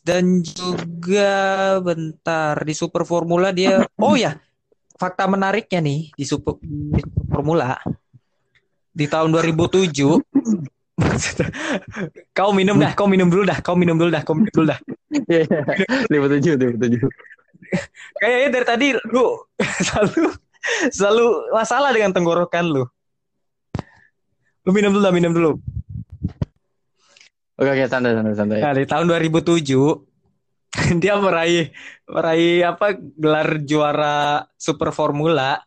Dan 0.00 0.40
juga 0.40 1.76
bentar 1.84 2.56
di 2.64 2.72
Super 2.72 3.04
Formula 3.04 3.52
dia 3.52 3.84
oh 4.00 4.16
ya, 4.16 4.40
fakta 4.96 5.28
menariknya 5.28 5.84
nih 5.84 6.08
di 6.16 6.24
Super, 6.24 6.56
di 6.64 7.04
Super 7.04 7.26
Formula 7.28 7.76
di 8.90 9.06
tahun 9.06 9.30
2007 9.30 9.94
kau 12.36 12.50
minum 12.52 12.76
dah, 12.76 12.92
kau 12.96 13.08
minum 13.08 13.28
dulu 13.28 13.44
dah, 13.44 13.60
kau 13.60 13.76
minum 13.76 13.96
dulu 13.96 14.10
dah, 14.12 14.22
kau 14.24 14.36
minum 14.36 14.52
dulu 14.52 14.66
dah. 14.68 14.80
Iya. 15.28 15.44
2007, 16.12 16.56
2007. 16.56 17.08
Kayaknya 18.20 18.48
dari 18.52 18.66
tadi 18.66 18.86
lu 19.12 19.40
selalu 19.86 20.34
selalu 20.96 21.54
masalah 21.54 21.90
dengan 21.92 22.12
tenggorokan 22.12 22.66
lu. 22.68 22.84
Lu 24.64 24.70
minum 24.76 24.92
dulu 24.92 25.08
minum 25.12 25.32
dulu. 25.32 25.52
Oke, 27.60 27.68
oke, 27.76 27.84
santai, 27.92 28.16
santai, 28.16 28.34
santai. 28.36 28.58
Nah, 28.64 28.72
di 28.72 28.84
tahun 28.88 29.04
2007 29.08 29.68
dia 31.02 31.14
meraih 31.20 31.74
meraih 32.08 32.64
apa 32.64 32.96
gelar 32.96 33.60
juara 33.66 34.48
Super 34.56 34.96
Formula 34.96 35.60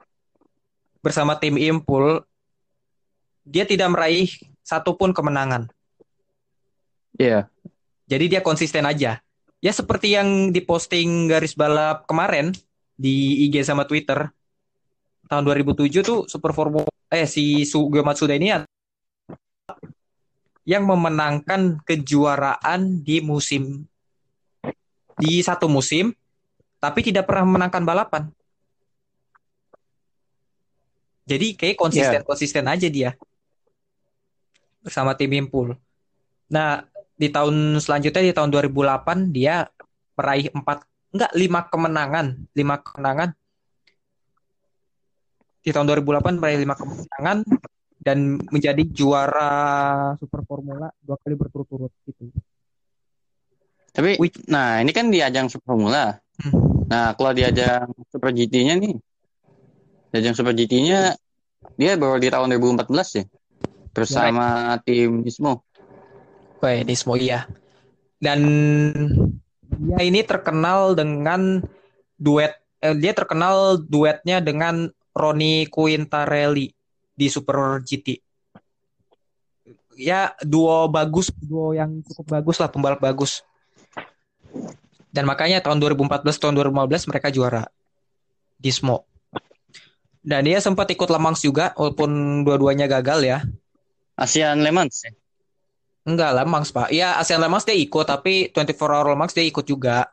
bersama 1.06 1.38
tim 1.38 1.60
Impul. 1.60 2.26
Dia 3.44 3.68
tidak 3.68 3.92
meraih 3.92 4.32
satupun 4.64 5.12
kemenangan. 5.12 5.68
Iya. 7.20 7.52
Jadi 8.08 8.26
dia 8.32 8.42
konsisten 8.42 8.88
aja. 8.88 9.20
Ya 9.64 9.72
seperti 9.72 10.16
yang 10.16 10.52
diposting 10.52 11.28
garis 11.28 11.56
balap 11.56 12.08
kemarin 12.08 12.56
di 12.96 13.46
IG 13.48 13.64
sama 13.68 13.86
Twitter. 13.86 14.32
Tahun 15.34 15.50
2007 15.50 16.06
tuh 16.06 16.30
Super 16.30 16.54
Formula 16.54 16.86
eh 17.10 17.26
si 17.26 17.66
Sugio 17.66 18.06
Matsuda 18.06 18.38
ini 18.38 18.54
yang 20.62 20.86
memenangkan 20.86 21.82
kejuaraan 21.82 23.02
di 23.02 23.18
musim 23.18 23.82
di 25.18 25.42
satu 25.42 25.66
musim 25.66 26.14
tapi 26.78 27.02
tidak 27.02 27.26
pernah 27.26 27.50
memenangkan 27.50 27.82
balapan. 27.82 28.24
Jadi 31.26 31.58
kayak 31.58 31.82
konsisten-konsisten 31.82 32.70
aja 32.70 32.86
dia 32.86 33.18
bersama 34.86 35.18
tim 35.18 35.34
Impul. 35.34 35.74
Nah, 36.54 36.86
di 37.18 37.34
tahun 37.34 37.82
selanjutnya 37.82 38.22
di 38.22 38.36
tahun 38.38 38.54
2008 38.54 39.34
dia 39.34 39.66
meraih 40.14 40.54
empat 40.54 40.86
enggak 41.10 41.32
lima 41.34 41.66
kemenangan, 41.66 42.26
lima 42.54 42.76
kemenangan. 42.86 43.34
Di 45.64 45.72
tahun 45.72 45.88
2008 45.88 46.44
meraih 46.44 46.60
lima 46.60 46.76
kemenangan 46.76 47.48
dan 48.04 48.36
menjadi 48.52 48.84
juara 48.92 49.52
Super 50.20 50.44
Formula 50.44 50.92
dua 51.00 51.16
kali 51.24 51.40
berturut-turut 51.40 51.92
gitu. 52.04 52.36
Tapi, 53.94 54.20
Wih. 54.20 54.34
nah 54.50 54.84
ini 54.84 54.92
kan 54.92 55.08
di 55.08 55.24
ajang 55.24 55.48
Super 55.48 55.78
Formula. 55.78 56.20
Hmm. 56.44 56.84
Nah, 56.90 57.16
kalau 57.16 57.32
di 57.32 57.48
ajang 57.48 57.88
Super 58.12 58.36
GT-nya 58.36 58.76
nih, 58.76 58.94
di 60.12 60.16
ajang 60.20 60.36
Super 60.36 60.52
GT-nya 60.52 61.16
dia 61.80 61.96
baru 61.96 62.20
di 62.20 62.28
tahun 62.28 62.52
2014 62.60 63.24
ya, 63.24 63.26
bersama 63.96 64.76
tim 64.84 65.24
Nismo. 65.24 65.64
Wah, 66.60 66.82
Nismo 66.84 67.16
iya. 67.16 67.48
Dan 68.20 68.42
dia 69.80 70.00
ini 70.04 70.26
terkenal 70.26 70.98
dengan 70.98 71.62
duet 72.18 72.56
eh, 72.82 72.96
dia 72.98 73.14
terkenal 73.16 73.80
duetnya 73.80 74.42
dengan 74.44 74.90
Roni 75.14 75.70
Quintarelli 75.70 76.68
di 77.14 77.28
Super 77.30 77.80
GT. 77.86 78.18
Ya 79.94 80.34
duo 80.42 80.90
bagus, 80.90 81.30
duo 81.38 81.78
yang 81.78 82.02
cukup 82.02 82.42
bagus 82.42 82.58
lah 82.58 82.70
pembalap 82.70 82.98
bagus. 82.98 83.46
Dan 85.14 85.30
makanya 85.30 85.62
tahun 85.62 85.78
2014 85.78 86.26
tahun 86.42 86.58
2015 86.58 87.10
mereka 87.14 87.30
juara 87.30 87.70
di 88.58 88.74
Smo. 88.74 89.06
Dan 90.24 90.48
dia 90.48 90.58
sempat 90.64 90.90
ikut 90.90 91.12
Le 91.12 91.20
Mans 91.20 91.38
juga 91.44 91.76
walaupun 91.78 92.42
dua-duanya 92.48 92.90
gagal 92.90 93.22
ya. 93.22 93.40
ASEAN 94.18 94.64
Le 94.64 94.72
Mans 94.74 94.96
ya? 95.04 95.12
Enggak 96.04 96.32
Le 96.36 96.44
Mans, 96.48 96.68
Pak. 96.72 96.90
Iya, 96.90 97.20
ASEAN 97.20 97.44
Le 97.44 97.52
Mans 97.52 97.68
dia 97.68 97.76
ikut 97.76 98.08
tapi 98.08 98.50
24 98.50 98.76
Hour 98.80 99.08
Le 99.14 99.18
Mans 99.20 99.36
dia 99.36 99.46
ikut 99.46 99.68
juga. 99.68 100.10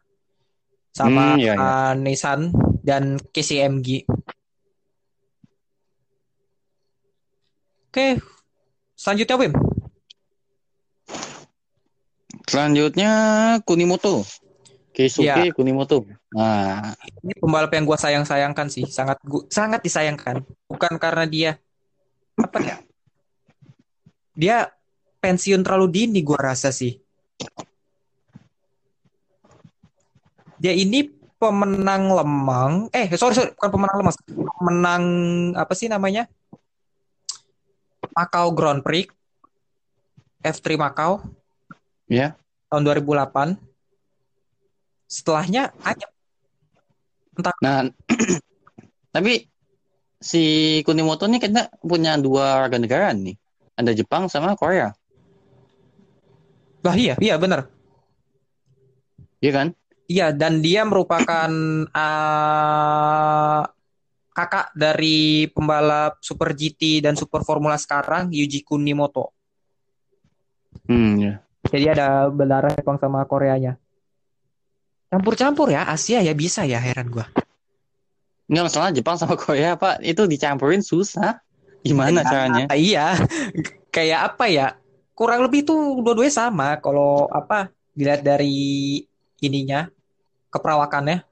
Sama 0.91 1.39
Hmm, 1.39 1.39
iya, 1.39 1.55
iya. 1.55 1.63
uh, 1.63 1.93
Nissan 1.95 2.51
dan 2.83 3.17
KCMG. 3.31 4.03
Oke. 7.91 8.23
Selanjutnya 8.95 9.35
Wim. 9.35 9.53
Selanjutnya 12.47 13.13
Kunimoto. 13.67 14.23
Keisuke 14.95 15.27
Iya. 15.27 15.51
Kunimoto. 15.51 16.07
Nah, 16.31 16.95
Ini 17.27 17.35
pembalap 17.43 17.75
yang 17.75 17.83
gua 17.83 17.99
sayang-sayangkan 17.99 18.71
sih, 18.71 18.87
sangat 18.87 19.19
gua, 19.27 19.43
sangat 19.51 19.83
disayangkan. 19.83 20.47
Bukan 20.71 21.03
karena 21.03 21.27
dia 21.27 21.51
apa 22.39 22.59
ya? 22.63 22.77
Dia 24.39 24.57
pensiun 25.19 25.67
terlalu 25.67 25.91
dini 25.91 26.23
gua 26.23 26.55
rasa 26.55 26.71
sih. 26.71 26.95
Dia 30.63 30.79
ini 30.79 31.11
pemenang 31.43 32.15
lemang, 32.15 32.73
eh 32.95 33.11
sorry 33.19 33.35
sorry 33.35 33.51
bukan 33.59 33.71
pemenang 33.75 33.97
lemang, 33.99 34.15
pemenang 34.31 35.05
apa 35.59 35.73
sih 35.75 35.91
namanya? 35.91 36.31
Macau 38.15 38.53
Grand 38.55 38.81
Prix 38.83 39.09
F3 40.41 40.77
Macau 40.81 41.21
ya. 42.09 42.35
tahun 42.73 42.83
2008. 42.87 43.57
Setelahnya 45.11 45.75
anyep. 45.83 46.11
Nah, 47.65 47.89
tapi 49.15 49.49
si 50.21 50.45
Kunimoto 50.85 51.25
ini 51.27 51.41
kayaknya 51.41 51.73
punya 51.81 52.15
dua 52.21 52.67
warga 52.67 52.79
negara 52.79 53.11
nih. 53.17 53.35
Ada 53.75 53.97
Jepang 53.97 54.29
sama 54.29 54.55
Korea. 54.55 54.93
Lah 56.85 56.97
iya, 56.97 57.17
iya 57.21 57.37
benar. 57.41 57.69
Iya 59.41 59.53
kan? 59.57 59.69
Iya, 60.11 60.35
dan 60.37 60.61
dia 60.61 60.85
merupakan 60.85 61.51
uh, 61.91 63.63
kakak 64.41 64.73
dari 64.73 65.45
pembalap 65.53 66.17
Super 66.25 66.57
GT 66.57 67.05
dan 67.05 67.15
Super 67.15 67.45
Formula 67.45 67.77
sekarang, 67.77 68.33
Yuji 68.33 68.65
Kunimoto. 68.65 69.37
Hmm, 70.89 71.21
ya. 71.21 71.35
Jadi 71.69 71.87
ada 71.93 72.33
berdarah 72.33 72.73
Jepang 72.73 72.97
sama 72.97 73.23
Koreanya. 73.29 73.77
Campur-campur 75.13 75.69
ya, 75.69 75.85
Asia 75.85 76.25
ya 76.25 76.33
bisa 76.33 76.65
ya, 76.65 76.81
heran 76.81 77.13
gua. 77.13 77.29
Enggak 78.51 78.65
masalah 78.67 78.91
Jepang 78.91 79.15
sama 79.21 79.39
Korea, 79.39 79.79
Pak. 79.79 80.03
Itu 80.03 80.27
dicampurin 80.27 80.83
susah. 80.83 81.39
Gimana 81.87 82.27
caranya? 82.27 82.67
Ah, 82.67 82.79
iya, 82.91 83.15
kayak 83.95 84.35
apa 84.35 84.45
ya? 84.51 84.67
Kurang 85.15 85.47
lebih 85.47 85.63
tuh 85.63 86.03
dua-duanya 86.03 86.35
sama. 86.35 86.81
Kalau 86.83 87.31
apa 87.31 87.71
dilihat 87.95 88.27
dari 88.27 88.99
ininya, 89.39 89.87
keperawakannya. 90.51 91.30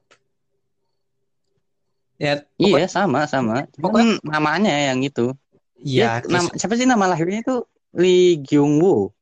Ya, 2.19 2.43
Iya, 2.59 2.83
sama, 2.91 3.23
sama. 3.31 3.63
Cuman 3.79 4.19
namanya 4.27 4.91
yang 4.91 4.99
itu. 4.99 5.31
iya, 5.79 6.19
nama- 6.27 6.51
siapa 6.59 6.75
sih 6.75 6.83
nama 6.83 7.07
lahirnya 7.07 7.39
itu? 7.39 7.63
Lee 7.95 8.43
Gyung 8.43 8.83
Woo. 8.83 9.15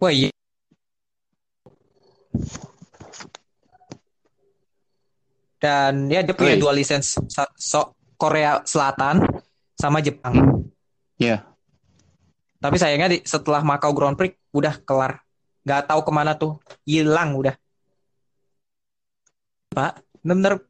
Wah 0.00 0.08
iya. 0.08 0.32
Dan 5.60 6.08
ya 6.08 6.24
dia 6.24 6.32
punya 6.32 6.56
Wih. 6.56 6.60
dua 6.64 6.72
lisensi 6.72 7.20
so, 7.60 7.92
Korea 8.16 8.64
Selatan 8.64 9.20
sama 9.76 10.00
Jepang. 10.00 10.64
Iya. 11.20 11.44
Tapi 12.56 12.76
sayangnya 12.80 13.12
di, 13.12 13.18
setelah 13.28 13.60
Macau 13.60 13.92
Grand 13.92 14.16
Prix 14.16 14.32
udah 14.56 14.80
kelar. 14.80 15.20
Gak 15.68 15.92
tahu 15.92 16.00
ke 16.00 16.12
mana 16.12 16.32
tuh. 16.32 16.56
Hilang 16.88 17.36
udah. 17.36 17.52
Pak, 19.76 20.00
bener-bener 20.24 20.64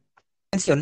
pensiun. 0.51 0.79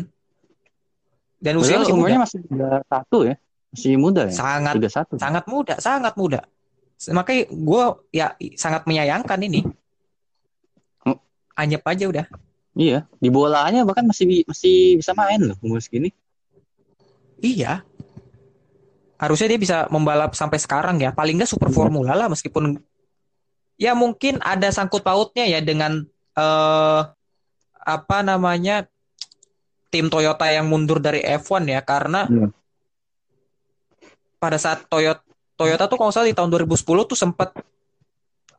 Dan 1.40 1.56
usianya 1.56 1.86
masih 1.86 1.96
muda. 1.96 2.16
masih 2.20 2.38
satu 2.84 3.18
ya. 3.24 3.34
Masih 3.70 3.92
muda 3.96 4.22
ya. 4.28 4.34
Sangat 4.34 4.74
Tiga 4.76 4.90
satu. 4.90 5.14
sangat 5.16 5.44
muda, 5.46 5.74
sangat 5.80 6.14
muda. 6.18 6.40
Makanya 7.00 7.42
gue 7.48 7.84
ya 8.12 8.26
sangat 8.60 8.84
menyayangkan 8.84 9.40
ini. 9.40 9.64
Hmm. 11.00 11.16
Anyep 11.56 11.80
aja 11.86 12.04
udah. 12.10 12.26
Iya. 12.76 13.08
Di 13.16 13.30
bolanya 13.32 13.86
bahkan 13.88 14.04
masih 14.04 14.44
masih 14.44 15.00
bisa 15.00 15.16
main 15.16 15.40
loh 15.40 15.56
umur 15.64 15.80
segini. 15.80 16.12
Iya. 17.40 17.86
Harusnya 19.16 19.48
dia 19.56 19.60
bisa 19.60 19.78
membalap 19.88 20.36
sampai 20.36 20.60
sekarang 20.60 21.00
ya. 21.00 21.16
Paling 21.16 21.40
nggak 21.40 21.48
super 21.48 21.72
Iya. 21.72 21.76
formula 21.78 22.12
lah 22.12 22.28
meskipun 22.28 22.76
ya 23.80 23.96
mungkin 23.96 24.44
ada 24.44 24.68
sangkut 24.68 25.00
pautnya 25.00 25.48
ya 25.48 25.64
dengan 25.64 26.04
eh 26.36 27.00
apa 27.80 28.18
namanya 28.20 28.84
tim 29.90 30.06
Toyota 30.06 30.46
yang 30.48 30.70
mundur 30.70 31.02
dari 31.02 31.20
F1 31.20 31.66
ya 31.66 31.82
karena 31.82 32.24
Iya. 32.30 32.48
pada 34.38 34.56
saat 34.56 34.86
Toyota 34.86 35.20
Toyota 35.58 35.84
tuh 35.90 36.00
kalau 36.00 36.08
salah 36.08 36.24
di 36.24 36.32
tahun 36.32 36.48
2010 36.48 37.04
tuh 37.04 37.18
sempat 37.18 37.52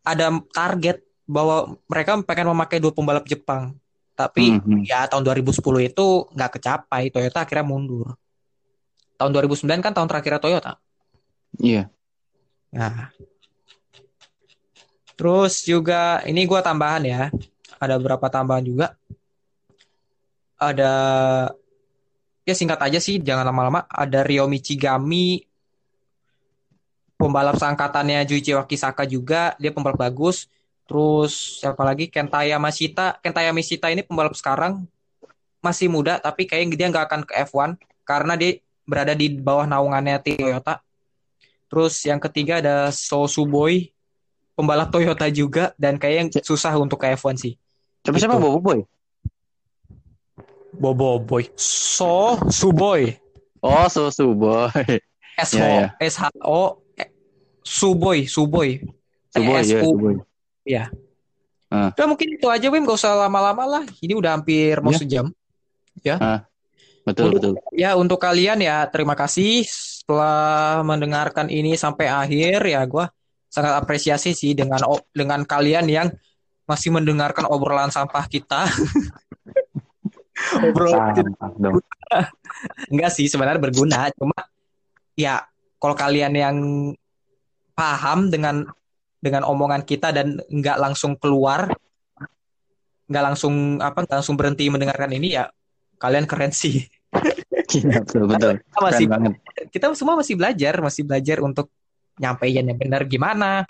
ada 0.06 0.30
target 0.54 1.02
bahwa 1.26 1.74
mereka 1.90 2.20
pengen 2.22 2.54
memakai 2.54 2.78
dua 2.78 2.94
pembalap 2.94 3.26
Jepang. 3.26 3.74
Tapi 4.14 4.62
Mhm. 4.62 4.86
ya 4.86 5.10
tahun 5.10 5.26
2010 5.26 5.82
itu 5.82 6.30
nggak 6.30 6.62
kecapai. 6.62 7.10
Toyota 7.10 7.42
akhirnya 7.42 7.66
mundur. 7.66 8.14
Tahun 9.18 9.34
2009 9.34 9.82
kan 9.82 9.98
tahun 9.98 10.06
terakhir 10.06 10.38
Toyota. 10.38 10.78
Iya. 11.58 11.90
Nah. 12.70 13.10
Terus 15.18 15.66
juga 15.66 16.22
ini 16.26 16.46
gua 16.46 16.62
tambahan 16.62 17.02
ya. 17.06 17.22
Ada 17.82 17.98
beberapa 17.98 18.30
tambahan 18.30 18.62
juga. 18.62 18.94
Ada 20.62 20.94
ya 22.46 22.54
singkat 22.54 22.78
aja 22.78 23.02
sih, 23.02 23.18
jangan 23.18 23.50
lama-lama. 23.50 23.90
Ada 23.90 24.22
Ryo 24.22 24.46
Michigami 24.46 25.42
pembalap 27.22 27.58
seangkatannya 27.58 28.26
Juichi 28.26 28.54
Wakisaka 28.58 29.06
juga, 29.06 29.58
dia 29.62 29.74
pembalap 29.74 29.98
bagus. 29.98 30.50
Terus 30.90 31.62
siapa 31.62 31.86
lagi? 31.86 32.10
Kentaya 32.10 32.58
Mashita. 32.58 33.22
Kentaya 33.22 33.54
Mashita 33.54 33.94
ini 33.94 34.02
pembalap 34.02 34.34
sekarang 34.34 34.86
masih 35.62 35.94
muda 35.94 36.18
tapi 36.18 36.50
kayaknya 36.50 36.74
dia 36.74 36.88
nggak 36.90 37.06
akan 37.06 37.22
ke 37.22 37.34
F1 37.46 37.78
karena 38.02 38.34
dia 38.34 38.58
berada 38.90 39.14
di 39.14 39.30
bawah 39.30 39.70
naungannya 39.70 40.18
Toyota. 40.20 40.82
Terus 41.70 42.02
yang 42.04 42.20
ketiga 42.20 42.60
ada 42.60 42.90
So 42.92 43.30
Suboi, 43.30 43.94
pembalap 44.58 44.92
Toyota 44.92 45.30
juga 45.32 45.72
dan 45.80 45.96
kayaknya 45.96 46.44
susah 46.44 46.76
untuk 46.76 47.00
ke 47.00 47.14
F1 47.16 47.38
sih. 47.40 47.54
Siapa 48.04 48.18
siapa 48.18 48.36
Gitu. 48.36 48.44
Bobo 48.44 48.60
Boy? 48.60 48.80
Bobo 50.82 51.22
Boy. 51.22 51.46
So 51.56 52.42
Suboi. 52.50 53.14
Oh, 53.62 53.86
Susu 53.86 54.34
Boy. 54.34 54.74
S 55.38 55.54
iya. 55.54 55.94
S 56.02 56.18
H 56.18 56.34
O 56.42 56.82
eh, 56.98 57.08
Suboi, 57.62 58.26
Suboi. 58.26 58.82
Suboy 59.30 59.56
Eh, 59.62 59.64
ya, 59.64 59.80
SU. 59.80 59.86
Suboy. 59.94 60.14
Udah 61.72 62.06
mungkin 62.10 62.28
itu 62.36 62.50
aja 62.52 62.68
Wim, 62.68 62.84
gak 62.84 63.00
usah 63.00 63.16
lama-lama 63.16 63.64
lah. 63.64 63.84
Ini 64.02 64.18
udah 64.18 64.36
hampir 64.36 64.82
mau 64.84 64.92
Iya. 64.92 65.00
sejam. 65.00 65.26
Betul, 67.02 67.34
Untuk- 67.34 67.34
betul. 67.34 67.54
Ya 67.74 67.96
untuk 67.96 68.20
kalian 68.20 68.62
ya 68.62 68.86
terima 68.90 69.14
kasih 69.18 69.66
setelah 69.66 70.82
mendengarkan 70.86 71.50
ini 71.50 71.74
sampai 71.74 72.06
akhir 72.06 72.62
ya 72.62 72.82
gua 72.86 73.10
sangat 73.50 73.74
apresiasi 73.78 74.34
sih 74.34 74.54
dengan 74.54 74.82
o- 74.86 75.02
dengan 75.14 75.42
kalian 75.42 75.90
yang 75.90 76.08
masih 76.70 76.94
mendengarkan 76.94 77.50
obrolan 77.50 77.90
sampah 77.90 78.26
kita. 78.30 78.66
dong. 80.60 81.80
enggak 82.92 83.12
sih 83.16 83.26
sebenarnya 83.32 83.62
berguna 83.64 84.12
cuma 84.16 84.36
ya 85.16 85.44
kalau 85.80 85.96
kalian 85.96 86.34
yang 86.36 86.58
paham 87.72 88.28
dengan 88.28 88.68
dengan 89.22 89.48
omongan 89.48 89.86
kita 89.88 90.12
dan 90.12 90.42
nggak 90.50 90.78
langsung 90.82 91.16
keluar 91.16 91.72
nggak 93.08 93.24
langsung 93.24 93.80
apa 93.80 94.04
nggak 94.04 94.18
langsung 94.24 94.36
berhenti 94.36 94.68
mendengarkan 94.68 95.12
ini 95.16 95.40
ya 95.40 95.48
kalian 96.02 96.26
keren 96.28 96.52
sih 96.52 96.84
Iya, 97.72 98.04
betul, 98.04 98.28
betul. 98.28 98.56
kita 98.60 98.80
masih 98.84 99.06
Keren 99.08 99.12
banget. 99.16 99.34
kita 99.72 99.86
semua 99.96 100.16
masih 100.20 100.36
belajar, 100.36 100.74
masih 100.84 101.04
belajar 101.08 101.38
untuk 101.40 101.68
nyampaikan 102.20 102.68
yang 102.68 102.80
benar 102.80 103.02
gimana. 103.08 103.64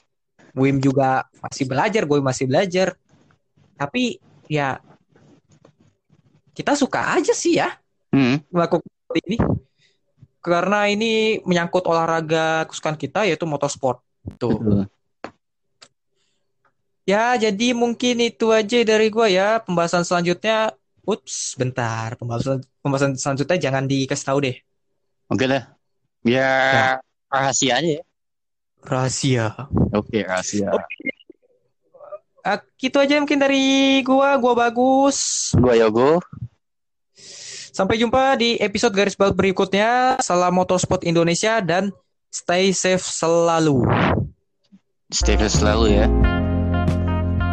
Wim 0.58 0.82
juga 0.84 1.30
masih 1.40 1.70
belajar, 1.70 2.04
gue 2.10 2.18
masih 2.20 2.46
belajar. 2.50 2.98
Tapi 3.78 4.18
ya 4.50 4.82
kita 6.62 6.78
suka 6.78 7.18
aja 7.18 7.34
sih 7.34 7.58
ya 7.58 7.74
Hmm. 8.12 8.44
melakukan 8.52 8.86
ini 9.24 9.40
karena 10.42 10.90
ini 10.90 11.40
menyangkut 11.46 11.86
olahraga 11.86 12.66
kesukaan 12.66 12.98
kita 12.98 13.24
yaitu 13.30 13.46
motorsport. 13.46 14.02
Tuh. 14.42 14.58
Betul. 14.58 14.82
Ya, 17.06 17.34
jadi 17.38 17.74
mungkin 17.74 18.22
itu 18.22 18.50
aja 18.54 18.82
dari 18.82 19.10
gua 19.14 19.30
ya. 19.30 19.62
Pembahasan 19.62 20.06
selanjutnya, 20.06 20.74
ups, 21.06 21.58
bentar. 21.58 22.18
Pembahasan 22.18 22.62
pembahasan 22.82 23.18
selanjutnya 23.18 23.58
jangan 23.58 23.86
dikasih 23.86 24.26
tahu 24.26 24.38
deh. 24.50 24.58
Oke 25.30 25.46
lah. 25.46 25.78
Biar 26.22 27.02
rahasia 27.30 27.82
aja 27.82 27.90
ya. 28.02 28.04
Rahasia. 28.82 29.46
Oke, 29.94 30.26
rahasia. 30.26 30.74
Ah, 32.42 32.58
gitu 32.82 32.98
aja 32.98 33.22
mungkin 33.22 33.38
dari 33.38 34.02
gua, 34.02 34.34
gua 34.42 34.54
bagus. 34.58 35.54
Gua 35.54 35.78
Yogo. 35.78 36.18
Sampai 37.82 37.98
jumpa 37.98 38.38
di 38.38 38.62
episode 38.62 38.94
garis 38.94 39.18
balap 39.18 39.34
berikutnya. 39.34 40.22
Salam 40.22 40.54
motorsport 40.54 41.02
Indonesia 41.02 41.58
dan 41.66 41.90
stay 42.30 42.78
safe 42.78 43.02
selalu. 43.02 43.90
Stay 45.10 45.34
safe 45.34 45.50
selalu 45.50 45.98
ya. 45.98 46.06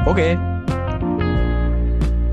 Oke. 0.05 0.37